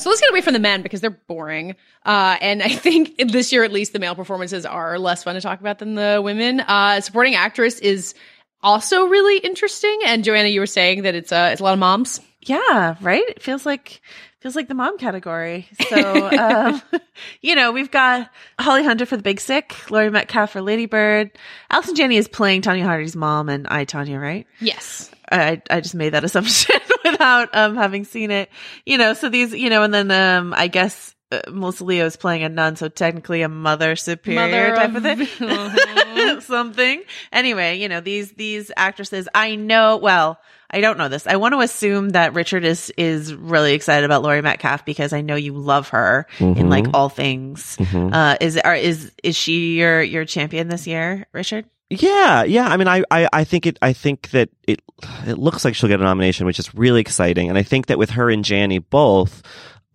So 0.00 0.08
let's 0.08 0.22
get 0.22 0.30
away 0.30 0.40
from 0.40 0.54
the 0.54 0.60
men 0.60 0.80
because 0.80 1.02
they're 1.02 1.10
boring. 1.10 1.76
Uh, 2.06 2.38
and 2.40 2.62
I 2.62 2.70
think 2.70 3.18
this 3.30 3.52
year, 3.52 3.64
at 3.64 3.70
least, 3.70 3.92
the 3.92 3.98
male 3.98 4.14
performances 4.14 4.64
are 4.64 4.98
less 4.98 5.24
fun 5.24 5.34
to 5.34 5.42
talk 5.42 5.60
about 5.60 5.78
than 5.78 5.94
the 5.94 6.22
women. 6.24 6.60
Uh, 6.60 7.02
supporting 7.02 7.34
actress 7.34 7.78
is 7.80 8.14
also 8.62 9.04
really 9.04 9.36
interesting. 9.38 10.00
And 10.06 10.24
Joanna, 10.24 10.48
you 10.48 10.60
were 10.60 10.66
saying 10.66 11.02
that 11.02 11.14
it's, 11.14 11.32
uh, 11.32 11.50
it's 11.52 11.60
a 11.60 11.64
lot 11.64 11.74
of 11.74 11.78
moms. 11.78 12.18
Yeah, 12.40 12.96
right. 13.02 13.22
It 13.28 13.42
feels 13.42 13.66
like 13.66 14.00
feels 14.40 14.56
like 14.56 14.68
the 14.68 14.74
mom 14.74 14.96
category. 14.96 15.68
So, 15.90 16.30
um, 16.30 16.80
you 17.42 17.54
know, 17.54 17.72
we've 17.72 17.90
got 17.90 18.30
Holly 18.58 18.82
Hunter 18.82 19.04
for 19.04 19.18
The 19.18 19.22
Big 19.22 19.38
Sick, 19.38 19.90
Laurie 19.90 20.08
Metcalf 20.08 20.52
for 20.52 20.62
Lady 20.62 20.86
Bird. 20.86 21.30
Allison 21.68 21.94
Janney 21.94 22.16
is 22.16 22.26
playing 22.26 22.62
Tonya 22.62 22.84
Harding's 22.84 23.14
mom, 23.14 23.50
and 23.50 23.66
I 23.68 23.84
Tonya, 23.84 24.18
right? 24.18 24.46
Yes. 24.60 25.10
I 25.30 25.60
I 25.68 25.82
just 25.82 25.94
made 25.94 26.14
that 26.14 26.24
assumption 26.24 26.79
without 27.10 27.54
um 27.54 27.76
having 27.76 28.04
seen 28.04 28.30
it. 28.30 28.50
You 28.86 28.98
know, 28.98 29.14
so 29.14 29.28
these, 29.28 29.52
you 29.52 29.70
know, 29.70 29.82
and 29.82 29.92
then 29.94 30.10
um 30.10 30.54
I 30.56 30.68
guess 30.68 31.14
uh, 31.32 31.40
Melissa 31.50 31.84
Leo 31.84 32.06
is 32.06 32.16
playing 32.16 32.42
a 32.42 32.48
nun, 32.48 32.74
so 32.76 32.88
technically 32.88 33.42
a 33.42 33.48
mother 33.48 33.94
superior 33.94 34.40
Mother 34.40 34.76
type 34.76 34.94
of- 34.96 35.04
of, 35.04 35.28
thing, 35.38 36.40
something. 36.40 37.02
Anyway, 37.32 37.78
you 37.78 37.88
know 37.88 38.00
these 38.00 38.32
these 38.32 38.70
actresses. 38.76 39.28
I 39.34 39.54
know. 39.54 39.96
Well, 39.98 40.40
I 40.72 40.80
don't 40.80 40.98
know 40.98 41.08
this. 41.08 41.26
I 41.28 41.36
want 41.36 41.54
to 41.54 41.60
assume 41.60 42.10
that 42.10 42.34
Richard 42.34 42.64
is 42.64 42.92
is 42.96 43.32
really 43.32 43.74
excited 43.74 44.04
about 44.04 44.22
Laurie 44.22 44.42
Metcalf 44.42 44.84
because 44.84 45.12
I 45.12 45.20
know 45.20 45.36
you 45.36 45.52
love 45.52 45.90
her 45.90 46.26
in 46.40 46.68
like 46.68 46.86
all 46.94 47.08
things. 47.08 47.76
Uh, 47.80 48.36
is 48.40 48.56
are 48.56 48.74
is 48.74 49.12
is 49.22 49.36
she 49.36 49.76
your 49.76 50.02
your 50.02 50.24
champion 50.24 50.66
this 50.68 50.86
year, 50.88 51.26
Richard? 51.32 51.64
Yeah, 51.90 52.44
yeah. 52.44 52.68
I 52.68 52.76
mean, 52.76 52.86
I, 52.86 53.02
I, 53.10 53.28
I 53.32 53.44
think 53.44 53.66
it. 53.66 53.78
I 53.82 53.92
think 53.92 54.30
that 54.30 54.48
it. 54.66 54.80
It 55.26 55.38
looks 55.38 55.64
like 55.64 55.74
she'll 55.74 55.88
get 55.88 56.00
a 56.00 56.04
nomination, 56.04 56.46
which 56.46 56.58
is 56.58 56.74
really 56.74 57.00
exciting. 57.00 57.48
And 57.48 57.56
I 57.56 57.62
think 57.62 57.86
that 57.86 57.98
with 57.98 58.10
her 58.10 58.30
and 58.30 58.44
Janney 58.44 58.78
both, 58.78 59.42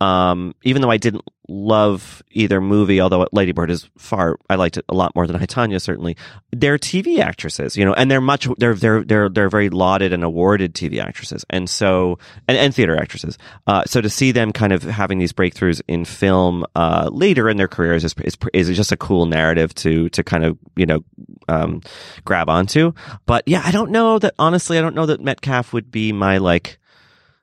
um, 0.01 0.53
even 0.63 0.81
though 0.81 0.91
I 0.91 0.97
didn't 0.97 1.23
love 1.47 2.23
either 2.31 2.59
movie, 2.59 2.99
although 2.99 3.27
Lady 3.31 3.51
Bird 3.51 3.71
is 3.71 3.89
far, 3.97 4.37
I 4.49 4.55
liked 4.55 4.77
it 4.77 4.85
a 4.89 4.93
lot 4.93 5.15
more 5.15 5.25
than 5.25 5.35
I 5.35 5.45
Tonya. 5.45 5.81
Certainly, 5.81 6.17
they're 6.51 6.77
TV 6.77 7.19
actresses, 7.19 7.77
you 7.77 7.85
know, 7.85 7.93
and 7.93 8.11
they're 8.11 8.21
much. 8.21 8.47
They're 8.57 8.73
they're 8.73 9.03
they're 9.03 9.29
they're 9.29 9.49
very 9.49 9.69
lauded 9.69 10.11
and 10.11 10.23
awarded 10.23 10.73
TV 10.73 11.01
actresses, 11.01 11.45
and 11.49 11.69
so 11.69 12.19
and, 12.47 12.57
and 12.57 12.75
theater 12.75 12.97
actresses. 12.97 13.37
Uh, 13.67 13.83
so 13.85 14.01
to 14.01 14.09
see 14.09 14.31
them 14.31 14.51
kind 14.51 14.73
of 14.73 14.83
having 14.83 15.17
these 15.17 15.33
breakthroughs 15.33 15.81
in 15.87 16.03
film 16.03 16.65
uh, 16.75 17.09
later 17.11 17.49
in 17.49 17.57
their 17.57 17.69
careers 17.69 18.03
is, 18.03 18.13
is 18.23 18.37
is 18.53 18.75
just 18.75 18.91
a 18.91 18.97
cool 18.97 19.25
narrative 19.25 19.73
to 19.75 20.09
to 20.09 20.23
kind 20.23 20.43
of 20.43 20.57
you 20.75 20.85
know 20.85 21.03
um, 21.47 21.81
grab 22.25 22.49
onto. 22.49 22.91
But 23.25 23.43
yeah, 23.45 23.61
I 23.63 23.71
don't 23.71 23.91
know 23.91 24.19
that 24.19 24.33
honestly. 24.37 24.77
I 24.77 24.81
don't 24.81 24.95
know 24.95 25.05
that 25.05 25.21
Metcalf 25.21 25.71
would 25.71 25.89
be 25.89 26.11
my 26.11 26.39
like 26.39 26.79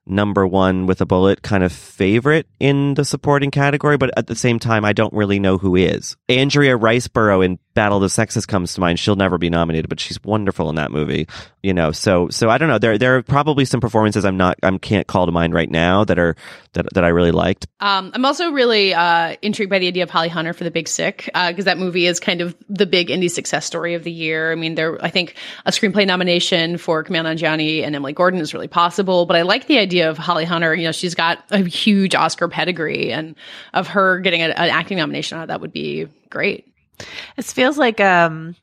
number 0.06 0.46
one 0.46 0.86
with 0.86 1.00
a 1.00 1.06
bullet 1.06 1.42
kind 1.42 1.62
of 1.62 1.72
favorite 1.72 2.46
in 2.60 2.94
the 2.94 3.04
supporting 3.04 3.50
category, 3.50 3.96
but 3.96 4.10
at 4.16 4.26
the 4.26 4.34
same 4.34 4.58
time, 4.58 4.84
I 4.84 4.92
don't 4.92 5.12
really 5.12 5.38
know 5.38 5.58
who 5.58 5.76
is. 5.76 6.16
Andrea 6.28 6.76
Riseborough 6.76 7.44
in 7.44 7.58
Battle 7.74 7.98
of 7.98 8.02
the 8.02 8.08
Sexes 8.08 8.46
comes 8.46 8.74
to 8.74 8.80
mind. 8.80 8.98
She'll 8.98 9.16
never 9.16 9.38
be 9.38 9.50
nominated, 9.50 9.88
but 9.88 10.00
she's 10.00 10.22
wonderful 10.22 10.68
in 10.68 10.76
that 10.76 10.90
movie. 10.90 11.28
You 11.62 11.72
know, 11.72 11.92
so 11.92 12.28
so 12.28 12.50
I 12.50 12.58
don't 12.58 12.68
know. 12.68 12.78
There 12.78 12.98
there 12.98 13.16
are 13.16 13.22
probably 13.22 13.64
some 13.64 13.80
performances 13.80 14.24
I'm 14.24 14.36
not 14.36 14.58
I 14.64 14.78
can't 14.78 15.06
call 15.06 15.26
to 15.26 15.32
mind 15.32 15.54
right 15.54 15.70
now 15.70 16.02
that 16.04 16.18
are 16.18 16.34
that 16.72 16.92
that 16.94 17.04
I 17.04 17.08
really 17.08 17.30
liked. 17.30 17.68
Um, 17.78 18.10
I'm 18.14 18.24
also 18.24 18.50
really 18.50 18.92
uh, 18.94 19.36
intrigued 19.42 19.70
by 19.70 19.78
the 19.78 19.86
idea 19.86 20.02
of 20.02 20.10
Holly 20.10 20.28
Hunter 20.28 20.54
for 20.54 20.64
The 20.64 20.72
Big 20.72 20.88
Sick 20.88 21.26
because 21.26 21.60
uh, 21.60 21.62
that 21.62 21.78
movie 21.78 22.06
is 22.06 22.18
kind 22.18 22.40
of 22.40 22.56
the 22.68 22.84
big 22.84 23.08
indie 23.08 23.30
success 23.30 23.64
story 23.64 23.94
of 23.94 24.02
the 24.02 24.10
year. 24.10 24.50
I 24.50 24.56
mean, 24.56 24.74
there 24.74 25.00
I 25.04 25.10
think 25.10 25.36
a 25.64 25.70
screenplay 25.70 26.04
nomination 26.04 26.78
for 26.78 27.04
Kumail 27.04 27.22
Nanjiani 27.22 27.84
and 27.84 27.94
Emily 27.94 28.12
Gordon 28.12 28.40
is 28.40 28.52
really 28.52 28.66
possible, 28.66 29.24
but 29.26 29.36
I 29.36 29.42
like 29.42 29.68
the 29.68 29.78
idea 29.78 30.10
of 30.10 30.18
Holly 30.18 30.44
Hunter. 30.44 30.74
You 30.74 30.86
know, 30.86 30.92
she's 30.92 31.14
got 31.14 31.44
a 31.52 31.58
huge 31.58 32.16
Oscar 32.16 32.48
pedigree, 32.48 33.12
and 33.12 33.36
of 33.72 33.86
her 33.86 34.18
getting 34.18 34.42
a, 34.42 34.46
an 34.46 34.70
acting 34.70 34.98
nomination 34.98 35.38
out 35.38 35.42
of 35.42 35.48
that 35.48 35.60
would 35.60 35.72
be 35.72 36.08
great. 36.28 36.66
It 37.36 37.44
feels 37.44 37.78
like 37.78 38.00
um, 38.00 38.56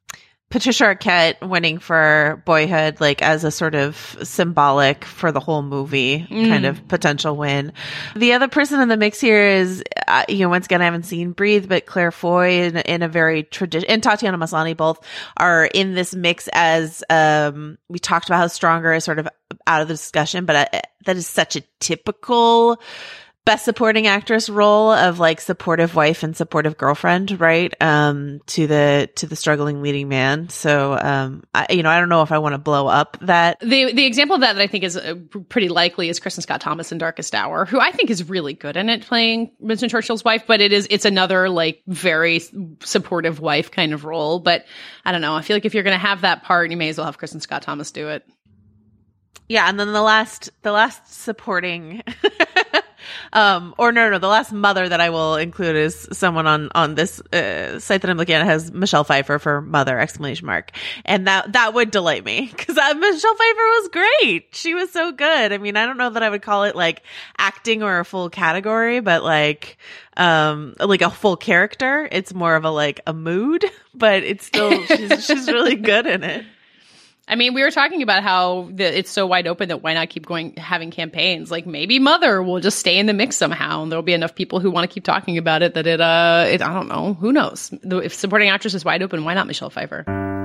Patricia 0.50 0.86
Arquette 0.86 1.48
winning 1.48 1.78
for 1.78 2.42
Boyhood, 2.44 3.00
like 3.00 3.22
as 3.22 3.44
a 3.44 3.52
sort 3.52 3.76
of 3.76 4.18
symbolic 4.24 5.06
for 5.06 5.32
the 5.32 5.40
whole 5.40 5.62
movie 5.62 6.26
mm. 6.28 6.50
kind 6.50 6.66
of 6.66 6.88
potential 6.88 7.36
win. 7.36 7.72
The 8.16 8.34
other 8.34 8.48
person 8.48 8.80
in 8.82 8.90
the 8.90 8.98
mix 8.98 9.22
here 9.22 9.44
is, 9.46 9.84
uh, 10.08 10.26
you 10.28 10.40
know, 10.40 10.50
once 10.50 10.66
again, 10.66 10.82
I 10.82 10.86
haven't 10.86 11.04
seen 11.04 11.34
Breathe, 11.34 11.70
but 11.70 11.86
Claire 11.86 12.12
Foy 12.12 12.64
in, 12.64 12.78
in 12.78 13.04
a 13.04 13.08
very 13.08 13.44
tradition, 13.44 13.88
and 13.90 14.02
Tatiana 14.02 14.40
Maslany 14.40 14.76
both 14.76 15.06
are 15.38 15.66
in 15.66 15.94
this 15.94 16.16
mix 16.16 16.50
as, 16.52 17.04
um, 17.12 17.78
we 17.88 18.00
talked 18.00 18.28
about 18.28 18.38
how 18.38 18.48
Stronger 18.48 18.94
is 18.94 19.04
sort 19.04 19.20
of 19.20 19.28
out 19.68 19.84
of 19.84 19.88
the 19.88 19.94
discussion, 19.94 20.46
but 20.46 20.74
uh, 20.74 20.80
that 21.06 21.16
is 21.16 21.28
such 21.28 21.58
a 21.58 21.62
typical 21.80 22.82
best 23.45 23.65
supporting 23.65 24.06
actress 24.06 24.49
role 24.49 24.91
of 24.91 25.19
like 25.19 25.41
supportive 25.41 25.95
wife 25.95 26.23
and 26.23 26.38
supportive 26.38 26.78
girlfriend, 26.78 27.39
right? 27.39 27.73
Um, 27.82 28.41
to 28.47 28.67
the, 28.67 29.10
to 29.15 29.28
the 29.28 29.36
struggling 29.36 29.82
leading 29.82 30.08
man. 30.08 30.49
So, 30.49 30.97
um, 30.99 31.43
I, 31.54 31.67
you 31.71 31.82
know, 31.82 31.89
I 31.89 31.99
don't 31.99 32.10
know 32.10 32.21
if 32.21 32.32
I 32.32 32.38
want 32.38 32.54
to 32.54 32.60
blow 32.60 32.88
up 32.88 33.17
that. 33.21 33.60
The, 33.60 33.91
the 33.93 34.06
example 34.06 34.36
of 34.36 34.41
that 34.41 34.54
that 34.54 34.62
I 34.62 34.67
think 34.67 34.84
is 34.84 34.95
uh, 34.95 35.15
pretty 35.49 35.69
likely 35.69 36.10
is 36.10 36.19
Kristin 36.19 36.41
Scott 36.41 36.62
Thomas 36.62 36.91
in 36.91 36.99
Darkest 36.99 37.34
Hour, 37.34 37.65
who 37.65 37.80
I 37.80 37.91
think 37.91 38.10
is 38.10 38.30
really 38.30 38.54
good 38.54 38.78
in 38.78 38.89
it 38.89 39.02
playing 39.02 39.52
Winston 39.60 39.89
Churchill's 39.89 40.23
wife, 40.23 40.43
but 40.45 40.62
it 40.62 40.71
is, 40.71 40.88
it's 40.89 41.06
another 41.06 41.49
like 41.49 41.82
very 41.88 42.41
supportive 42.84 43.39
wife 43.39 43.71
kind 43.71 43.93
of 43.93 44.06
role. 44.06 44.39
But 44.39 44.65
I 45.04 45.12
don't 45.12 45.21
know. 45.21 45.36
I 45.36 45.41
feel 45.41 45.56
like 45.56 45.65
if 45.65 45.73
you're 45.73 45.84
going 45.84 45.99
to 45.99 46.06
have 46.06 46.21
that 46.21 46.43
part, 46.43 46.69
you 46.69 46.78
may 46.78 46.89
as 46.89 46.97
well 46.97 47.06
have 47.06 47.17
Kristin 47.17 47.41
Scott 47.41 47.63
Thomas 47.63 47.91
do 47.91 48.10
it. 48.10 48.23
Yeah, 49.49 49.67
and 49.67 49.80
then 49.80 49.91
the 49.91 50.02
last 50.04 50.52
the 50.62 50.71
last 50.71 51.12
supporting 51.12 52.04
um 53.34 53.74
or 53.78 53.92
no, 53.92 54.10
no 54.10 54.20
the 54.20 54.28
last 54.28 54.52
mother 54.52 54.88
that 54.88 55.00
I 55.00 55.10
will 55.10 55.36
include 55.36 55.76
is 55.76 56.08
someone 56.12 56.48
on 56.48 56.70
on 56.76 56.96
this 56.96 57.20
uh, 57.34 57.80
site 57.80 58.02
that 58.02 58.10
I'm 58.10 58.18
looking 58.18 58.36
at 58.36 58.46
has 58.46 58.72
Michelle 58.72 59.04
Pfeiffer 59.04 59.39
for 59.39 59.62
mother 59.62 60.00
exclamation 60.00 60.46
mark. 60.46 60.72
And 61.06 61.28
that 61.28 61.54
that 61.54 61.74
would 61.74 61.92
delight 61.92 62.24
me 62.26 62.48
cuz 62.58 62.76
Michelle 62.76 63.36
Pfeiffer 63.36 63.68
was 63.82 63.89
great. 63.89 64.48
She 64.52 64.74
was 64.74 64.92
so 64.92 65.12
good. 65.12 65.54
I 65.54 65.58
mean, 65.58 65.78
I 65.78 65.86
don't 65.86 65.98
know 65.98 66.10
that 66.10 66.24
I 66.24 66.30
would 66.30 66.42
call 66.42 66.63
it 66.63 66.76
like 66.76 67.04
acting 67.38 67.84
or 67.84 68.00
a 68.00 68.06
full 68.06 68.30
category, 68.30 69.00
but 69.00 69.24
like 69.24 69.78
um 70.18 70.76
like 70.80 71.02
a 71.02 71.10
full 71.10 71.38
character. 71.38 72.08
It's 72.12 72.34
more 72.34 72.56
of 72.56 72.65
a 72.65 72.72
like 72.72 73.02
a 73.08 73.13
mood, 73.13 73.65
but 73.94 74.24
it's 74.24 74.46
still 74.46 74.86
she's 74.86 75.26
she's 75.26 75.48
really 75.48 75.76
good 75.76 76.06
in 76.06 76.24
it. 76.24 76.46
I 77.30 77.36
mean, 77.36 77.54
we 77.54 77.62
were 77.62 77.70
talking 77.70 78.02
about 78.02 78.24
how 78.24 78.70
the, 78.72 78.98
it's 78.98 79.12
so 79.12 79.28
wide 79.28 79.46
open 79.46 79.70
that 79.70 79.84
why 79.84 79.94
not 79.94 80.10
keep 80.10 80.26
going 80.26 80.56
having 80.58 80.89
campaigns? 80.89 81.52
Like 81.52 81.68
maybe 81.68 82.00
Mother 82.00 82.42
will 82.42 82.60
just 82.60 82.80
stay 82.80 82.98
in 82.98 83.06
the 83.06 83.13
mix 83.13 83.38
somehow, 83.38 83.84
and 83.84 83.92
there'll 83.92 84.02
be 84.02 84.13
enough 84.13 84.34
people 84.34 84.60
who 84.60 84.72
want 84.72 84.89
to 84.89 84.94
keep 84.94 85.04
talking 85.04 85.38
about 85.38 85.62
it 85.62 85.76
that 85.76 85.86
it. 85.86 86.02
Uh, 86.02 86.46
it, 86.50 86.63
I 86.63 86.74
don't 86.74 86.88
know. 86.88 87.13
Who 87.13 87.32
knows? 87.32 87.72
If 87.84 88.15
supporting 88.15 88.50
actress 88.50 88.74
is 88.74 88.84
wide 88.84 89.04
open, 89.04 89.26
why 89.26 89.36
not 89.36 89.46
Michelle 89.46 89.70
Pfeiffer? 89.70 90.38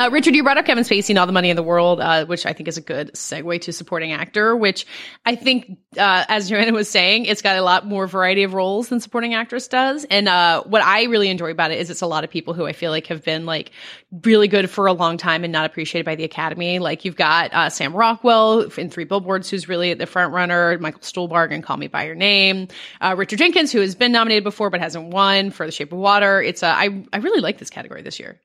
Uh, 0.00 0.08
Richard, 0.08 0.34
you 0.34 0.42
brought 0.42 0.56
up 0.56 0.64
Kevin 0.64 0.82
Spacey 0.82 1.10
and 1.10 1.18
All 1.18 1.26
the 1.26 1.32
Money 1.32 1.50
in 1.50 1.56
the 1.56 1.62
World, 1.62 2.00
uh, 2.00 2.24
which 2.24 2.46
I 2.46 2.54
think 2.54 2.70
is 2.70 2.78
a 2.78 2.80
good 2.80 3.12
segue 3.12 3.60
to 3.60 3.70
supporting 3.70 4.12
actor, 4.12 4.56
which 4.56 4.86
I 5.26 5.34
think, 5.34 5.76
uh, 5.98 6.24
as 6.26 6.48
Joanna 6.48 6.72
was 6.72 6.88
saying, 6.88 7.26
it's 7.26 7.42
got 7.42 7.56
a 7.56 7.60
lot 7.60 7.86
more 7.86 8.06
variety 8.06 8.44
of 8.44 8.54
roles 8.54 8.88
than 8.88 9.00
supporting 9.00 9.34
actress 9.34 9.68
does. 9.68 10.04
And, 10.04 10.26
uh, 10.26 10.62
what 10.62 10.82
I 10.82 11.02
really 11.04 11.28
enjoy 11.28 11.50
about 11.50 11.70
it 11.70 11.80
is 11.80 11.90
it's 11.90 12.00
a 12.00 12.06
lot 12.06 12.24
of 12.24 12.30
people 12.30 12.54
who 12.54 12.64
I 12.64 12.72
feel 12.72 12.90
like 12.90 13.08
have 13.08 13.22
been 13.22 13.44
like 13.44 13.72
really 14.24 14.48
good 14.48 14.70
for 14.70 14.86
a 14.86 14.94
long 14.94 15.18
time 15.18 15.44
and 15.44 15.52
not 15.52 15.66
appreciated 15.66 16.06
by 16.06 16.14
the 16.14 16.24
Academy. 16.24 16.78
Like 16.78 17.04
you've 17.04 17.14
got, 17.16 17.52
uh, 17.52 17.68
Sam 17.68 17.94
Rockwell 17.94 18.70
in 18.78 18.88
Three 18.88 19.04
Billboards, 19.04 19.50
who's 19.50 19.68
really 19.68 19.90
at 19.90 19.98
the 19.98 20.06
front 20.06 20.32
runner, 20.32 20.78
Michael 20.78 21.02
Stuhlbarg 21.02 21.52
and 21.52 21.62
Call 21.62 21.76
Me 21.76 21.88
By 21.88 22.06
Your 22.06 22.14
Name, 22.14 22.68
uh, 23.02 23.14
Richard 23.18 23.38
Jenkins, 23.38 23.70
who 23.70 23.80
has 23.80 23.94
been 23.94 24.12
nominated 24.12 24.44
before 24.44 24.70
but 24.70 24.80
hasn't 24.80 25.12
won 25.12 25.50
for 25.50 25.66
The 25.66 25.72
Shape 25.72 25.92
of 25.92 25.98
Water. 25.98 26.40
It's, 26.40 26.62
I, 26.62 27.04
I 27.12 27.18
really 27.18 27.42
like 27.42 27.58
this 27.58 27.68
category 27.68 28.00
this 28.00 28.18
year. 28.18 28.40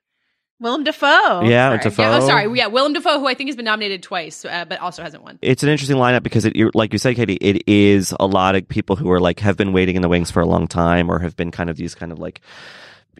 Willem 0.58 0.84
Dafoe. 0.84 1.42
Yeah, 1.42 1.68
sorry. 1.68 1.78
Dafoe. 1.82 2.02
Yeah, 2.02 2.16
oh, 2.16 2.26
sorry. 2.26 2.58
Yeah, 2.58 2.66
Willem 2.68 2.94
Dafoe, 2.94 3.20
who 3.20 3.26
I 3.26 3.34
think 3.34 3.48
has 3.48 3.56
been 3.56 3.66
nominated 3.66 4.02
twice, 4.02 4.44
uh, 4.44 4.64
but 4.64 4.80
also 4.80 5.02
hasn't 5.02 5.22
won. 5.22 5.38
It's 5.42 5.62
an 5.62 5.68
interesting 5.68 5.98
lineup 5.98 6.22
because 6.22 6.44
it, 6.46 6.56
like 6.74 6.92
you 6.92 6.98
said, 6.98 7.16
Katie, 7.16 7.38
it 7.40 7.62
is 7.66 8.14
a 8.18 8.26
lot 8.26 8.54
of 8.54 8.66
people 8.66 8.96
who 8.96 9.10
are 9.10 9.20
like 9.20 9.40
have 9.40 9.56
been 9.56 9.72
waiting 9.72 9.96
in 9.96 10.02
the 10.02 10.08
wings 10.08 10.30
for 10.30 10.40
a 10.40 10.46
long 10.46 10.66
time, 10.66 11.10
or 11.10 11.18
have 11.18 11.36
been 11.36 11.50
kind 11.50 11.68
of 11.68 11.76
these 11.76 11.94
kind 11.94 12.10
of 12.10 12.18
like 12.18 12.40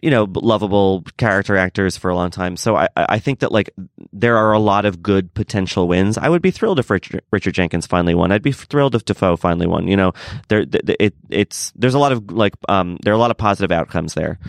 you 0.01 0.11
know 0.11 0.27
lovable 0.31 1.03
character 1.17 1.57
actors 1.57 1.97
for 1.97 2.09
a 2.09 2.15
long 2.15 2.29
time. 2.31 2.57
So 2.57 2.75
I 2.75 2.87
I 2.95 3.19
think 3.19 3.39
that 3.39 3.51
like 3.51 3.69
there 4.13 4.37
are 4.37 4.51
a 4.53 4.59
lot 4.59 4.85
of 4.85 5.01
good 5.01 5.33
potential 5.33 5.87
wins. 5.87 6.17
I 6.17 6.29
would 6.29 6.41
be 6.41 6.51
thrilled 6.51 6.79
if 6.79 6.89
Richard, 6.89 7.23
Richard 7.31 7.53
Jenkins 7.53 7.87
finally 7.87 8.15
won. 8.15 8.31
I'd 8.31 8.41
be 8.41 8.51
thrilled 8.51 8.95
if 8.95 9.05
Dafoe 9.05 9.37
finally 9.37 9.67
won. 9.67 9.87
You 9.87 9.97
know, 9.97 10.13
there 10.47 10.65
it 10.71 11.15
it's 11.29 11.71
there's 11.75 11.93
a 11.93 11.99
lot 11.99 12.11
of 12.11 12.31
like 12.31 12.53
um 12.69 12.97
there 13.03 13.13
are 13.13 13.15
a 13.15 13.19
lot 13.19 13.31
of 13.31 13.37
positive 13.37 13.71
outcomes 13.71 14.13
there. 14.13 14.39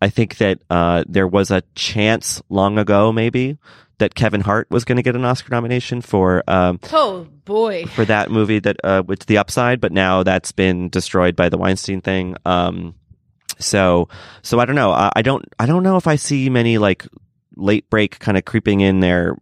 I 0.00 0.08
think 0.08 0.38
that 0.38 0.60
uh, 0.70 1.04
there 1.08 1.26
was 1.26 1.50
a 1.50 1.62
chance 1.74 2.40
long 2.48 2.78
ago, 2.78 3.12
maybe, 3.12 3.58
that 3.98 4.14
Kevin 4.14 4.40
Hart 4.40 4.70
was 4.70 4.84
going 4.84 4.96
to 4.96 5.02
get 5.02 5.16
an 5.16 5.24
Oscar 5.24 5.50
nomination 5.50 6.00
for. 6.00 6.42
Um, 6.46 6.80
oh 6.92 7.26
boy! 7.44 7.84
For 7.86 8.04
that 8.04 8.30
movie 8.30 8.60
that 8.60 8.76
uh, 8.84 9.02
with 9.06 9.26
the 9.26 9.38
upside, 9.38 9.80
but 9.80 9.92
now 9.92 10.22
that's 10.22 10.52
been 10.52 10.88
destroyed 10.88 11.36
by 11.36 11.48
the 11.48 11.58
Weinstein 11.58 12.00
thing. 12.00 12.36
Um, 12.44 12.94
so, 13.58 14.08
so 14.42 14.60
I 14.60 14.64
don't 14.64 14.76
know. 14.76 14.92
I, 14.92 15.10
I 15.16 15.22
don't. 15.22 15.44
I 15.58 15.66
don't 15.66 15.82
know 15.82 15.96
if 15.96 16.06
I 16.06 16.16
see 16.16 16.48
many 16.48 16.78
like 16.78 17.06
late 17.56 17.90
break 17.90 18.20
kind 18.20 18.38
of 18.38 18.44
creeping 18.44 18.80
in 18.80 19.00
there. 19.00 19.36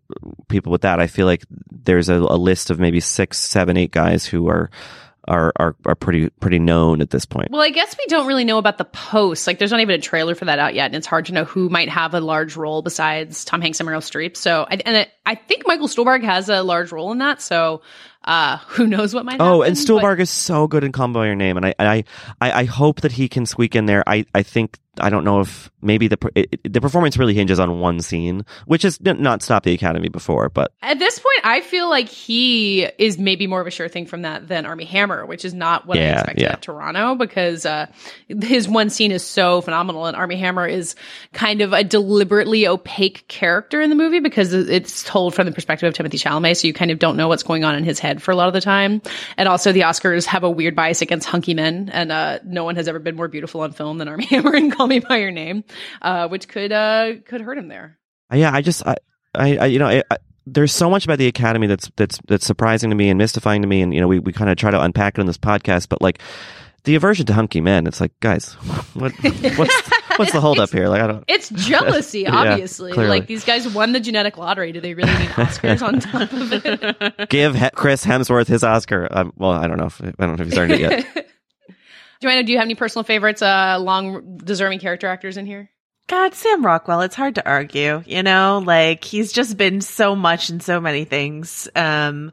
People 0.49 0.73
with 0.73 0.83
that, 0.83 1.01
I 1.01 1.07
feel 1.07 1.27
like 1.27 1.45
there's 1.71 2.09
a, 2.09 2.15
a 2.15 2.39
list 2.39 2.71
of 2.71 2.81
maybe 2.81 3.01
six, 3.01 3.39
seven, 3.39 3.77
eight 3.77 3.93
guys 3.93 4.25
who 4.25 4.49
are 4.49 4.71
are, 5.29 5.53
are 5.57 5.77
are 5.85 5.95
pretty 5.95 6.31
pretty 6.31 6.59
known 6.59 7.01
at 7.01 7.11
this 7.11 7.27
point. 7.27 7.51
Well, 7.51 7.63
I 7.63 7.71
guess 7.71 7.97
we 7.99 8.07
don't 8.07 8.27
really 8.27 8.45
know 8.45 8.59
about 8.59 8.79
the 8.79 8.85
post. 8.85 9.47
Like, 9.47 9.59
there's 9.59 9.71
not 9.71 9.81
even 9.81 9.99
a 9.99 10.03
trailer 10.03 10.35
for 10.35 10.45
that 10.47 10.59
out 10.59 10.75
yet, 10.75 10.87
and 10.87 10.95
it's 10.95 11.07
hard 11.07 11.27
to 11.27 11.33
know 11.33 11.45
who 11.45 11.69
might 11.69 11.89
have 11.89 12.15
a 12.15 12.21
large 12.21 12.57
role 12.57 12.83
besides 12.83 13.45
Tom 13.45 13.61
Hanks 13.61 13.81
and 13.81 13.89
Meryl 13.89 13.99
Streep. 13.99 14.37
So, 14.37 14.65
and 14.65 15.09
I 15.25 15.35
think 15.35 15.65
Michael 15.67 15.89
Stuhlbarg 15.89 16.23
has 16.23 16.49
a 16.49 16.63
large 16.63 16.93
role 16.93 17.13
in 17.13 17.19
that. 17.19 17.43
So, 17.43 17.83
uh, 18.27 18.59
who 18.69 18.87
knows 18.87 19.15
what 19.15 19.25
might 19.25 19.39
be. 19.39 19.45
oh, 19.45 19.63
happen, 19.63 19.69
and 19.69 19.77
Stuhlbarg 19.77 20.17
but- 20.17 20.21
is 20.21 20.31
so 20.31 20.67
good 20.67 20.85
in 20.85 20.93
by 20.93 21.27
Your 21.27 21.35
Name, 21.35 21.57
and 21.57 21.67
I, 21.67 21.75
I, 21.79 22.05
I, 22.41 22.53
I 22.53 22.65
hope 22.65 23.03
that 23.03 23.13
he 23.13 23.29
can 23.29 23.47
squeak 23.47 23.77
in 23.77 23.87
there. 23.87 24.03
I, 24.07 24.25
I 24.35 24.43
think 24.43 24.79
I 24.99 25.11
don't 25.11 25.25
know 25.25 25.41
if 25.41 25.71
maybe 25.83 26.09
the 26.09 26.19
it, 26.35 26.73
the 26.73 26.81
performance 26.81 27.17
really 27.17 27.35
hinges 27.35 27.61
on 27.61 27.81
one 27.81 28.01
scene, 28.01 28.45
which 28.67 28.83
has 28.83 29.01
not 29.01 29.43
stopped 29.43 29.65
the 29.65 29.73
Academy 29.73 30.09
before. 30.09 30.49
But 30.49 30.73
at 30.83 30.99
this 30.99 31.19
point, 31.19 31.41
I 31.45 31.61
feel 31.61 31.89
like 31.89 32.09
he 32.09 32.85
is 32.99 33.19
maybe 33.19 33.47
more 33.47 33.61
of 33.61 33.67
a 33.67 33.71
sure 33.71 33.89
thing 33.89 34.07
from 34.07 34.23
that 34.23 34.49
than 34.49 34.67
Armie 34.67 34.85
Hammer, 34.85 35.27
which 35.27 35.45
is 35.45 35.55
not 35.55 35.87
what 35.87 35.99
yeah, 35.99 36.09
I 36.09 36.13
expected 36.13 36.43
yeah. 36.43 36.53
at 36.53 36.63
Toronto 36.63 37.15
because 37.15 37.67
uh, 37.67 37.87
his 38.29 38.69
one 38.69 38.91
scene 38.91 39.13
is 39.13 39.25
so 39.25 39.61
phenomenal, 39.61 40.07
and 40.07 40.17
Armie 40.17 40.37
Hammer 40.37 40.67
is 40.67 40.95
kind 41.33 41.61
of 41.61 41.73
a 41.73 41.85
deliberately 41.85 42.67
opaque 42.67 43.29
character 43.29 43.81
in 43.81 43.91
the 43.91 43.97
movie 43.97 44.21
because 44.21 44.53
it's 44.53 45.05
told 45.05 45.35
from 45.35 45.47
the 45.47 45.53
perspective 45.53 45.89
of 45.89 45.95
Timothée 45.95 46.21
Chalamet, 46.21 46.57
so 46.57 46.67
you 46.67 46.75
kind 46.75 46.91
of 46.91 46.99
don't 46.99 47.17
know 47.17 47.29
what's 47.29 47.43
going 47.43 47.65
on 47.65 47.75
in 47.75 47.85
his 47.85 47.99
head 47.99 48.16
for 48.19 48.31
a 48.31 48.37
lot 48.37 48.49
of 48.49 48.55
the 48.55 48.61
time. 48.61 49.03
And 49.37 49.49
also, 49.49 49.73
the 49.73 49.81
Oscars 49.81 50.27
have 50.27 50.45
a 50.45 50.51
weird 50.51 50.75
bias 50.75 51.03
against 51.03 51.27
hunky 51.27 51.55
men, 51.55 51.91
and 51.93 52.13
uh, 52.13 52.39
no 52.45 52.65
one 52.65 52.77
has 52.77 52.89
ever 52.89 52.99
been 52.99 53.17
more 53.17 53.29
beautiful 53.29 53.61
on 53.63 53.73
film 53.73 53.99
than 53.99 54.09
Armie 54.09 54.25
Hammer 54.31 54.55
in 54.55 54.71
Call 54.71 54.87
Me 54.87 55.01
by 55.01 55.19
Your 55.19 55.31
Name, 55.31 55.65
uh, 56.03 56.29
which 56.29 56.49
could 56.49 56.73
uh, 56.73 57.15
could 57.25 57.41
hurt 57.41 57.59
him 57.59 57.69
there. 57.69 57.99
Yeah, 58.33 58.53
I 58.53 58.63
just 58.63 58.87
I, 58.87 58.97
I, 59.35 59.57
I 59.57 59.67
you 59.67 59.79
know. 59.79 59.89
I, 59.89 60.03
I, 60.11 60.17
there's 60.47 60.73
so 60.73 60.89
much 60.89 61.05
about 61.05 61.19
the 61.19 61.27
academy 61.27 61.67
that's 61.67 61.91
that's 61.97 62.21
that's 62.29 62.47
surprising 62.47 62.91
to 62.91 62.97
me 62.97 63.09
and 63.09 63.19
mystifying 63.19 63.63
to 63.63 63.69
me 63.69 63.83
and 63.83 63.93
you 63.93 64.01
know 64.01 64.07
we, 64.07 64.21
we 64.21 64.33
kind 64.33 64.49
of 64.49 64.57
try 64.57 64.71
to 64.71 64.81
unpack 64.81 65.19
it 65.19 65.21
in 65.21 65.27
this 65.27 65.37
podcast 65.37 65.89
but 65.89 66.01
like 66.01 66.21
the 66.85 66.95
aversion 66.95 67.27
to 67.27 67.33
hunky 67.33 67.61
men 67.61 67.87
it's 67.87 68.01
like 68.01 68.13
guys 68.21 68.53
what 68.95 69.13
what's 69.57 69.91
what's 70.19 70.33
the 70.33 70.41
holdup 70.41 70.71
here? 70.71 70.89
Like 70.89 71.03
i 71.03 71.07
don't 71.07 71.25
it's 71.29 71.51
jealousy 71.51 72.27
obviously. 72.27 72.93
Yeah, 72.97 73.09
like 73.09 73.27
these 73.27 73.45
guys 73.45 73.69
won 73.69 73.93
the 73.93 74.01
genetic 74.01 74.37
lottery. 74.37 74.73
Do 74.73 74.81
they 74.81 74.95
really 74.95 75.13
need 75.13 75.31
oscars 75.31 75.83
on 75.83 76.01
top 76.01 76.33
of 76.33 76.53
it? 76.53 77.29
Give 77.31 77.55
he- 77.55 77.71
chris 77.71 78.05
hemsworth 78.05 78.47
his 78.47 78.65
oscar. 78.65 79.09
Um, 79.11 79.33
well 79.37 79.53
i 79.53 79.67
don't 79.67 79.79
know 79.79 79.87
if, 79.87 80.01
i 80.01 80.13
don't 80.19 80.37
know 80.37 80.43
if 80.43 80.49
he's 80.49 80.59
earned 80.59 80.73
it 80.73 80.81
yet. 80.81 81.29
Joanna, 82.23 82.45
do 82.45 82.53
you 82.53 82.59
have 82.59 82.65
any 82.67 82.75
personal 82.75 83.05
favorites, 83.05 83.43
uh, 83.43 83.79
long 83.79 84.39
deserving 84.39 84.79
character 84.79 85.07
actors 85.07 85.37
in 85.37 85.45
here? 85.45 85.71
God, 86.09 86.35
Sam 86.35 86.65
Rockwell, 86.65 87.01
it's 87.01 87.17
hard 87.17 87.35
to 87.35 87.47
argue, 87.47 88.03
you 88.07 88.23
know, 88.23 88.63
like 88.65 89.03
he's 89.03 89.33
just 89.33 89.57
been 89.57 89.81
so 89.81 90.15
much 90.15 90.51
in 90.51 90.61
so 90.61 90.81
many 90.81 91.05
things. 91.05 91.69
Um, 91.75 92.33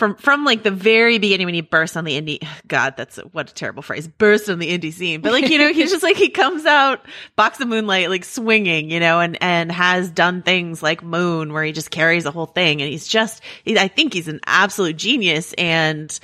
from, 0.00 0.16
from 0.16 0.46
like 0.46 0.62
the 0.62 0.70
very 0.70 1.18
beginning 1.18 1.44
when 1.44 1.54
he 1.54 1.60
burst 1.60 1.94
on 1.94 2.04
the 2.04 2.18
indie, 2.18 2.44
God, 2.66 2.94
that's 2.96 3.18
a, 3.18 3.22
what 3.22 3.50
a 3.50 3.54
terrible 3.54 3.82
phrase, 3.82 4.08
burst 4.08 4.48
on 4.48 4.58
the 4.58 4.76
indie 4.76 4.92
scene. 4.92 5.20
But 5.20 5.32
like, 5.32 5.48
you 5.48 5.58
know, 5.58 5.72
he's 5.72 5.90
just 5.90 6.02
like, 6.02 6.16
he 6.16 6.30
comes 6.30 6.64
out 6.64 7.04
box 7.36 7.60
of 7.60 7.68
moonlight, 7.68 8.08
like 8.08 8.24
swinging, 8.24 8.90
you 8.90 8.98
know, 8.98 9.20
and, 9.20 9.36
and 9.42 9.70
has 9.70 10.10
done 10.10 10.42
things 10.42 10.82
like 10.82 11.02
moon 11.02 11.52
where 11.52 11.62
he 11.62 11.72
just 11.72 11.90
carries 11.90 12.24
the 12.24 12.30
whole 12.32 12.46
thing. 12.46 12.80
And 12.80 12.90
he's 12.90 13.06
just, 13.06 13.42
he, 13.62 13.78
I 13.78 13.88
think 13.88 14.14
he's 14.14 14.26
an 14.26 14.40
absolute 14.46 14.96
genius. 14.96 15.52
And, 15.52 16.18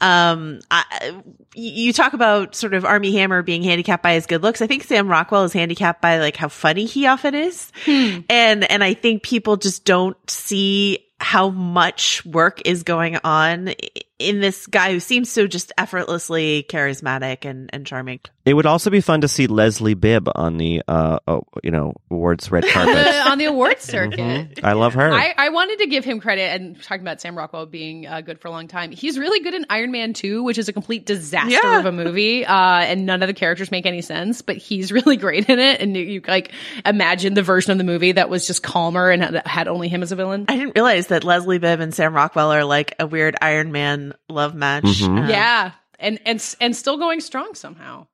um, 0.00 0.60
I, 0.70 1.20
you 1.54 1.92
talk 1.92 2.12
about 2.12 2.54
sort 2.54 2.74
of 2.74 2.84
Armie 2.84 3.16
Hammer 3.16 3.42
being 3.42 3.64
handicapped 3.64 4.02
by 4.02 4.12
his 4.12 4.26
good 4.26 4.42
looks. 4.42 4.62
I 4.62 4.68
think 4.68 4.84
Sam 4.84 5.08
Rockwell 5.08 5.44
is 5.44 5.52
handicapped 5.52 6.00
by 6.00 6.18
like 6.20 6.36
how 6.36 6.48
funny 6.48 6.84
he 6.84 7.06
often 7.06 7.34
is. 7.34 7.72
Hmm. 7.84 8.20
And, 8.28 8.70
and 8.70 8.84
I 8.84 8.94
think 8.94 9.24
people 9.24 9.56
just 9.56 9.84
don't 9.84 10.16
see 10.30 11.05
how 11.26 11.50
much 11.50 12.24
work 12.24 12.62
is 12.64 12.84
going 12.84 13.18
on 13.24 13.74
in 14.18 14.40
this 14.40 14.66
guy 14.66 14.92
who 14.92 15.00
seems 15.00 15.30
so 15.30 15.46
just 15.46 15.72
effortlessly 15.76 16.64
charismatic 16.68 17.44
and, 17.44 17.68
and 17.72 17.86
charming. 17.86 18.20
It 18.46 18.54
would 18.54 18.64
also 18.64 18.90
be 18.90 19.00
fun 19.00 19.22
to 19.22 19.28
see 19.28 19.46
Leslie 19.46 19.94
Bibb 19.94 20.28
on 20.34 20.56
the, 20.56 20.82
uh, 20.86 21.18
oh, 21.26 21.42
you 21.62 21.70
know, 21.70 21.94
awards 22.10 22.50
red 22.50 22.66
carpet. 22.68 23.06
on 23.26 23.38
the 23.38 23.46
awards 23.46 23.82
circuit. 23.82 24.18
Mm-hmm. 24.18 24.64
I 24.64 24.72
love 24.72 24.94
her. 24.94 25.12
I, 25.12 25.34
I, 25.36 25.48
wanted 25.50 25.80
to 25.80 25.86
give 25.86 26.04
him 26.04 26.20
credit 26.20 26.52
and 26.52 26.80
talking 26.80 27.02
about 27.02 27.20
Sam 27.20 27.36
Rockwell 27.36 27.66
being 27.66 28.06
uh, 28.06 28.20
good 28.20 28.40
for 28.40 28.48
a 28.48 28.50
long 28.52 28.68
time. 28.68 28.92
He's 28.92 29.18
really 29.18 29.40
good 29.40 29.54
in 29.54 29.66
Iron 29.68 29.90
Man 29.90 30.12
2, 30.12 30.44
which 30.44 30.58
is 30.58 30.68
a 30.68 30.72
complete 30.72 31.04
disaster 31.04 31.50
yeah. 31.50 31.80
of 31.80 31.86
a 31.86 31.92
movie. 31.92 32.46
Uh, 32.46 32.54
and 32.54 33.04
none 33.04 33.22
of 33.22 33.26
the 33.26 33.34
characters 33.34 33.70
make 33.70 33.84
any 33.84 34.00
sense, 34.00 34.42
but 34.42 34.56
he's 34.56 34.92
really 34.92 35.16
great 35.16 35.48
in 35.50 35.58
it. 35.58 35.80
And 35.80 35.96
you, 35.96 36.04
you, 36.04 36.22
like 36.26 36.52
imagine 36.86 37.34
the 37.34 37.42
version 37.42 37.72
of 37.72 37.78
the 37.78 37.84
movie 37.84 38.12
that 38.12 38.30
was 38.30 38.46
just 38.46 38.62
calmer 38.62 39.10
and 39.10 39.22
had, 39.22 39.46
had 39.46 39.68
only 39.68 39.88
him 39.88 40.02
as 40.02 40.12
a 40.12 40.16
villain. 40.16 40.46
I 40.48 40.56
didn't 40.56 40.74
realize 40.76 41.08
that 41.08 41.24
Leslie 41.24 41.58
Bibb 41.58 41.80
and 41.80 41.92
Sam 41.92 42.14
Rockwell 42.14 42.52
are 42.52 42.64
like 42.64 42.94
a 42.98 43.06
weird 43.06 43.36
Iron 43.42 43.72
Man 43.72 44.05
love 44.28 44.54
match. 44.54 44.84
Mm-hmm. 44.84 45.18
Uh, 45.18 45.28
yeah, 45.28 45.72
and 45.98 46.20
and 46.24 46.56
and 46.60 46.76
still 46.76 46.98
going 46.98 47.20
strong 47.20 47.54
somehow. 47.54 48.06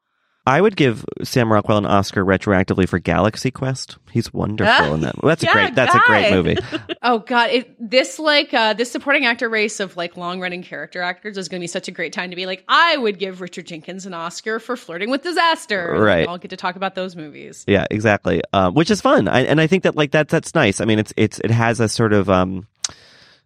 I 0.45 0.61
would 0.61 0.75
give 0.75 1.05
Sam 1.23 1.53
Rockwell 1.53 1.79
an 1.79 1.87
Oscar 1.87 2.25
retroactively 2.25 2.89
for 2.89 2.99
Galaxy 2.99 3.53
Quest. 3.53 3.99
He's 4.11 4.35
wonderful 4.35 4.95
in 4.95 5.03
that. 5.03 5.15
That's 5.23 5.45
yeah, 5.45 5.51
a 5.51 5.53
great. 5.53 5.75
That's 5.77 5.95
guy. 5.95 6.01
a 6.01 6.07
great 6.07 6.33
movie. 6.33 6.59
oh 7.03 7.21
God, 7.21 7.51
it, 7.51 7.77
this 7.79 8.19
like 8.19 8.53
uh, 8.53 8.73
this 8.73 8.91
supporting 8.91 9.25
actor 9.25 9.49
race 9.49 9.79
of 9.79 9.97
like 9.97 10.17
long 10.17 10.41
running 10.41 10.65
character 10.65 11.01
actors 11.01 11.39
is 11.39 11.49
going 11.49 11.61
to 11.61 11.63
be 11.63 11.69
such 11.69 11.87
a 11.87 11.93
great 11.93 12.13
time 12.13 12.31
to 12.31 12.37
be 12.37 12.47
like, 12.47 12.65
I 12.67 12.97
would 12.97 13.21
give 13.21 13.41
Richard 13.41 13.67
Jenkins 13.67 14.05
an 14.05 14.15
Oscar 14.15 14.59
for 14.59 14.77
flirting 14.77 15.11
with 15.11 15.23
disaster. 15.23 15.95
Right. 15.97 16.29
I'll 16.29 16.39
get 16.39 16.51
to 16.51 16.57
talk 16.57 16.75
about 16.75 16.97
those 16.97 17.15
movies. 17.15 17.65
Yeah, 17.69 17.87
exactly. 17.89 18.43
Um, 18.53 18.75
which 18.75 18.91
is 18.91 19.01
fun, 19.01 19.29
I, 19.29 19.43
and 19.43 19.61
I 19.61 19.69
think 19.69 19.85
that 19.85 19.95
like 19.95 20.11
that 20.11 20.29
that's 20.29 20.57
nice. 20.57 20.81
I 20.81 20.87
mean, 20.87 20.99
it's 20.99 21.13
it's 21.17 21.39
it 21.39 21.53
has 21.53 21.79
a 21.79 21.89
sort 21.89 22.13
of 22.13 22.29
um, 22.29 22.67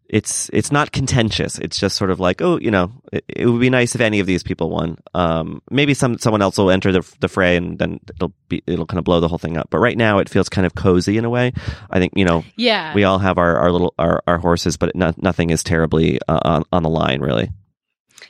it's 0.09 0.49
it's 0.53 0.71
not 0.71 0.93
contentious. 0.93 1.59
It's 1.59 1.79
just 1.79 1.97
sort 1.97 2.11
of 2.11 2.21
like, 2.21 2.41
oh, 2.41 2.59
you 2.59 2.71
know, 2.71 2.93
it, 3.13 3.25
it, 3.29 3.47
would 3.47 3.61
be 3.61 3.71
nice 3.71 3.95
if 3.95 4.01
any 4.01 4.21
of 4.21 4.27
these 4.27 4.43
people 4.43 4.71
won. 4.71 4.99
Um, 5.15 5.63
maybe 5.71 5.95
some 5.95 6.19
someone 6.19 6.43
else 6.43 6.59
will 6.59 6.71
enter 6.71 6.93
the 6.93 7.17
the 7.21 7.29
fray, 7.29 7.57
and 7.57 7.79
then 7.79 8.01
it'll 8.15 8.33
be 8.49 8.63
it'll 8.67 8.87
kind 8.87 8.99
of 8.99 9.05
blow 9.05 9.21
the 9.21 9.29
whole 9.29 9.39
thing 9.39 9.57
up. 9.57 9.69
But 9.71 9.79
right 9.79 9.97
now, 9.97 10.19
it 10.19 10.29
feels 10.29 10.49
kind 10.49 10.67
of 10.67 10.75
cozy 10.75 11.19
in 11.19 11.25
a 11.25 11.31
way. 11.31 11.53
I 11.91 11.99
think 11.99 12.13
you 12.17 12.25
know, 12.25 12.45
yeah, 12.57 12.95
we 12.95 13.05
all 13.05 13.19
have 13.19 13.39
our 13.39 13.57
our 13.57 13.73
little 13.73 13.95
our, 13.99 14.23
our 14.27 14.39
horses, 14.39 14.77
but 14.77 14.95
not, 14.95 15.21
nothing 15.21 15.51
is 15.51 15.65
terribly 15.65 16.21
uh, 16.29 16.41
on 16.43 16.65
on 16.73 16.83
the 16.83 16.91
line, 16.91 17.21
really. 17.21 17.51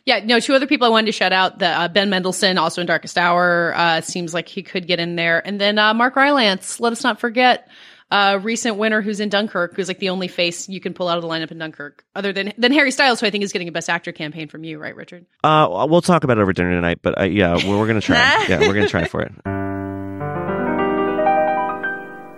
Yeah, 0.05 0.20
no, 0.24 0.39
two 0.41 0.55
other 0.55 0.66
people 0.66 0.87
I 0.87 0.91
wanted 0.91 1.07
to 1.07 1.12
shout 1.12 1.33
out. 1.33 1.59
The 1.59 1.66
uh, 1.66 1.89
Ben 1.89 2.11
Mendelsohn, 2.11 2.59
also 2.59 2.81
in 2.81 2.87
Darkest 2.87 3.18
Hour, 3.18 3.74
uh, 3.77 4.01
seems 4.01 4.33
like 4.33 4.49
he 4.49 4.62
could 4.62 4.87
get 4.87 5.01
in 5.01 5.16
there, 5.16 5.45
and 5.45 5.61
then 5.61 5.79
uh, 5.79 5.93
Mark 5.95 6.16
Rylance. 6.16 6.81
Let 6.81 6.93
us 6.93 7.03
not 7.03 7.20
forget 7.20 7.68
uh, 8.11 8.39
recent 8.43 8.77
winner 8.77 9.03
who's 9.03 9.21
in 9.21 9.29
Dunkirk, 9.29 9.75
who's 9.75 9.89
like 9.89 9.99
the 9.99 10.11
only 10.11 10.29
face 10.29 10.69
you 10.69 10.81
can 10.81 10.95
pull 10.95 11.09
out 11.09 11.19
of 11.19 11.23
the 11.23 11.29
lineup 11.29 11.51
in 11.51 11.59
Dunkirk, 11.59 12.05
other 12.15 12.33
than 12.33 12.53
than 12.57 12.73
Harry 12.73 12.91
Styles, 12.91 13.21
who 13.21 13.27
I 13.27 13.31
think 13.31 13.45
is 13.45 13.53
getting 13.53 13.69
a 13.69 13.73
Best 13.73 13.91
Actor 13.91 14.13
campaign 14.13 14.49
from 14.49 14.65
you, 14.65 14.79
right, 14.79 14.95
Richard? 14.95 15.27
Uh, 15.43 15.87
we'll 15.89 16.03
talk 16.03 16.25
about 16.25 16.39
it 16.39 16.43
over 16.43 16.53
dinner 16.53 16.71
tonight, 16.71 17.01
but 17.03 17.21
uh, 17.21 17.25
yeah, 17.25 17.57
we're, 17.67 17.79
we're 17.79 17.87
gonna 17.87 18.01
try. 18.01 18.17
yeah, 18.49 18.61
we're 18.61 18.75
gonna 18.75 18.89
try 18.89 19.07
for 19.07 19.23
it. 19.23 19.33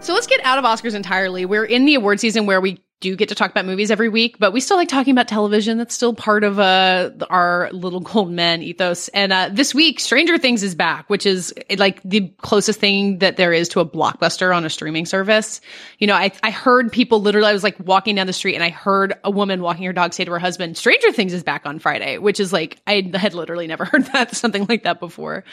So 0.01 0.15
let's 0.15 0.29
get 0.29 0.41
out 0.45 0.59
of 0.59 0.65
Oscars 0.65 0.95
entirely. 0.95 1.45
We're 1.45 1.65
in 1.65 1.85
the 1.85 1.97
award 1.97 2.21
season 2.21 2.47
where 2.47 2.61
we 2.61 2.81
do 3.01 3.15
get 3.15 3.29
to 3.29 3.35
talk 3.37 3.51
about 3.51 3.65
movies 3.65 3.93
every 3.93 4.09
week, 4.09 4.39
but 4.41 4.53
we 4.53 4.61
still 4.61 4.77
like 4.77 4.89
talking 4.89 5.13
about 5.13 5.29
television. 5.29 5.79
That's 5.79 5.95
still 5.95 6.15
part 6.15 6.43
of 6.43 6.59
uh, 6.59 7.11
our 7.31 7.71
little 7.73 8.01
gold 8.01 8.33
men 8.33 8.61
ethos. 8.61 9.07
And 9.09 9.33
uh, 9.33 9.51
this 9.53 9.73
week, 9.73 10.01
Stranger 10.01 10.37
Things 10.37 10.65
is 10.65 10.75
back, 10.75 11.09
which 11.09 11.25
is 11.25 11.55
like 11.77 12.03
the 12.03 12.33
closest 12.43 12.81
thing 12.81 13.19
that 13.19 13.37
there 13.37 13.53
is 13.53 13.69
to 13.71 13.81
a 13.81 13.87
blockbuster 13.87 14.55
on 14.55 14.65
a 14.65 14.71
streaming 14.71 15.07
service. 15.07 15.61
You 15.99 16.09
know, 16.09 16.15
I, 16.15 16.33
I 16.43 16.51
heard 16.51 16.91
people 16.91 17.21
literally, 17.21 17.49
I 17.49 17.53
was 17.53 17.63
like 17.63 17.77
walking 17.79 18.17
down 18.17 18.27
the 18.27 18.33
street 18.33 18.57
and 18.57 18.65
I 18.65 18.71
heard 18.71 19.15
a 19.23 19.31
woman 19.31 19.63
walking 19.63 19.85
her 19.85 19.93
dog 19.93 20.13
say 20.13 20.25
to 20.25 20.33
her 20.33 20.41
husband, 20.41 20.77
Stranger 20.77 21.13
Things 21.13 21.33
is 21.33 21.45
back 21.45 21.67
on 21.67 21.79
Friday, 21.79 22.19
which 22.19 22.41
is 22.41 22.53
like, 22.53 22.79
I 22.89 23.13
had 23.15 23.33
literally 23.33 23.69
never 23.69 23.85
heard 23.85 24.07
that, 24.07 24.35
something 24.35 24.67
like 24.69 24.83
that 24.83 24.99
before. 24.99 25.45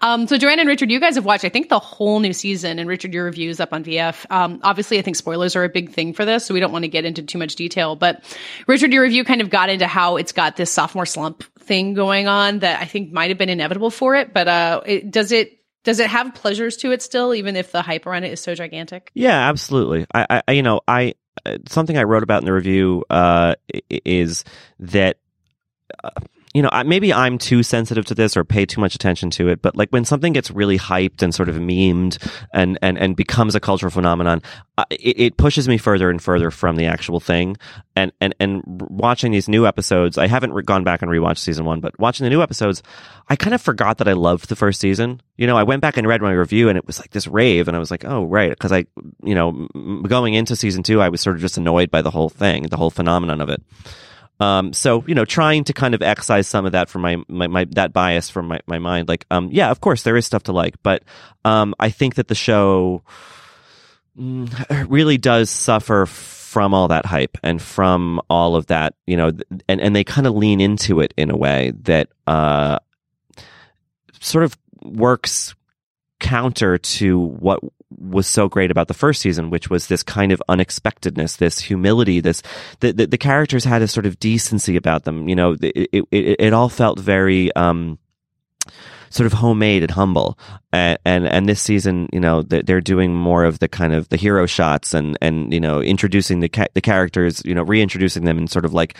Um, 0.00 0.26
so 0.26 0.38
Joanne 0.38 0.58
and 0.58 0.68
Richard, 0.68 0.90
you 0.90 1.00
guys 1.00 1.16
have 1.16 1.26
watched, 1.26 1.44
I 1.44 1.50
think, 1.50 1.68
the 1.68 1.78
whole 1.78 2.20
new 2.20 2.32
season. 2.32 2.78
And 2.78 2.88
Richard, 2.88 3.12
your 3.12 3.26
review 3.26 3.50
is 3.50 3.60
up 3.60 3.74
on 3.74 3.84
VF. 3.84 4.24
Um, 4.30 4.60
obviously, 4.62 4.98
I 4.98 5.02
think 5.02 5.16
spoilers 5.16 5.54
are 5.54 5.64
a 5.64 5.68
big 5.68 5.92
thing 5.92 6.14
for 6.14 6.24
this, 6.24 6.46
so 6.46 6.54
we 6.54 6.60
don't 6.60 6.72
want 6.72 6.84
to 6.84 6.93
get 6.94 7.04
into 7.04 7.22
too 7.22 7.38
much 7.38 7.56
detail. 7.56 7.96
But 7.96 8.24
Richard, 8.66 8.92
your 8.92 9.02
review 9.02 9.24
kind 9.24 9.40
of 9.40 9.50
got 9.50 9.68
into 9.68 9.86
how 9.86 10.16
it's 10.16 10.32
got 10.32 10.56
this 10.56 10.70
sophomore 10.70 11.06
slump 11.06 11.44
thing 11.58 11.94
going 11.94 12.26
on 12.26 12.60
that 12.60 12.80
I 12.80 12.86
think 12.86 13.12
might 13.12 13.30
have 13.30 13.38
been 13.38 13.48
inevitable 13.48 13.90
for 13.90 14.14
it. 14.14 14.32
But 14.32 14.48
uh, 14.48 14.80
it, 14.86 15.10
does 15.10 15.32
it 15.32 15.58
does 15.84 16.00
it 16.00 16.08
have 16.08 16.34
pleasures 16.34 16.78
to 16.78 16.92
it 16.92 17.02
still, 17.02 17.34
even 17.34 17.56
if 17.56 17.70
the 17.72 17.82
hype 17.82 18.06
around 18.06 18.24
it 18.24 18.32
is 18.32 18.40
so 18.40 18.54
gigantic? 18.54 19.10
Yeah, 19.14 19.48
absolutely. 19.48 20.06
I, 20.14 20.42
I 20.48 20.52
you 20.52 20.62
know, 20.62 20.80
I 20.88 21.14
something 21.68 21.98
I 21.98 22.04
wrote 22.04 22.22
about 22.22 22.42
in 22.42 22.46
the 22.46 22.52
review 22.52 23.04
uh, 23.10 23.54
is 23.90 24.44
that. 24.78 25.18
Uh, 26.02 26.10
you 26.54 26.62
know, 26.62 26.70
maybe 26.86 27.12
I'm 27.12 27.36
too 27.36 27.64
sensitive 27.64 28.04
to 28.06 28.14
this 28.14 28.36
or 28.36 28.44
pay 28.44 28.64
too 28.64 28.80
much 28.80 28.94
attention 28.94 29.28
to 29.30 29.48
it, 29.48 29.60
but 29.60 29.74
like 29.74 29.90
when 29.90 30.04
something 30.04 30.32
gets 30.32 30.52
really 30.52 30.78
hyped 30.78 31.20
and 31.20 31.34
sort 31.34 31.48
of 31.48 31.56
memed 31.56 32.16
and, 32.52 32.78
and, 32.80 32.96
and 32.96 33.16
becomes 33.16 33.56
a 33.56 33.60
cultural 33.60 33.90
phenomenon, 33.90 34.40
it, 34.90 35.18
it, 35.18 35.36
pushes 35.36 35.68
me 35.68 35.78
further 35.78 36.10
and 36.10 36.22
further 36.22 36.52
from 36.52 36.76
the 36.76 36.86
actual 36.86 37.18
thing. 37.18 37.56
And, 37.96 38.12
and, 38.20 38.36
and 38.38 38.62
watching 38.66 39.32
these 39.32 39.48
new 39.48 39.66
episodes, 39.66 40.16
I 40.16 40.28
haven't 40.28 40.54
gone 40.64 40.84
back 40.84 41.02
and 41.02 41.10
rewatched 41.10 41.38
season 41.38 41.64
one, 41.64 41.80
but 41.80 41.98
watching 41.98 42.22
the 42.22 42.30
new 42.30 42.40
episodes, 42.40 42.84
I 43.28 43.34
kind 43.34 43.54
of 43.54 43.60
forgot 43.60 43.98
that 43.98 44.06
I 44.06 44.12
loved 44.12 44.48
the 44.48 44.56
first 44.56 44.80
season. 44.80 45.20
You 45.36 45.48
know, 45.48 45.56
I 45.56 45.64
went 45.64 45.82
back 45.82 45.96
and 45.96 46.06
read 46.06 46.22
my 46.22 46.32
review 46.32 46.68
and 46.68 46.78
it 46.78 46.86
was 46.86 47.00
like 47.00 47.10
this 47.10 47.26
rave 47.26 47.66
and 47.66 47.76
I 47.76 47.80
was 47.80 47.90
like, 47.90 48.04
oh, 48.04 48.26
right. 48.26 48.56
Cause 48.56 48.70
I, 48.70 48.86
you 49.24 49.34
know, 49.34 49.66
going 50.06 50.34
into 50.34 50.54
season 50.54 50.84
two, 50.84 51.00
I 51.00 51.08
was 51.08 51.20
sort 51.20 51.34
of 51.34 51.42
just 51.42 51.58
annoyed 51.58 51.90
by 51.90 52.00
the 52.00 52.12
whole 52.12 52.28
thing, 52.28 52.64
the 52.64 52.76
whole 52.76 52.90
phenomenon 52.90 53.40
of 53.40 53.48
it. 53.48 53.60
Um, 54.40 54.72
so 54.72 55.04
you 55.06 55.14
know, 55.14 55.24
trying 55.24 55.64
to 55.64 55.72
kind 55.72 55.94
of 55.94 56.02
excise 56.02 56.48
some 56.48 56.66
of 56.66 56.72
that 56.72 56.88
from 56.88 57.02
my, 57.02 57.16
my, 57.28 57.46
my 57.46 57.64
that 57.72 57.92
bias 57.92 58.30
from 58.30 58.48
my, 58.48 58.60
my 58.66 58.78
mind. 58.78 59.08
Like, 59.08 59.26
um, 59.30 59.48
yeah, 59.52 59.70
of 59.70 59.80
course 59.80 60.02
there 60.02 60.16
is 60.16 60.26
stuff 60.26 60.44
to 60.44 60.52
like, 60.52 60.74
but 60.82 61.02
um, 61.44 61.74
I 61.78 61.90
think 61.90 62.16
that 62.16 62.28
the 62.28 62.34
show 62.34 63.02
mm, 64.18 64.88
really 64.88 65.18
does 65.18 65.50
suffer 65.50 66.06
from 66.06 66.74
all 66.74 66.88
that 66.88 67.06
hype 67.06 67.36
and 67.42 67.60
from 67.60 68.20
all 68.30 68.56
of 68.56 68.66
that, 68.66 68.94
you 69.06 69.16
know, 69.16 69.32
and 69.68 69.80
and 69.80 69.94
they 69.94 70.04
kind 70.04 70.26
of 70.26 70.34
lean 70.34 70.60
into 70.60 71.00
it 71.00 71.14
in 71.16 71.30
a 71.30 71.36
way 71.36 71.72
that 71.82 72.08
uh, 72.26 72.78
sort 74.20 74.44
of 74.44 74.56
works 74.82 75.54
counter 76.20 76.78
to 76.78 77.18
what 77.18 77.60
was 77.90 78.26
so 78.26 78.48
great 78.48 78.70
about 78.70 78.88
the 78.88 78.94
first 78.94 79.20
season, 79.20 79.50
which 79.50 79.70
was 79.70 79.86
this 79.86 80.02
kind 80.02 80.32
of 80.32 80.42
unexpectedness, 80.48 81.36
this 81.36 81.60
humility, 81.60 82.20
this 82.20 82.42
the 82.80 82.92
the, 82.92 83.06
the 83.06 83.18
characters 83.18 83.64
had 83.64 83.82
a 83.82 83.88
sort 83.88 84.06
of 84.06 84.18
decency 84.18 84.76
about 84.76 85.04
them. 85.04 85.28
You 85.28 85.36
know, 85.36 85.56
it 85.60 85.88
it, 85.92 86.36
it, 86.40 86.52
all 86.52 86.68
felt 86.68 86.98
very. 86.98 87.54
Um, 87.54 87.98
sort 89.10 89.26
of 89.28 89.32
homemade 89.32 89.84
and 89.84 89.92
humble. 89.92 90.36
And, 90.72 90.98
and, 91.04 91.24
and 91.24 91.48
this 91.48 91.60
season, 91.60 92.08
you 92.12 92.18
know, 92.18 92.42
they're 92.42 92.80
doing 92.80 93.14
more 93.14 93.44
of 93.44 93.60
the 93.60 93.68
kind 93.68 93.94
of 93.94 94.08
the 94.08 94.16
hero 94.16 94.44
shots 94.44 94.92
and, 94.92 95.16
and, 95.20 95.52
you 95.52 95.60
know, 95.60 95.80
introducing 95.80 96.40
the, 96.40 96.48
ca- 96.48 96.66
the 96.74 96.80
characters, 96.80 97.40
you 97.44 97.54
know, 97.54 97.62
reintroducing 97.62 98.24
them 98.24 98.38
in 98.38 98.48
sort 98.48 98.64
of 98.64 98.74
like, 98.74 98.96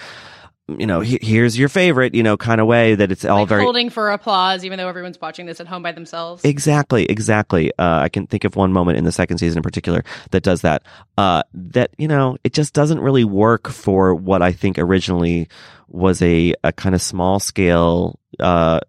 you 0.67 0.87
know, 0.87 1.01
he, 1.01 1.19
here's 1.21 1.59
your 1.59 1.69
favorite, 1.69 2.15
you 2.15 2.23
know, 2.23 2.37
kind 2.37 2.61
of 2.61 2.67
way 2.67 2.95
that 2.95 3.13
it's 3.13 3.25
all 3.25 3.41
like 3.41 3.49
very 3.49 3.63
holding 3.63 3.91
for 3.91 4.11
applause, 4.11 4.65
even 4.65 4.79
though 4.79 4.89
everyone's 4.89 5.21
watching 5.21 5.45
this 5.45 5.61
at 5.61 5.67
home 5.67 5.83
by 5.83 5.93
themselves. 5.93 6.43
Exactly, 6.45 7.05
exactly. 7.05 7.71
Uh, 7.79 8.01
I 8.01 8.09
can 8.09 8.27
think 8.27 8.45
of 8.45 8.57
one 8.57 8.73
moment 8.73 8.97
in 8.97 9.05
the 9.05 9.13
second 9.13 9.39
season 9.39 9.59
in 9.59 9.63
particular 9.63 10.05
that 10.31 10.43
does 10.43 10.63
that. 10.63 10.83
Uh, 11.19 11.43
that 11.53 11.91
you 11.99 12.09
know, 12.09 12.39
it 12.45 12.55
just 12.55 12.73
doesn't 12.73 13.01
really 13.01 13.25
work 13.25 13.69
for 13.69 14.15
what 14.15 14.41
I 14.41 14.53
think 14.53 14.79
originally 14.79 15.49
was 15.89 16.23
a 16.23 16.55
a 16.65 16.73
kind 16.73 16.95
of 16.95 17.03
small 17.03 17.41
scale. 17.41 18.19
Uh, 18.41 18.81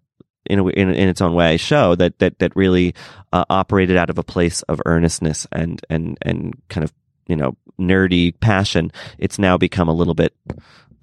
in, 0.48 0.60
a, 0.60 0.66
in, 0.68 0.90
in 0.90 1.08
its 1.08 1.20
own 1.20 1.34
way, 1.34 1.56
show 1.56 1.96
that 1.96 2.20
that 2.20 2.38
that 2.38 2.54
really 2.54 2.94
uh, 3.32 3.44
operated 3.50 3.96
out 3.96 4.10
of 4.10 4.18
a 4.18 4.22
place 4.22 4.62
of 4.62 4.80
earnestness 4.86 5.46
and 5.50 5.82
and 5.90 6.16
and 6.22 6.54
kind 6.68 6.84
of 6.84 6.92
you 7.26 7.36
know 7.36 7.56
nerdy 7.78 8.32
passion. 8.40 8.92
It's 9.18 9.38
now 9.38 9.58
become 9.58 9.88
a 9.88 9.92
little 9.92 10.14
bit 10.14 10.34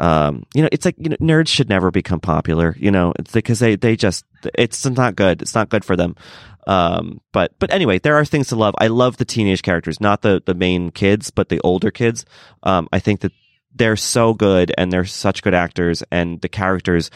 um, 0.04 0.46
you 0.54 0.62
know, 0.62 0.68
it's 0.70 0.84
like 0.84 0.96
you 0.98 1.08
know, 1.08 1.16
nerds 1.22 1.48
should 1.48 1.70
never 1.70 1.90
become 1.90 2.20
popular. 2.20 2.76
You 2.78 2.92
know, 2.92 3.14
because 3.32 3.60
they 3.60 3.78
they 3.78 3.96
just 3.96 4.26
it's 4.54 4.86
not 4.86 5.16
good. 5.16 5.42
It's 5.42 5.56
not 5.56 5.70
good 5.70 5.86
for 5.86 5.96
them. 5.96 6.18
Um, 6.68 7.22
but 7.32 7.54
but 7.58 7.72
anyway, 7.74 8.00
there 8.00 8.16
are 8.16 8.26
things 8.26 8.50
to 8.50 8.58
love. 8.58 8.76
I 8.80 8.88
love 8.88 9.16
the 9.16 9.24
teenage 9.24 9.62
characters, 9.62 10.02
not 10.02 10.22
the 10.22 10.44
the 10.46 10.56
main 10.56 10.92
kids, 10.92 11.32
but 11.32 11.48
the 11.48 11.62
older 11.62 11.90
kids. 11.90 12.26
Um, 12.64 12.90
I 12.92 13.00
think 13.00 13.22
that 13.22 13.32
they're 13.74 13.96
so 13.96 14.34
good 14.34 14.74
and 14.78 14.92
they're 14.92 15.06
such 15.06 15.42
good 15.42 15.54
actors, 15.54 16.04
and 16.12 16.42
the 16.42 16.50
characters 16.50 17.10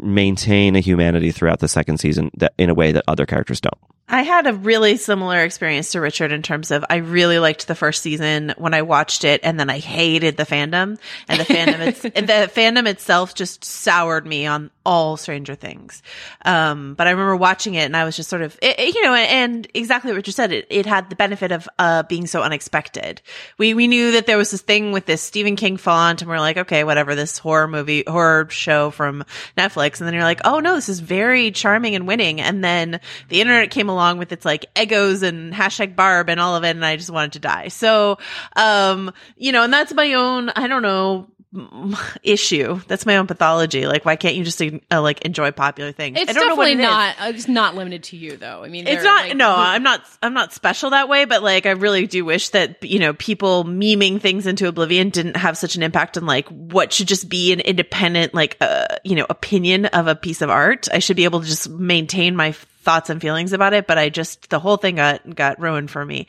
maintain 0.00 0.74
a 0.74 0.80
humanity 0.80 1.30
throughout 1.30 1.60
the 1.60 1.68
second 1.68 1.98
season 1.98 2.32
that 2.38 2.54
in 2.58 2.70
a 2.70 2.74
way 2.74 2.90
that 2.90 3.04
other 3.06 3.24
characters 3.24 3.60
don't. 3.60 3.78
I 4.08 4.22
had 4.22 4.46
a 4.46 4.52
really 4.52 4.98
similar 4.98 5.42
experience 5.42 5.90
to 5.92 6.00
Richard 6.00 6.30
in 6.30 6.42
terms 6.42 6.70
of 6.70 6.84
I 6.88 6.96
really 6.96 7.40
liked 7.40 7.66
the 7.66 7.74
first 7.74 8.02
season 8.02 8.54
when 8.56 8.72
I 8.72 8.82
watched 8.82 9.24
it, 9.24 9.40
and 9.42 9.58
then 9.58 9.68
I 9.68 9.80
hated 9.80 10.36
the 10.36 10.44
fandom, 10.46 10.98
and 11.28 11.40
the 11.40 11.44
fandom 11.44 11.80
it's, 11.80 12.02
the 12.02 12.10
fandom 12.54 12.86
itself 12.86 13.34
just 13.34 13.64
soured 13.64 14.24
me 14.24 14.46
on 14.46 14.70
all 14.84 15.16
Stranger 15.16 15.56
Things. 15.56 16.04
Um, 16.44 16.94
but 16.94 17.08
I 17.08 17.10
remember 17.10 17.34
watching 17.34 17.74
it, 17.74 17.84
and 17.84 17.96
I 17.96 18.04
was 18.04 18.14
just 18.14 18.30
sort 18.30 18.42
of, 18.42 18.56
it, 18.62 18.78
it, 18.78 18.94
you 18.94 19.02
know, 19.02 19.14
and 19.14 19.66
exactly 19.74 20.12
what 20.12 20.24
you 20.28 20.32
said. 20.32 20.52
It, 20.52 20.68
it 20.70 20.86
had 20.86 21.10
the 21.10 21.16
benefit 21.16 21.50
of 21.50 21.68
uh, 21.76 22.04
being 22.04 22.28
so 22.28 22.42
unexpected. 22.42 23.20
We 23.58 23.74
we 23.74 23.88
knew 23.88 24.12
that 24.12 24.26
there 24.26 24.38
was 24.38 24.52
this 24.52 24.62
thing 24.62 24.92
with 24.92 25.06
this 25.06 25.20
Stephen 25.20 25.56
King 25.56 25.78
font, 25.78 26.22
and 26.22 26.30
we're 26.30 26.38
like, 26.38 26.58
okay, 26.58 26.84
whatever, 26.84 27.16
this 27.16 27.38
horror 27.38 27.66
movie 27.66 28.04
horror 28.06 28.48
show 28.50 28.92
from 28.92 29.24
Netflix, 29.58 29.98
and 29.98 30.06
then 30.06 30.14
you're 30.14 30.22
like, 30.22 30.42
oh 30.44 30.60
no, 30.60 30.76
this 30.76 30.88
is 30.88 31.00
very 31.00 31.50
charming 31.50 31.96
and 31.96 32.06
winning, 32.06 32.40
and 32.40 32.62
then 32.62 33.00
the 33.30 33.40
internet 33.40 33.72
came 33.72 33.88
along 33.88 33.95
along 33.96 34.18
with 34.18 34.30
its 34.30 34.44
like 34.44 34.66
egos 34.78 35.22
and 35.22 35.54
hashtag 35.54 35.96
barb 35.96 36.28
and 36.28 36.38
all 36.38 36.54
of 36.54 36.64
it. 36.64 36.70
And 36.70 36.84
I 36.84 36.96
just 36.96 37.10
wanted 37.10 37.32
to 37.32 37.38
die. 37.38 37.68
So, 37.68 38.18
um, 38.54 39.12
you 39.36 39.52
know, 39.52 39.62
and 39.64 39.72
that's 39.72 39.94
my 39.94 40.12
own, 40.12 40.50
I 40.50 40.68
don't 40.68 40.82
know, 40.82 41.28
issue. 42.22 42.80
That's 42.86 43.06
my 43.06 43.16
own 43.16 43.26
pathology. 43.26 43.86
Like, 43.86 44.04
why 44.04 44.16
can't 44.16 44.34
you 44.34 44.44
just 44.44 44.60
uh, 44.60 45.02
like 45.02 45.22
enjoy 45.22 45.52
popular 45.52 45.92
things? 45.92 46.18
It's 46.18 46.30
I 46.30 46.32
don't 46.32 46.48
definitely 46.48 46.74
know 46.76 46.84
what 46.84 46.90
not. 46.90 47.16
Uh, 47.20 47.32
it's 47.34 47.48
not 47.48 47.74
limited 47.74 48.04
to 48.04 48.16
you, 48.16 48.36
though. 48.36 48.62
I 48.64 48.68
mean, 48.68 48.86
it's 48.86 49.04
not. 49.04 49.28
like, 49.28 49.36
no, 49.36 49.54
I'm 49.56 49.82
not. 49.82 50.02
I'm 50.22 50.34
not 50.34 50.52
special 50.52 50.90
that 50.90 51.08
way. 51.08 51.24
But 51.24 51.42
like, 51.42 51.66
I 51.66 51.70
really 51.70 52.06
do 52.06 52.24
wish 52.24 52.50
that 52.50 52.82
you 52.82 52.98
know 52.98 53.14
people 53.14 53.64
memeing 53.64 54.20
things 54.20 54.46
into 54.46 54.68
oblivion 54.68 55.10
didn't 55.10 55.36
have 55.36 55.56
such 55.56 55.76
an 55.76 55.82
impact 55.82 56.16
on 56.16 56.26
like 56.26 56.48
what 56.48 56.92
should 56.92 57.08
just 57.08 57.28
be 57.28 57.52
an 57.52 57.60
independent 57.60 58.34
like 58.34 58.56
uh 58.60 58.86
you 59.04 59.16
know 59.16 59.26
opinion 59.30 59.86
of 59.86 60.06
a 60.06 60.14
piece 60.14 60.42
of 60.42 60.50
art. 60.50 60.88
I 60.92 60.98
should 60.98 61.16
be 61.16 61.24
able 61.24 61.40
to 61.40 61.46
just 61.46 61.68
maintain 61.70 62.36
my 62.36 62.54
thoughts 62.86 63.10
and 63.10 63.20
feelings 63.20 63.52
about 63.52 63.74
it, 63.74 63.88
but 63.88 63.98
I 63.98 64.08
just 64.08 64.48
the 64.48 64.60
whole 64.60 64.76
thing 64.76 64.94
got 64.94 65.34
got 65.34 65.60
ruined 65.60 65.90
for 65.90 66.06
me. 66.06 66.28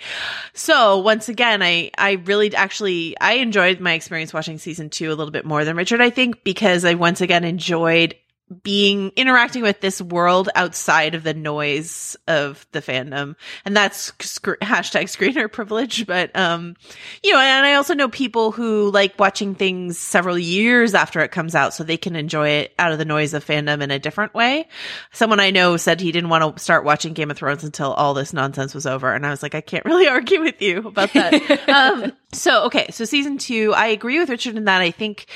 So 0.53 0.97
once 0.97 1.29
again, 1.29 1.61
I 1.61 1.91
I 1.97 2.13
really 2.13 2.53
actually 2.55 3.15
I 3.21 3.33
enjoyed 3.33 3.79
my 3.79 3.93
experience 3.93 4.33
watching 4.33 4.57
season 4.57 4.89
two 4.89 5.09
a 5.09 5.13
little 5.13 5.31
bit 5.31 5.45
more 5.45 5.63
than 5.63 5.77
Richard, 5.77 6.01
I 6.01 6.09
think, 6.09 6.43
because 6.43 6.83
I 6.83 6.95
once 6.95 7.21
again 7.21 7.43
enjoyed 7.43 8.15
being 8.63 9.11
interacting 9.15 9.61
with 9.61 9.81
this 9.81 10.01
world 10.01 10.49
outside 10.55 11.15
of 11.15 11.23
the 11.23 11.33
noise 11.33 12.15
of 12.27 12.65
the 12.71 12.81
fandom. 12.81 13.35
And 13.65 13.75
that's 13.75 14.13
sc- 14.19 14.59
hashtag 14.61 15.03
screener 15.03 15.51
privilege 15.51 16.07
but 16.07 16.33
um 16.35 16.75
you 17.23 17.33
know 17.33 17.39
and 17.39 17.65
i 17.65 17.73
also 17.73 17.93
know 17.93 18.07
people 18.07 18.51
who 18.51 18.89
like 18.91 19.17
watching 19.19 19.55
things 19.55 19.97
several 19.97 20.37
years 20.37 20.93
after 20.93 21.19
it 21.19 21.31
comes 21.31 21.55
out 21.55 21.73
so 21.73 21.83
they 21.83 21.97
can 21.97 22.15
enjoy 22.15 22.49
it 22.49 22.73
out 22.79 22.91
of 22.91 22.97
the 22.97 23.05
noise 23.05 23.33
of 23.33 23.45
fandom 23.45 23.81
in 23.81 23.91
a 23.91 23.99
different 23.99 24.33
way. 24.33 24.67
Someone 25.11 25.39
i 25.39 25.51
know 25.51 25.75
said 25.77 25.99
he 25.99 26.11
didn't 26.11 26.29
want 26.29 26.57
to 26.57 26.63
start 26.63 26.85
watching 26.85 27.13
game 27.13 27.31
of 27.31 27.37
thrones 27.37 27.63
until 27.63 27.93
all 27.93 28.13
this 28.13 28.33
nonsense 28.33 28.73
was 28.73 28.85
over 28.85 29.13
and 29.13 29.25
i 29.25 29.29
was 29.29 29.43
like 29.43 29.55
i 29.55 29.61
can't 29.61 29.85
really 29.85 30.07
argue 30.17 30.41
with 30.41 30.61
you 30.61 30.79
about 30.79 31.11
that. 31.13 31.33
Um 31.67 32.13
so 32.31 32.65
okay 32.65 32.87
so 32.91 33.05
season 33.05 33.37
two 33.37 33.73
i 33.73 33.87
agree 33.87 34.19
with 34.19 34.29
richard 34.29 34.55
in 34.55 34.65
that 34.65 34.81
i 34.81 34.91
think 34.91 35.27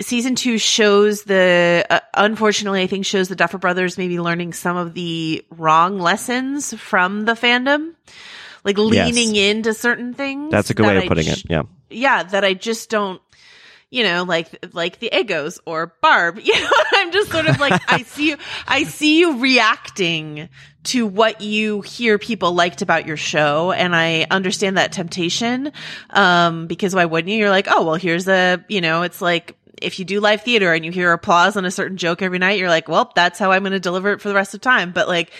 season 0.00 0.34
two 0.34 0.58
shows 0.58 1.22
the 1.24 1.84
uh, 1.88 2.00
unfortunately 2.14 2.82
i 2.82 2.86
think 2.86 3.06
shows 3.06 3.28
the 3.28 3.36
duffer 3.36 3.58
brothers 3.58 3.96
maybe 3.96 4.20
learning 4.20 4.52
some 4.52 4.76
of 4.76 4.92
the 4.94 5.44
wrong 5.50 5.98
lessons 5.98 6.74
from 6.74 7.24
the 7.24 7.32
fandom 7.32 7.94
like 8.64 8.76
leaning 8.78 9.34
Yes. 9.34 9.50
into 9.54 9.72
certain 9.74 10.12
things 10.12 10.50
That's 10.50 10.70
a 10.70 10.74
good 10.74 10.86
way 10.86 10.96
of 10.98 11.04
I 11.04 11.08
putting 11.08 11.24
j- 11.24 11.30
it. 11.32 11.42
Yeah. 11.48 11.62
yeah 11.88 12.22
that 12.24 12.44
i 12.44 12.52
just 12.52 12.90
don't 12.90 13.22
you 13.90 14.02
know 14.02 14.24
like 14.24 14.48
like 14.74 14.98
the 14.98 15.08
egos 15.18 15.60
or 15.64 15.94
barb 16.02 16.38
you 16.42 16.52
know 16.60 16.70
i'm 16.92 17.10
just 17.12 17.30
sort 17.30 17.46
of 17.46 17.58
like 17.58 17.80
i 17.90 18.02
see 18.02 18.30
you 18.30 18.36
i 18.68 18.82
see 18.84 19.20
you 19.20 19.38
reacting 19.40 20.48
to 20.82 21.06
what 21.06 21.40
you 21.40 21.80
hear 21.80 22.18
people 22.18 22.52
liked 22.52 22.82
about 22.82 23.06
your 23.06 23.16
show 23.16 23.72
and 23.72 23.94
i 23.96 24.26
understand 24.30 24.76
that 24.76 24.92
temptation 24.92 25.72
um 26.10 26.66
because 26.66 26.94
why 26.94 27.04
wouldn't 27.06 27.32
you 27.32 27.38
you're 27.38 27.50
like 27.50 27.66
oh 27.70 27.84
well 27.84 27.94
here's 27.94 28.28
a 28.28 28.62
you 28.68 28.80
know 28.80 29.02
it's 29.02 29.22
like 29.22 29.56
if 29.82 29.98
you 29.98 30.04
do 30.04 30.20
live 30.20 30.42
theater 30.42 30.72
and 30.72 30.84
you 30.84 30.90
hear 30.90 31.12
applause 31.12 31.56
on 31.56 31.64
a 31.64 31.70
certain 31.70 31.96
joke 31.96 32.22
every 32.22 32.38
night, 32.38 32.58
you're 32.58 32.68
like, 32.68 32.88
well, 32.88 33.12
that's 33.14 33.38
how 33.38 33.52
I'm 33.52 33.62
going 33.62 33.72
to 33.72 33.80
deliver 33.80 34.12
it 34.12 34.20
for 34.20 34.28
the 34.28 34.34
rest 34.34 34.54
of 34.54 34.60
time. 34.60 34.92
But 34.92 35.08
like, 35.08 35.30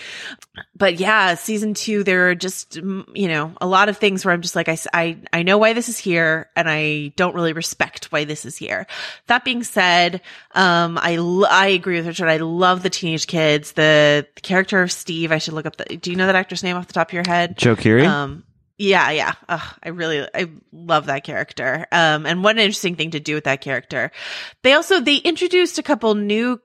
but 0.75 0.99
yeah, 0.99 1.35
season 1.35 1.73
two, 1.73 2.03
there 2.03 2.29
are 2.29 2.35
just, 2.35 2.75
you 2.75 3.27
know, 3.27 3.53
a 3.59 3.67
lot 3.67 3.89
of 3.89 3.97
things 3.97 4.23
where 4.23 4.33
I'm 4.33 4.41
just 4.41 4.55
like, 4.55 4.69
I, 4.69 4.77
I, 4.93 5.17
I 5.33 5.43
know 5.43 5.57
why 5.57 5.73
this 5.73 5.89
is 5.89 5.97
here 5.97 6.49
and 6.55 6.69
I 6.69 7.13
don't 7.15 7.35
really 7.35 7.53
respect 7.53 8.11
why 8.11 8.23
this 8.23 8.45
is 8.45 8.57
here. 8.57 8.87
That 9.27 9.43
being 9.43 9.63
said, 9.63 10.21
um, 10.53 10.97
I, 10.97 11.17
I 11.49 11.67
agree 11.67 11.97
with 11.97 12.07
Richard. 12.07 12.29
I 12.29 12.37
love 12.37 12.83
the 12.83 12.89
teenage 12.89 13.27
kids, 13.27 13.73
the, 13.73 14.27
the 14.35 14.41
character 14.41 14.81
of 14.81 14.91
Steve. 14.91 15.31
I 15.31 15.37
should 15.37 15.53
look 15.53 15.65
up 15.65 15.77
the, 15.77 15.97
do 15.97 16.11
you 16.11 16.15
know 16.15 16.27
that 16.27 16.35
actor's 16.35 16.63
name 16.63 16.75
off 16.75 16.87
the 16.87 16.93
top 16.93 17.09
of 17.09 17.13
your 17.13 17.23
head? 17.27 17.57
Joe 17.57 17.75
Keery. 17.75 18.07
Um, 18.07 18.43
yeah, 18.77 19.09
yeah. 19.11 19.33
Ugh, 19.49 19.75
I 19.81 19.89
really, 19.89 20.27
I 20.33 20.51
love 20.71 21.07
that 21.07 21.23
character. 21.23 21.87
Um, 21.91 22.25
and 22.25 22.43
what 22.43 22.55
an 22.55 22.61
interesting 22.61 22.95
thing 22.95 23.11
to 23.11 23.19
do 23.19 23.35
with 23.35 23.45
that 23.45 23.61
character. 23.61 24.11
They 24.63 24.73
also, 24.73 24.99
they 24.99 25.17
introduced 25.17 25.79
a 25.79 25.83
couple 25.83 26.13
new, 26.13 26.61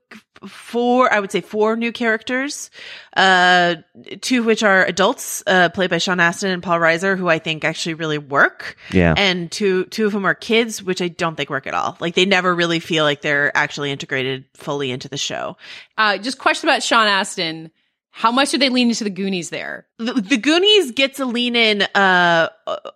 four, 0.47 1.13
I 1.13 1.21
would 1.21 1.33
say 1.33 1.41
four 1.41 1.77
new 1.77 1.93
characters, 1.93 2.71
uh, 3.17 3.77
two 4.21 4.41
of 4.41 4.47
which 4.47 4.63
are 4.63 4.85
adults, 4.85 5.43
uh, 5.47 5.71
played 5.71 5.89
by 5.89 5.99
Sean 5.99 6.21
Astin 6.21 6.51
and 6.51 6.63
Paul 6.63 6.81
Reiser, 6.81 7.17
who 7.17 7.29
I 7.29 7.39
think 7.39 7.65
actually 7.65 7.95
really 7.95 8.19
work. 8.19 8.77
yeah. 8.91 9.15
And 9.17 9.51
two, 9.51 9.85
two 9.87 10.05
of 10.05 10.13
them 10.13 10.27
are 10.27 10.35
kids, 10.35 10.83
which 10.83 11.01
I 11.01 11.09
don't 11.09 11.37
think 11.37 11.49
work 11.49 11.67
at 11.67 11.75
all. 11.75 11.97
Like 12.01 12.15
they 12.15 12.27
never 12.27 12.55
really 12.55 12.81
feel 12.81 13.05
like 13.05 13.23
they're 13.23 13.57
actually 13.57 13.91
integrated 13.91 14.45
fully 14.55 14.91
into 14.91 15.09
the 15.09 15.17
show. 15.17 15.57
Uh, 15.97 16.19
just 16.19 16.39
question 16.39 16.69
about 16.69 16.83
Sean 16.83 17.07
Astin. 17.07 17.71
How 18.15 18.31
much 18.31 18.51
did 18.51 18.61
they 18.61 18.69
lean 18.69 18.89
into 18.89 19.05
the 19.05 19.11
Goonies 19.11 19.49
there? 19.51 19.87
the, 19.99 20.13
the 20.13 20.37
Goonies 20.37 20.91
gets 20.93 21.19
a 21.19 21.25
lean 21.25 21.57
in 21.57 21.83
uh 21.95 22.49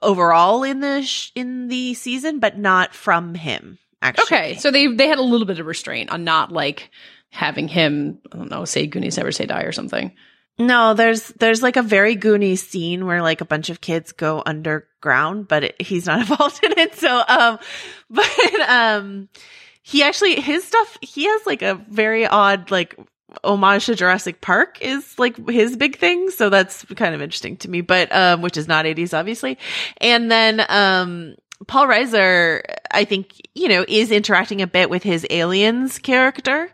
overall 0.02 0.62
in 0.62 0.80
the 0.80 1.02
sh- 1.02 1.32
in 1.34 1.68
the 1.68 1.94
season, 1.94 2.38
but 2.38 2.58
not 2.58 2.94
from 2.94 3.34
him. 3.34 3.78
Actually, 4.02 4.24
Okay, 4.24 4.54
so 4.56 4.70
they 4.70 4.86
they 4.88 5.08
had 5.08 5.18
a 5.18 5.22
little 5.22 5.46
bit 5.46 5.58
of 5.58 5.66
restraint 5.66 6.10
on 6.10 6.22
not 6.24 6.52
like 6.52 6.90
having 7.30 7.66
him. 7.66 8.18
I 8.32 8.36
don't 8.36 8.50
know, 8.50 8.64
say 8.66 8.86
Goonies 8.86 9.16
never 9.16 9.32
say 9.32 9.46
die 9.46 9.62
or 9.62 9.72
something. 9.72 10.12
no, 10.58 10.92
there's 10.94 11.28
there's 11.28 11.62
like 11.62 11.76
a 11.76 11.82
very 11.82 12.14
Goonies 12.14 12.62
scene 12.66 13.06
where 13.06 13.22
like 13.22 13.40
a 13.40 13.46
bunch 13.46 13.70
of 13.70 13.80
kids 13.80 14.12
go 14.12 14.42
underground, 14.44 15.48
but 15.48 15.64
it, 15.64 15.80
he's 15.82 16.06
not 16.06 16.20
involved 16.30 16.62
in 16.62 16.78
it. 16.78 16.94
So, 16.94 17.22
um, 17.26 17.58
but 18.10 18.60
um, 18.68 19.28
he 19.82 20.02
actually 20.02 20.40
his 20.40 20.62
stuff 20.64 20.98
he 21.00 21.24
has 21.24 21.46
like 21.46 21.62
a 21.62 21.74
very 21.88 22.26
odd 22.26 22.70
like 22.70 22.94
homage 23.44 23.86
to 23.86 23.94
Jurassic 23.94 24.40
Park 24.40 24.78
is 24.80 25.18
like 25.18 25.48
his 25.48 25.76
big 25.76 25.98
thing. 25.98 26.30
So 26.30 26.50
that's 26.50 26.84
kind 26.96 27.14
of 27.14 27.22
interesting 27.22 27.56
to 27.58 27.70
me, 27.70 27.80
but, 27.80 28.14
um, 28.14 28.42
which 28.42 28.56
is 28.56 28.68
not 28.68 28.84
80s, 28.84 29.16
obviously. 29.16 29.58
And 29.98 30.30
then, 30.30 30.64
um, 30.68 31.34
Paul 31.66 31.86
Reiser, 31.86 32.60
I 32.90 33.04
think, 33.04 33.40
you 33.54 33.68
know, 33.68 33.84
is 33.88 34.10
interacting 34.10 34.60
a 34.60 34.66
bit 34.66 34.90
with 34.90 35.02
his 35.02 35.26
aliens 35.30 35.98
character, 35.98 36.70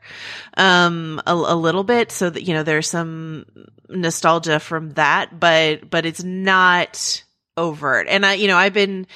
um, 0.57 1.23
a, 1.27 1.33
a 1.33 1.57
little 1.57 1.85
bit. 1.85 2.11
So 2.11 2.31
that, 2.31 2.43
you 2.43 2.53
know, 2.53 2.65
there's 2.65 2.89
some 2.89 3.47
nostalgia 3.89 4.59
from 4.59 4.91
that, 4.91 5.39
but, 5.39 5.89
but 5.89 6.05
it's 6.05 6.25
not 6.25 7.23
overt. 7.57 8.09
And 8.09 8.27
I, 8.27 8.35
you 8.35 8.49
know, 8.49 8.57
I've 8.57 8.75
been, 8.75 9.07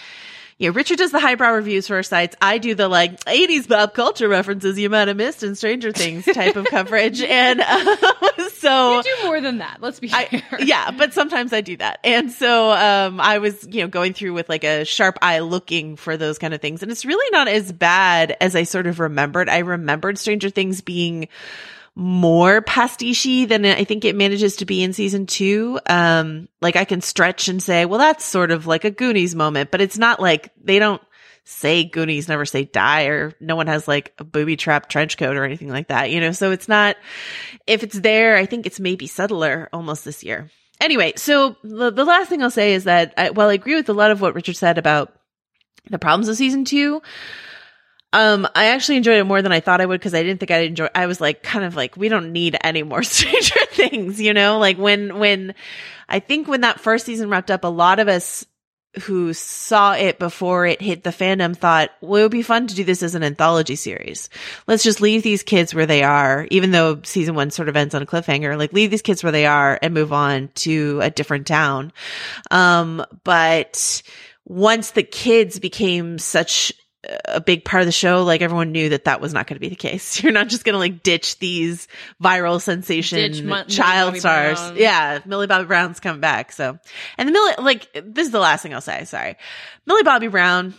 you 0.59 0.68
know, 0.70 0.74
Richard 0.74 0.96
does 0.98 1.12
the 1.12 1.20
highbrow 1.20 1.52
reviews 1.52 1.86
for 1.86 1.96
our 1.96 2.02
sites. 2.02 2.34
I 2.40 2.57
do 2.57 2.74
the 2.74 2.88
like 2.88 3.22
80s 3.24 3.68
pop 3.68 3.92
culture 3.92 4.26
references 4.28 4.78
you 4.78 4.88
might 4.88 5.09
have 5.09 5.16
missed 5.16 5.42
in 5.42 5.54
Stranger 5.54 5.92
Things 5.92 6.24
type 6.24 6.57
of 6.57 6.64
coverage. 6.66 7.20
And 7.36 7.61
uh, 7.61 7.96
so 8.54 8.96
You 8.96 9.02
do 9.02 9.24
more 9.24 9.40
than 9.40 9.59
that. 9.59 9.78
Let's 9.80 10.00
be 10.00 10.11
I, 10.12 10.24
fair. 10.26 10.61
yeah, 10.62 10.90
but 10.92 11.12
sometimes 11.12 11.52
I 11.52 11.61
do 11.61 11.76
that. 11.76 12.00
And 12.04 12.30
so, 12.32 12.70
um, 12.72 13.20
I 13.20 13.38
was, 13.38 13.66
you 13.70 13.82
know, 13.82 13.88
going 13.88 14.14
through 14.14 14.32
with 14.32 14.48
like 14.48 14.64
a 14.64 14.84
sharp 14.84 15.18
eye 15.20 15.40
looking 15.40 15.96
for 15.96 16.16
those 16.16 16.38
kind 16.38 16.54
of 16.54 16.61
things. 16.62 16.82
And 16.82 16.90
it's 16.90 17.04
really 17.04 17.28
not 17.32 17.48
as 17.48 17.70
bad 17.72 18.36
as 18.40 18.57
I 18.57 18.62
sort 18.62 18.86
of 18.86 18.98
remembered. 19.00 19.48
I 19.50 19.59
remembered 19.59 20.18
Stranger 20.18 20.48
Things 20.48 20.80
being 20.80 21.28
more 21.99 22.61
pastiche 22.61 23.49
than 23.49 23.64
I 23.64 23.84
think 23.84 24.05
it 24.05 24.14
manages 24.14 24.57
to 24.57 24.66
be 24.66 24.82
in 24.82 24.92
season 24.92 25.24
two. 25.24 25.80
Um, 25.88 26.47
like 26.61 26.76
I 26.76 26.84
can 26.84 27.01
stretch 27.01 27.49
and 27.49 27.62
say, 27.62 27.86
well, 27.86 27.99
that's 27.99 28.22
sort 28.22 28.51
of 28.51 28.66
like 28.66 28.84
a 28.84 28.90
Goonies 28.90 29.34
moment, 29.34 29.70
but 29.70 29.80
it's 29.80 29.97
not 29.97 30.20
like 30.20 30.53
they 30.62 30.78
don't 30.78 31.01
say 31.44 31.84
Goonies 31.84 32.28
never 32.28 32.44
say 32.44 32.64
die 32.64 33.05
or 33.05 33.32
no 33.40 33.57
one 33.57 33.66
has 33.66 33.88
like 33.88 34.12
a 34.18 34.24
booby 34.24 34.57
trap 34.57 34.90
trench 34.90 35.16
coat 35.16 35.36
or 35.36 35.44
anything 35.44 35.70
like 35.70 35.88
that, 35.88 36.11
you 36.11 36.20
know? 36.20 36.32
So 36.32 36.51
it's 36.51 36.68
not, 36.68 36.97
if 37.66 37.82
it's 37.82 37.99
there, 37.99 38.36
I 38.36 38.44
think 38.44 38.66
it's 38.66 38.78
maybe 38.78 39.07
subtler 39.07 39.70
almost 39.72 40.05
this 40.05 40.22
year. 40.22 40.51
Anyway, 40.80 41.14
so 41.16 41.57
the, 41.62 41.90
the 41.90 42.05
last 42.05 42.28
thing 42.28 42.42
I'll 42.42 42.51
say 42.51 42.74
is 42.74 42.84
that 42.84 43.14
I, 43.16 43.30
while 43.30 43.49
I 43.49 43.55
agree 43.55 43.76
with 43.76 43.88
a 43.88 43.94
lot 43.94 44.11
of 44.11 44.20
what 44.20 44.34
Richard 44.34 44.57
said 44.57 44.76
about 44.76 45.14
the 45.88 45.99
problems 45.99 46.28
of 46.28 46.36
season 46.36 46.66
two, 46.66 47.01
Um, 48.16 48.48
I 48.54 48.68
actually 48.68 48.96
enjoyed 48.96 49.18
it 49.18 49.24
more 49.24 49.42
than 49.42 49.52
I 49.52 49.60
thought 49.60 49.82
I 49.82 49.86
would 49.86 50.00
because 50.00 50.14
I 50.14 50.22
didn't 50.22 50.40
think 50.40 50.50
I'd 50.50 50.64
enjoy. 50.64 50.88
I 50.94 51.04
was 51.04 51.20
like, 51.20 51.42
kind 51.42 51.66
of 51.66 51.76
like, 51.76 51.98
we 51.98 52.08
don't 52.08 52.32
need 52.32 52.56
any 52.64 52.82
more 52.82 53.02
Stranger 53.02 53.60
Things, 53.72 54.18
you 54.18 54.32
know. 54.32 54.58
Like 54.58 54.78
when 54.78 55.18
when 55.18 55.54
I 56.08 56.20
think 56.20 56.48
when 56.48 56.62
that 56.62 56.80
first 56.80 57.04
season 57.04 57.28
wrapped 57.28 57.50
up, 57.50 57.62
a 57.62 57.68
lot 57.68 57.98
of 57.98 58.08
us 58.08 58.46
who 59.02 59.34
saw 59.34 59.92
it 59.92 60.18
before 60.18 60.64
it 60.64 60.80
hit 60.80 61.04
the 61.04 61.10
fandom 61.10 61.54
thought, 61.54 61.90
well, 62.00 62.20
it 62.20 62.22
would 62.22 62.30
be 62.30 62.40
fun 62.40 62.66
to 62.66 62.74
do 62.74 62.84
this 62.84 63.02
as 63.02 63.14
an 63.14 63.22
anthology 63.22 63.76
series. 63.76 64.30
Let's 64.66 64.82
just 64.82 65.02
leave 65.02 65.22
these 65.22 65.42
kids 65.42 65.74
where 65.74 65.84
they 65.84 66.02
are, 66.02 66.48
even 66.50 66.70
though 66.70 67.02
season 67.02 67.34
one 67.34 67.50
sort 67.50 67.68
of 67.68 67.76
ends 67.76 67.94
on 67.94 68.00
a 68.00 68.06
cliffhanger, 68.06 68.56
like 68.56 68.72
leave 68.72 68.90
these 68.90 69.02
kids 69.02 69.22
where 69.22 69.32
they 69.32 69.44
are 69.44 69.78
and 69.82 69.92
move 69.92 70.14
on 70.14 70.48
to 70.54 71.00
a 71.02 71.10
different 71.10 71.46
town. 71.46 71.92
Um, 72.50 73.04
but 73.24 74.00
once 74.46 74.92
the 74.92 75.02
kids 75.02 75.58
became 75.58 76.18
such 76.18 76.72
a 77.26 77.40
big 77.40 77.64
part 77.64 77.82
of 77.82 77.86
the 77.86 77.92
show, 77.92 78.24
like 78.24 78.40
everyone 78.40 78.72
knew 78.72 78.88
that 78.90 79.04
that 79.04 79.20
was 79.20 79.32
not 79.32 79.46
going 79.46 79.57
to 79.57 79.61
be 79.61 79.68
the 79.68 79.76
case. 79.76 80.22
You're 80.22 80.32
not 80.32 80.48
just 80.48 80.64
going 80.64 80.74
to 80.74 80.78
like 80.78 81.02
ditch 81.02 81.38
these 81.38 81.88
viral 82.22 82.61
sensation 82.61 83.18
Ditch 83.18 83.42
Mo- 83.42 83.64
child 83.64 84.12
Millie 84.12 84.20
stars. 84.20 84.59
Brown. 84.59 84.76
Yeah, 84.76 85.20
Millie 85.24 85.46
Bobby 85.46 85.66
Brown's 85.66 86.00
coming 86.00 86.20
back. 86.20 86.52
So, 86.52 86.78
and 87.18 87.28
the 87.28 87.32
Millie, 87.32 87.54
like 87.59 87.92
this 87.94 88.26
is 88.26 88.32
the 88.32 88.40
last 88.40 88.62
thing 88.62 88.74
I'll 88.74 88.80
say. 88.80 89.04
Sorry, 89.04 89.36
Millie 89.86 90.02
Bobby 90.02 90.28
Brown, 90.28 90.74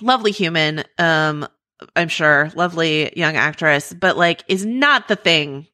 lovely 0.00 0.32
human. 0.32 0.84
Um, 0.98 1.46
I'm 1.94 2.08
sure, 2.08 2.50
lovely 2.54 3.12
young 3.16 3.36
actress, 3.36 3.92
but 3.92 4.16
like 4.16 4.44
is 4.48 4.64
not 4.64 5.08
the 5.08 5.16
thing 5.16 5.66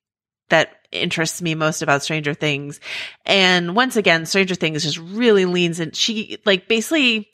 that 0.50 0.70
interests 0.92 1.42
me 1.42 1.55
most 1.55 1.82
about 1.82 2.02
Stranger 2.02 2.34
Things. 2.34 2.80
And 3.24 3.74
once 3.74 3.96
again, 3.96 4.26
Stranger 4.26 4.55
Things 4.55 4.82
just 4.82 4.98
really 4.98 5.44
leans 5.44 5.80
in. 5.80 5.92
She 5.92 6.38
like 6.44 6.68
basically, 6.68 7.28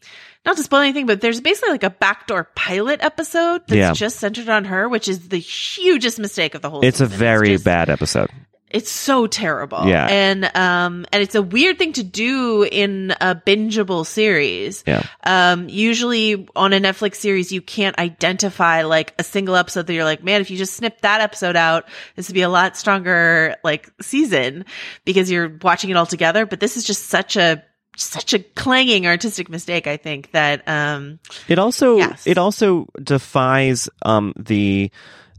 not 0.47 0.57
to 0.57 0.63
spoil 0.63 0.81
anything, 0.81 1.07
but 1.07 1.21
there's 1.21 1.41
basically 1.41 1.71
like 1.73 1.83
a 1.85 1.91
backdoor 1.91 2.45
pilot 2.55 3.01
episode 3.03 3.63
that's 3.67 3.77
Yeah. 3.77 3.93
just 3.93 4.19
centered 4.19 4.49
on 4.49 4.65
her, 4.67 4.89
which 4.89 5.07
is 5.09 5.29
the 5.29 5.39
hugest 5.39 6.19
mistake 6.19 6.55
of 6.55 6.63
the 6.63 6.71
whole 6.71 6.85
It's 6.85 7.01
a 7.01 7.07
season. 7.07 7.19
very 7.19 7.49
just- 7.53 7.65
bad 7.65 7.91
episode. 7.91 8.31
It's 8.73 8.89
so 8.93 9.27
terrible. 9.27 9.85
Yeah. 9.89 10.07
And 10.07 10.45
um 10.57 11.05
and 11.13 11.21
it's 11.25 11.35
a 11.35 11.43
weird 11.43 11.77
thing 11.77 11.93
to 11.95 12.05
do 12.05 12.63
in 12.63 13.13
a 13.21 13.35
bingeable 13.35 14.07
series. 14.07 14.85
Yeah. 14.87 15.03
Um 15.25 15.69
usually 15.69 16.47
on 16.55 16.73
a 16.73 16.79
Netflix 16.79 17.17
series 17.17 17.51
you 17.51 17.63
can't 17.63 17.99
identify 17.99 18.83
like 18.83 19.13
a 19.19 19.25
single 19.25 19.57
episode 19.57 19.89
that 19.89 19.93
you're 19.95 20.05
like, 20.05 20.23
man, 20.23 20.41
if 20.41 20.53
you 20.53 20.57
just 20.57 20.75
snip 20.75 21.01
that 21.01 21.21
episode 21.21 21.57
out, 21.57 21.87
this 22.15 22.29
would 22.29 22.35
be 22.35 22.43
a 22.43 22.49
lot 22.49 22.77
stronger 22.77 23.57
like 23.65 23.91
season 24.01 24.65
because 25.05 25.29
you're 25.33 25.59
watching 25.63 25.91
it 25.91 25.97
all 25.97 26.07
together. 26.07 26.47
But 26.47 26.61
this 26.61 26.77
is 26.77 26.85
just 26.85 27.09
such 27.09 27.37
a 27.37 27.65
such 28.03 28.33
a 28.35 28.39
clanging 28.39 29.07
artistic 29.07 29.49
mistake, 29.49 29.87
I 29.87 29.97
think, 29.97 30.31
that 30.33 30.67
um 30.69 31.19
It 31.49 31.59
also 31.59 31.97
Yes. 31.99 32.27
it 32.27 32.39
also 32.39 32.87
defies 33.03 33.89
um 34.03 34.33
the 34.37 34.91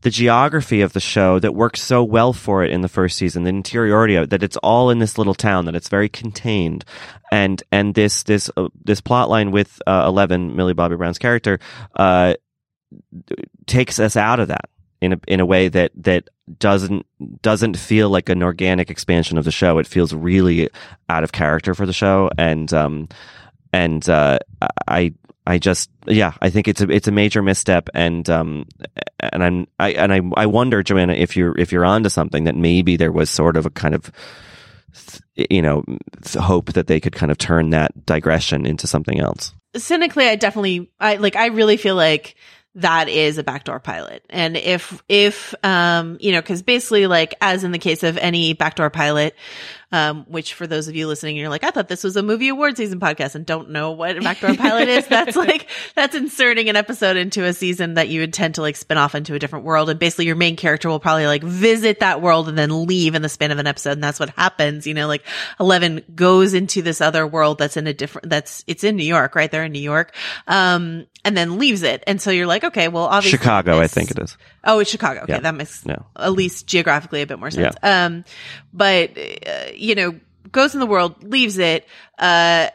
the 0.01 0.09
geography 0.09 0.81
of 0.81 0.93
the 0.93 0.99
show 0.99 1.37
that 1.37 1.53
works 1.53 1.79
so 1.79 2.03
well 2.03 2.33
for 2.33 2.63
it 2.63 2.71
in 2.71 2.81
the 2.81 2.87
first 2.89 3.17
season, 3.17 3.43
the 3.43 3.49
interiority 3.49 4.15
of 4.15 4.23
it, 4.23 4.29
that 4.31 4.41
it's 4.41 4.57
all 4.57 4.89
in 4.89 4.97
this 4.97 5.17
little 5.19 5.35
town, 5.35 5.65
that 5.65 5.75
it's 5.75 5.89
very 5.89 6.09
contained, 6.09 6.83
and 7.31 7.61
and 7.71 7.93
this 7.93 8.23
this 8.23 8.49
uh, 8.57 8.67
this 8.83 8.99
plot 8.99 9.29
line 9.29 9.51
with 9.51 9.79
uh, 9.85 10.05
Eleven, 10.07 10.55
Millie 10.55 10.73
Bobby 10.73 10.95
Brown's 10.95 11.19
character, 11.19 11.59
uh, 11.95 12.33
takes 13.67 13.99
us 13.99 14.17
out 14.17 14.39
of 14.39 14.47
that 14.47 14.69
in 15.01 15.13
a 15.13 15.19
in 15.27 15.39
a 15.39 15.45
way 15.45 15.67
that 15.67 15.91
that 15.95 16.29
doesn't 16.59 17.05
doesn't 17.41 17.77
feel 17.77 18.09
like 18.09 18.29
an 18.29 18.43
organic 18.43 18.89
expansion 18.89 19.37
of 19.37 19.45
the 19.45 19.51
show. 19.51 19.79
It 19.79 19.87
feels 19.87 20.13
really 20.13 20.69
out 21.09 21.23
of 21.23 21.31
character 21.31 21.73
for 21.73 21.85
the 21.85 21.93
show, 21.93 22.29
and 22.37 22.71
um 22.73 23.09
and 23.73 24.07
uh, 24.07 24.39
I 24.87 25.13
I 25.45 25.57
just 25.57 25.89
yeah 26.05 26.33
I 26.41 26.49
think 26.49 26.67
it's 26.67 26.81
a 26.81 26.89
it's 26.89 27.07
a 27.07 27.11
major 27.11 27.41
misstep, 27.41 27.89
and 27.93 28.29
um 28.29 28.65
and 29.19 29.43
I'm 29.43 29.67
I 29.79 29.91
and 29.93 30.13
I 30.13 30.21
I 30.37 30.45
wonder 30.45 30.83
Joanna 30.83 31.13
if 31.13 31.35
you're 31.35 31.57
if 31.57 31.71
you're 31.71 31.85
onto 31.85 32.09
something 32.09 32.43
that 32.43 32.55
maybe 32.55 32.95
there 32.95 33.11
was 33.11 33.29
sort 33.29 33.57
of 33.57 33.65
a 33.65 33.71
kind 33.71 33.95
of 33.95 34.11
you 35.35 35.61
know 35.61 35.83
hope 36.33 36.73
that 36.73 36.87
they 36.87 36.99
could 36.99 37.15
kind 37.15 37.31
of 37.31 37.37
turn 37.37 37.71
that 37.71 38.05
digression 38.05 38.65
into 38.65 38.87
something 38.87 39.19
else. 39.19 39.53
cynically 39.77 40.27
i 40.27 40.35
definitely 40.35 40.91
i 40.99 41.15
like 41.15 41.37
i 41.37 41.47
really 41.47 41.77
feel 41.77 41.95
like 41.95 42.35
that 42.75 43.09
is 43.09 43.37
a 43.37 43.43
backdoor 43.43 43.79
pilot. 43.79 44.23
And 44.29 44.55
if 44.55 45.03
if 45.09 45.53
um 45.63 46.17
you 46.21 46.31
know 46.31 46.41
because 46.41 46.61
basically 46.61 47.07
like 47.07 47.35
as 47.41 47.63
in 47.63 47.71
the 47.71 47.79
case 47.79 48.03
of 48.03 48.17
any 48.17 48.53
backdoor 48.53 48.89
pilot 48.89 49.35
um 49.91 50.25
which 50.29 50.53
for 50.53 50.67
those 50.67 50.87
of 50.87 50.95
you 50.95 51.07
listening 51.07 51.35
you're 51.35 51.49
like 51.49 51.63
i 51.63 51.71
thought 51.71 51.87
this 51.87 52.03
was 52.03 52.15
a 52.15 52.23
movie 52.23 52.47
award 52.47 52.77
season 52.77 52.99
podcast 52.99 53.35
and 53.35 53.45
don't 53.45 53.69
know 53.69 53.91
what 53.91 54.17
a 54.17 54.21
backdoor 54.21 54.55
pilot 54.55 54.87
is 54.87 55.05
that's 55.07 55.35
like 55.47 55.67
that's 55.95 56.15
inserting 56.15 56.69
an 56.69 56.75
episode 56.75 57.17
into 57.17 57.43
a 57.45 57.53
season 57.53 57.95
that 57.95 58.07
you 58.09 58.21
intend 58.21 58.55
to 58.55 58.61
like 58.61 58.75
spin 58.75 58.97
off 58.97 59.15
into 59.15 59.33
a 59.35 59.39
different 59.39 59.65
world 59.65 59.89
and 59.89 59.99
basically 59.99 60.25
your 60.25 60.35
main 60.35 60.55
character 60.55 60.87
will 60.89 60.99
probably 60.99 61.25
like 61.27 61.43
visit 61.43 61.99
that 61.99 62.21
world 62.21 62.47
and 62.47 62.57
then 62.57 62.85
leave 62.85 63.15
in 63.15 63.21
the 63.21 63.29
span 63.29 63.51
of 63.51 63.59
an 63.59 63.67
episode 63.67 63.91
and 63.91 64.03
that's 64.03 64.19
what 64.19 64.29
happens 64.31 64.87
you 64.87 64.93
know 64.93 65.07
like 65.07 65.25
11 65.59 66.03
goes 66.15 66.53
into 66.53 66.81
this 66.81 67.01
other 67.01 67.25
world 67.27 67.57
that's 67.57 67.77
in 67.77 67.87
a 67.87 67.93
different 67.93 68.29
that's 68.29 68.63
it's 68.67 68.83
in 68.83 68.95
new 68.95 69.03
york 69.03 69.35
right 69.35 69.51
they're 69.51 69.63
in 69.65 69.71
new 69.71 69.79
york 69.79 70.13
um 70.47 71.05
and 71.23 71.37
then 71.37 71.59
leaves 71.59 71.83
it 71.83 72.03
and 72.07 72.19
so 72.21 72.31
you're 72.31 72.47
like 72.47 72.63
okay 72.63 72.87
well 72.87 73.05
obviously 73.05 73.37
Chicago, 73.37 73.79
I 73.79 73.87
think 73.87 74.11
it 74.11 74.19
is. 74.19 74.37
Oh, 74.63 74.77
it's 74.79 74.91
Chicago. 74.91 75.21
Okay, 75.21 75.33
Yeah. 75.33 75.39
that 75.39 75.55
makes 75.55 75.83
No. 75.85 76.05
at 76.15 76.33
least 76.33 76.67
geographically 76.67 77.21
a 77.23 77.27
bit 77.27 77.39
more 77.39 77.49
sense. 77.49 77.75
Um, 77.81 78.23
but 78.73 79.17
uh, 79.17 79.71
you 79.81 79.95
know, 79.95 80.19
goes 80.51 80.73
in 80.73 80.79
the 80.79 80.85
world, 80.85 81.23
leaves 81.23 81.57
it. 81.57 81.87
Uh, 82.17 82.69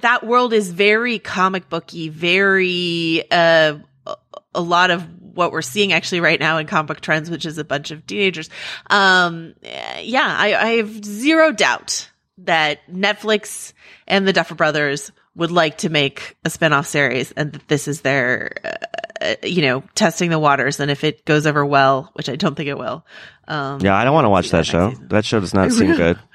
that 0.00 0.26
world 0.26 0.52
is 0.52 0.70
very 0.70 1.18
comic 1.18 1.68
booky, 1.68 2.08
very 2.08 3.30
uh, 3.30 3.78
a 4.54 4.60
lot 4.60 4.90
of 4.90 5.06
what 5.20 5.52
we're 5.52 5.62
seeing 5.62 5.92
actually 5.92 6.20
right 6.20 6.40
now 6.40 6.56
in 6.58 6.66
comic 6.66 6.88
book 6.88 7.00
trends, 7.00 7.28
which 7.28 7.44
is 7.44 7.58
a 7.58 7.64
bunch 7.64 7.90
of 7.90 8.06
teenagers. 8.06 8.48
Um, 8.88 9.54
yeah, 10.00 10.34
I, 10.36 10.54
I 10.54 10.66
have 10.76 11.04
zero 11.04 11.52
doubt 11.52 12.10
that 12.38 12.80
Netflix 12.90 13.74
and 14.06 14.26
the 14.26 14.32
Duffer 14.32 14.54
Brothers 14.54 15.12
would 15.34 15.50
like 15.50 15.78
to 15.78 15.90
make 15.90 16.36
a 16.44 16.50
spin-off 16.50 16.86
series 16.86 17.32
and 17.32 17.52
that 17.52 17.68
this 17.68 17.88
is 17.88 18.00
their, 18.00 18.78
uh, 19.20 19.34
you 19.42 19.60
know, 19.60 19.82
testing 19.94 20.30
the 20.30 20.38
waters. 20.38 20.80
And 20.80 20.90
if 20.90 21.04
it 21.04 21.26
goes 21.26 21.46
over 21.46 21.64
well, 21.64 22.10
which 22.14 22.30
I 22.30 22.36
don't 22.36 22.54
think 22.54 22.70
it 22.70 22.78
will. 22.78 23.04
Um, 23.48 23.80
Yeah, 23.80 23.94
I 23.96 24.04
don't 24.04 24.14
want 24.14 24.24
to 24.24 24.30
watch 24.30 24.50
that 24.50 24.58
that 24.58 24.66
show. 24.66 24.90
season. 24.90 25.08
That 25.08 25.24
show 25.24 25.40
does 25.40 25.54
not 25.54 25.72
seem 25.72 25.94
good. 25.96 26.18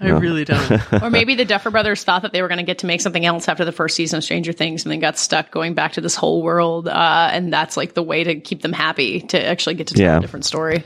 I 0.00 0.08
really 0.08 0.44
don't. 0.44 1.02
or 1.02 1.10
maybe 1.10 1.36
the 1.36 1.44
Duffer 1.44 1.70
Brothers 1.70 2.02
thought 2.02 2.22
that 2.22 2.32
they 2.32 2.42
were 2.42 2.48
going 2.48 2.58
to 2.58 2.64
get 2.64 2.78
to 2.78 2.86
make 2.86 3.00
something 3.00 3.24
else 3.24 3.46
after 3.48 3.64
the 3.64 3.70
first 3.70 3.94
season 3.94 4.16
of 4.16 4.24
Stranger 4.24 4.52
Things, 4.52 4.84
and 4.84 4.90
then 4.90 4.98
got 4.98 5.16
stuck 5.16 5.52
going 5.52 5.74
back 5.74 5.92
to 5.92 6.00
this 6.00 6.16
whole 6.16 6.42
world. 6.42 6.88
Uh, 6.88 7.28
and 7.32 7.52
that's 7.52 7.76
like 7.76 7.94
the 7.94 8.02
way 8.02 8.24
to 8.24 8.40
keep 8.40 8.62
them 8.62 8.72
happy 8.72 9.20
to 9.20 9.46
actually 9.46 9.74
get 9.76 9.88
to 9.88 9.94
tell 9.94 10.04
Yeah. 10.04 10.18
a 10.18 10.20
different 10.20 10.44
story. 10.44 10.82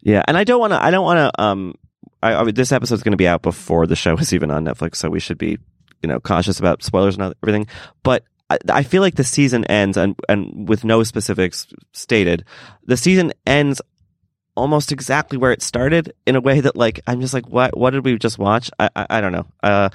Yeah, 0.00 0.22
and 0.28 0.36
I 0.36 0.44
don't 0.44 0.60
want 0.60 0.72
to. 0.74 0.82
I 0.84 0.92
don't 0.92 1.04
want 1.04 1.18
to. 1.34 1.42
Um, 1.42 1.74
I, 2.22 2.34
I, 2.36 2.50
this 2.52 2.70
episode's 2.70 3.02
going 3.02 3.12
to 3.12 3.16
be 3.16 3.26
out 3.26 3.42
before 3.42 3.86
the 3.88 3.96
show 3.96 4.16
is 4.16 4.32
even 4.32 4.52
on 4.52 4.64
Netflix, 4.64 4.96
so 4.96 5.10
we 5.10 5.18
should 5.18 5.38
be, 5.38 5.58
you 6.02 6.08
know, 6.08 6.20
cautious 6.20 6.60
about 6.60 6.84
spoilers 6.84 7.16
and 7.18 7.34
everything. 7.42 7.66
But 8.04 8.22
I, 8.48 8.58
I 8.68 8.82
feel 8.84 9.02
like 9.02 9.16
the 9.16 9.24
season 9.24 9.64
ends, 9.64 9.96
and 9.96 10.14
and 10.28 10.68
with 10.68 10.84
no 10.84 11.02
specifics 11.02 11.66
stated, 11.92 12.44
the 12.86 12.96
season 12.96 13.32
ends 13.44 13.80
almost 14.56 14.92
exactly 14.92 15.38
where 15.38 15.52
it 15.52 15.62
started 15.62 16.12
in 16.26 16.36
a 16.36 16.40
way 16.40 16.60
that 16.60 16.76
like 16.76 17.00
I'm 17.06 17.20
just 17.20 17.32
like 17.32 17.48
what 17.48 17.76
what 17.76 17.90
did 17.90 18.04
we 18.04 18.18
just 18.18 18.38
watch? 18.38 18.70
I 18.78 18.90
I, 18.94 19.06
I 19.10 19.20
don't 19.20 19.32
know. 19.32 19.46
Uh 19.62 19.88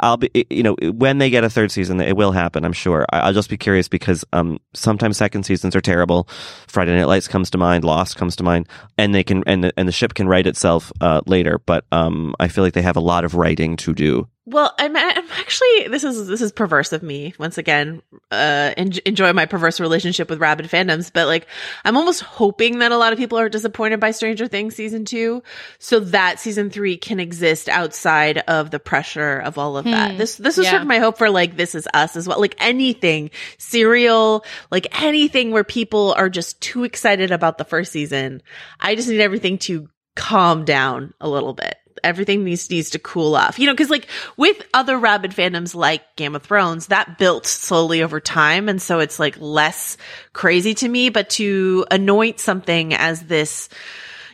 I'll 0.00 0.16
be 0.18 0.46
you 0.50 0.62
know 0.62 0.76
when 0.92 1.18
they 1.18 1.30
get 1.30 1.44
a 1.44 1.50
third 1.50 1.72
season 1.72 2.00
it 2.00 2.16
will 2.16 2.32
happen 2.32 2.64
I'm 2.64 2.72
sure. 2.72 3.06
I, 3.10 3.20
I'll 3.20 3.32
just 3.32 3.48
be 3.50 3.56
curious 3.56 3.88
because 3.88 4.24
um 4.32 4.58
sometimes 4.74 5.16
second 5.16 5.44
seasons 5.44 5.74
are 5.74 5.80
terrible. 5.80 6.28
Friday 6.68 6.94
Night 6.94 7.06
Lights 7.08 7.28
comes 7.28 7.50
to 7.50 7.58
mind 7.58 7.84
Lost 7.84 8.16
comes 8.16 8.36
to 8.36 8.42
mind 8.42 8.68
and 8.98 9.14
they 9.14 9.24
can 9.24 9.42
and 9.46 9.64
the, 9.64 9.72
and 9.76 9.88
the 9.88 9.92
ship 9.92 10.14
can 10.14 10.28
right 10.28 10.46
itself 10.46 10.92
uh 11.00 11.22
later. 11.26 11.58
But 11.58 11.84
um 11.92 12.34
I 12.38 12.48
feel 12.48 12.64
like 12.64 12.74
they 12.74 12.82
have 12.82 12.96
a 12.96 13.00
lot 13.00 13.24
of 13.24 13.34
writing 13.34 13.76
to 13.78 13.94
do 13.94 14.28
Well, 14.44 14.74
I'm, 14.76 14.96
I'm 14.96 15.30
actually 15.38 15.86
this 15.86 16.02
is 16.02 16.26
this 16.26 16.42
is 16.42 16.50
perverse 16.50 16.92
of 16.92 17.00
me 17.00 17.32
once 17.38 17.58
again. 17.58 18.02
Uh, 18.28 18.72
en- 18.76 18.90
enjoy 19.06 19.32
my 19.32 19.46
perverse 19.46 19.78
relationship 19.78 20.28
with 20.28 20.40
rabid 20.40 20.66
fandoms, 20.66 21.12
but 21.12 21.28
like 21.28 21.46
I'm 21.84 21.96
almost 21.96 22.22
hoping 22.22 22.80
that 22.80 22.90
a 22.90 22.96
lot 22.96 23.12
of 23.12 23.20
people 23.20 23.38
are 23.38 23.48
disappointed 23.48 24.00
by 24.00 24.10
Stranger 24.10 24.48
Things 24.48 24.74
season 24.74 25.04
two, 25.04 25.44
so 25.78 26.00
that 26.00 26.40
season 26.40 26.70
three 26.70 26.96
can 26.96 27.20
exist 27.20 27.68
outside 27.68 28.38
of 28.48 28.72
the 28.72 28.80
pressure 28.80 29.38
of 29.38 29.58
all 29.58 29.76
of 29.76 29.84
that. 29.84 30.18
This 30.18 30.36
this 30.38 30.58
is 30.58 30.64
Yeah. 30.64 30.70
sort 30.72 30.82
of 30.82 30.88
my 30.88 30.98
hope 30.98 31.18
for 31.18 31.30
like 31.30 31.56
This 31.56 31.76
Is 31.76 31.86
Us 31.94 32.16
as 32.16 32.26
well. 32.26 32.40
Like 32.40 32.56
anything 32.58 33.30
serial, 33.58 34.44
like 34.72 35.00
anything 35.02 35.52
where 35.52 35.62
people 35.64 36.14
are 36.16 36.28
just 36.28 36.60
too 36.60 36.82
excited 36.82 37.30
about 37.30 37.58
the 37.58 37.64
first 37.64 37.92
season. 37.92 38.42
I 38.80 38.96
just 38.96 39.08
need 39.08 39.20
everything 39.20 39.58
to 39.58 39.88
calm 40.16 40.64
down 40.64 41.14
a 41.20 41.28
little 41.28 41.54
bit. 41.54 41.76
Everything 42.02 42.44
needs 42.44 42.70
needs 42.70 42.90
to 42.90 42.98
cool 42.98 43.34
off. 43.34 43.58
You 43.58 43.66
know, 43.66 43.72
because 43.72 43.90
like 43.90 44.08
with 44.36 44.62
other 44.74 44.98
rabid 44.98 45.32
fandoms 45.32 45.74
like 45.74 46.16
Game 46.16 46.34
of 46.34 46.42
Thrones, 46.42 46.88
that 46.88 47.18
built 47.18 47.46
slowly 47.46 48.02
over 48.02 48.20
time, 48.20 48.68
and 48.68 48.80
so 48.80 48.98
it's 48.98 49.18
like 49.18 49.36
less 49.38 49.96
crazy 50.32 50.74
to 50.74 50.88
me. 50.88 51.08
But 51.08 51.30
to 51.30 51.86
anoint 51.90 52.40
something 52.40 52.94
as 52.94 53.22
this, 53.22 53.68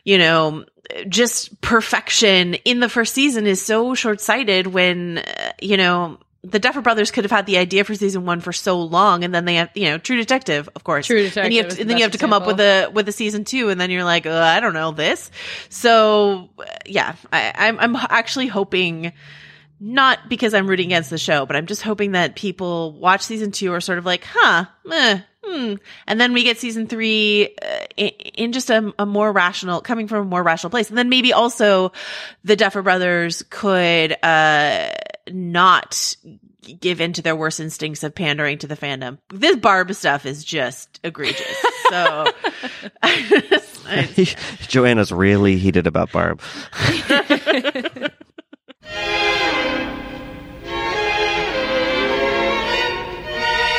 you 0.04 0.18
know, 0.18 0.64
just 1.08 1.60
perfection 1.60 2.54
in 2.54 2.80
the 2.80 2.88
first 2.88 3.14
season 3.14 3.46
is 3.46 3.64
so 3.64 3.94
short 3.94 4.20
sighted 4.20 4.66
when, 4.66 5.18
uh, 5.18 5.52
you 5.60 5.76
know, 5.76 6.18
the 6.42 6.58
Duffer 6.58 6.80
Brothers 6.80 7.10
could 7.10 7.24
have 7.24 7.30
had 7.30 7.46
the 7.46 7.58
idea 7.58 7.84
for 7.84 7.94
season 7.94 8.24
one 8.24 8.40
for 8.40 8.52
so 8.52 8.80
long, 8.80 9.24
and 9.24 9.34
then 9.34 9.44
they 9.44 9.56
have, 9.56 9.70
you 9.74 9.86
know, 9.86 9.98
True 9.98 10.16
Detective, 10.16 10.68
of 10.76 10.84
course. 10.84 11.06
True 11.06 11.22
Detective 11.22 11.44
And 11.44 11.54
you 11.54 11.62
have 11.62 11.72
to, 11.74 11.80
and 11.80 11.90
then 11.90 11.96
you 11.96 12.04
have 12.04 12.12
to 12.12 12.18
come 12.18 12.32
up 12.32 12.46
with 12.46 12.60
example. 12.60 12.92
a 12.92 12.94
with 12.94 13.08
a 13.08 13.12
season 13.12 13.44
two, 13.44 13.70
and 13.70 13.80
then 13.80 13.90
you're 13.90 14.04
like, 14.04 14.26
uh, 14.26 14.32
I 14.32 14.60
don't 14.60 14.74
know 14.74 14.92
this. 14.92 15.30
So 15.68 16.50
yeah, 16.86 17.16
I, 17.32 17.52
I'm 17.56 17.78
I'm 17.78 17.96
actually 17.96 18.46
hoping. 18.46 19.12
Not 19.80 20.28
because 20.28 20.54
I'm 20.54 20.66
rooting 20.66 20.86
against 20.86 21.08
the 21.08 21.18
show, 21.18 21.46
but 21.46 21.54
I'm 21.54 21.66
just 21.66 21.82
hoping 21.82 22.10
that 22.10 22.34
people 22.34 22.94
watch 22.94 23.20
season 23.22 23.52
two 23.52 23.72
are 23.72 23.80
sort 23.80 23.98
of 23.98 24.04
like, 24.04 24.24
huh, 24.26 24.64
eh, 24.90 25.20
hmm. 25.44 25.74
And 26.04 26.20
then 26.20 26.32
we 26.32 26.42
get 26.42 26.58
season 26.58 26.88
three 26.88 27.54
uh, 27.62 27.84
in, 27.96 28.08
in 28.08 28.52
just 28.52 28.70
a, 28.70 28.92
a 28.98 29.06
more 29.06 29.30
rational, 29.30 29.80
coming 29.80 30.08
from 30.08 30.22
a 30.22 30.24
more 30.24 30.42
rational 30.42 30.70
place. 30.70 30.88
And 30.88 30.98
then 30.98 31.08
maybe 31.08 31.32
also 31.32 31.92
the 32.42 32.56
Duffer 32.56 32.82
Brothers 32.82 33.44
could, 33.50 34.16
uh, 34.20 34.88
not 35.34 36.14
give 36.80 37.00
in 37.00 37.12
to 37.14 37.22
their 37.22 37.36
worst 37.36 37.60
instincts 37.60 38.02
of 38.02 38.14
pandering 38.14 38.58
to 38.58 38.66
the 38.66 38.76
fandom. 38.76 39.18
This 39.30 39.56
Barb 39.56 39.94
stuff 39.94 40.26
is 40.26 40.44
just 40.44 41.00
egregious. 41.04 41.64
So, 41.88 42.26
I- 43.02 44.34
Joanna's 44.68 45.10
really 45.10 45.56
heated 45.56 45.86
about 45.86 46.12
Barb. 46.12 46.42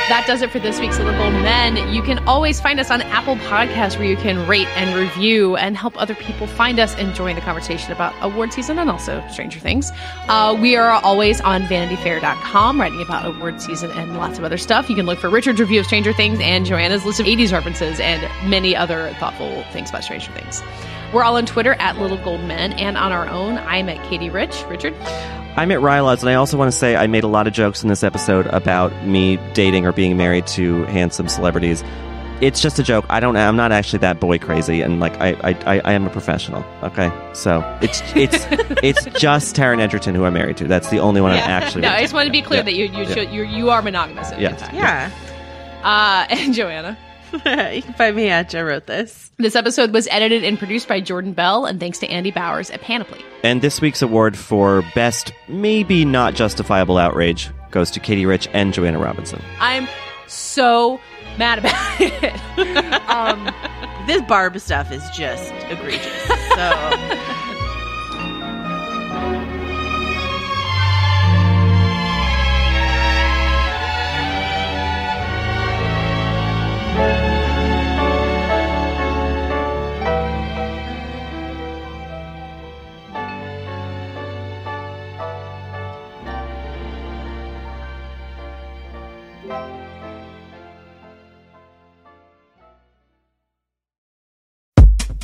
That 0.10 0.26
does 0.26 0.42
it 0.42 0.50
for 0.50 0.58
this 0.58 0.80
week's 0.80 0.98
Little 0.98 1.30
Men. 1.30 1.94
You 1.94 2.02
can 2.02 2.18
always 2.28 2.60
find 2.60 2.80
us 2.80 2.90
on 2.90 3.04
Apple 3.04 3.36
Podcasts 3.36 3.96
where 3.96 4.08
you 4.08 4.18
can 4.18 4.48
rate 4.48 4.68
and 4.70 5.00
review 5.00 5.56
and 5.56 5.78
help 5.78 5.94
other 6.02 6.16
people 6.16 6.48
find 6.48 6.80
us 6.80 6.96
and 6.96 7.14
join 7.14 7.36
the 7.36 7.42
conversation 7.42 7.92
about 7.92 8.12
award 8.22 8.52
season 8.52 8.80
and 8.80 8.90
also 8.90 9.24
Stranger 9.30 9.60
Things. 9.60 9.92
Uh, 10.28 10.58
we 10.60 10.76
are 10.76 10.90
always 10.90 11.42
on 11.42 11.62
vanityfair.com 11.62 12.82
writing 12.82 13.04
about 13.04 13.24
award 13.28 13.62
season 13.62 13.92
and 13.92 14.18
lots 14.18 14.40
of 14.40 14.44
other 14.44 14.58
stuff. 14.58 14.90
You 14.90 14.96
can 14.96 15.06
look 15.06 15.20
for 15.20 15.30
Richard's 15.30 15.60
review 15.60 15.80
of 15.80 15.86
Stranger 15.86 16.12
Things 16.12 16.40
and 16.42 16.66
Joanna's 16.66 17.06
list 17.06 17.20
of 17.20 17.28
80s 17.28 17.52
references 17.52 18.00
and 18.00 18.24
many 18.50 18.76
other 18.76 19.14
thoughtful 19.20 19.64
things 19.72 19.92
about 19.92 20.04
Stranger 20.04 20.32
Things. 20.32 20.64
We're 21.14 21.24
all 21.24 21.38
on 21.38 21.46
Twitter 21.46 21.74
at 21.80 21.98
Little 21.98 22.18
Gold 22.24 22.42
Men 22.42 22.74
and 22.74 22.96
on 22.98 23.12
our 23.12 23.28
own. 23.28 23.58
I'm 23.58 23.90
at 23.90 24.04
Katie 24.08 24.30
Rich. 24.30 24.64
Richard? 24.70 24.94
I'm 25.58 25.72
at 25.72 25.80
Rylaws, 25.80 26.20
and 26.22 26.30
I 26.30 26.36
also 26.36 26.56
want 26.56 26.72
to 26.72 26.78
say 26.78 26.96
I 26.96 27.08
made 27.08 27.24
a 27.24 27.28
lot 27.28 27.48
of 27.48 27.54
jokes 27.54 27.82
in 27.82 27.90
this 27.90 28.04
episode 28.04 28.46
about 28.48 29.06
me 29.06 29.38
dating 29.54 29.86
or 29.88 29.92
being 29.92 30.16
married 30.18 30.46
to 30.48 30.84
handsome 30.86 31.28
celebrities. 31.28 31.84
It's 32.42 32.62
just 32.62 32.80
a 32.80 32.84
joke. 32.84 33.06
I 33.10 33.20
don't. 33.20 33.36
I'm 33.36 33.56
not 33.58 33.72
actually 33.74 34.00
that 34.00 34.20
boy 34.22 34.38
crazy, 34.40 34.82
and 34.82 35.00
like 35.02 35.14
I, 35.20 35.32
I, 35.44 35.50
I, 35.66 35.80
I 35.84 35.92
am 35.94 36.06
a 36.06 36.10
professional. 36.10 36.64
Okay, 36.84 37.12
so 37.34 37.62
it's 37.82 38.02
it's 38.16 38.46
it's 38.84 39.06
just 39.20 39.56
Taron 39.58 39.80
Egerton 39.82 40.16
who 40.16 40.24
I'm 40.24 40.36
married 40.36 40.56
to. 40.58 40.66
That's 40.68 40.90
the 40.90 41.00
only 41.00 41.20
one 41.20 41.32
I'm 41.32 41.40
actually. 41.40 41.82
No, 41.88 41.90
I 41.90 42.02
just 42.02 42.14
wanted 42.14 42.28
to 42.28 42.32
be 42.32 42.42
clear 42.42 42.60
Yeah. 42.60 42.64
that 42.66 42.74
you 42.76 42.86
you, 42.86 43.04
Yeah. 43.04 43.14
should, 43.14 43.30
you 43.32 43.44
you 43.44 43.70
are 43.72 43.82
monogamous. 43.82 44.32
in 44.32 44.40
Yes. 44.40 44.62
fact. 44.62 44.74
yeah. 44.74 45.10
Uh, 45.84 46.28
and 46.34 46.54
Joanna. 46.54 46.98
You 47.34 47.82
can 47.82 47.94
find 47.94 48.16
me 48.16 48.30
at 48.30 48.54
I 48.56 48.62
wrote 48.62 48.88
this. 48.88 49.32
This 49.38 49.56
episode 49.56 49.94
was 49.94 50.08
edited 50.10 50.44
and 50.44 50.58
produced 50.58 50.88
by 50.88 51.00
Jordan 51.00 51.34
Bell, 51.34 51.66
and 51.66 51.80
thanks 51.80 52.00
to 52.00 52.08
Andy 52.08 52.32
Bowers 52.32 52.70
at 52.72 52.82
Panoply. 52.82 53.24
And 53.44 53.62
this 53.62 53.82
week's 53.82 54.02
award 54.02 54.38
for 54.38 54.84
best, 54.96 55.32
maybe 55.48 56.06
not 56.06 56.34
justifiable 56.34 56.98
outrage, 56.98 57.50
goes 57.72 57.92
to 57.92 58.00
Katie 58.00 58.26
Rich 58.26 58.48
and 58.54 58.74
Joanna 58.74 59.00
Robinson. 59.00 59.42
I'm 59.60 59.88
so 60.28 61.00
mad 61.38 61.60
about 61.60 62.02
it. 62.02 63.10
um, 63.10 63.54
This 64.08 64.22
Barb 64.24 64.60
stuff 64.60 64.92
is 64.92 65.08
just 65.12 65.54
egregious. 65.70 66.28
So. 66.56 67.36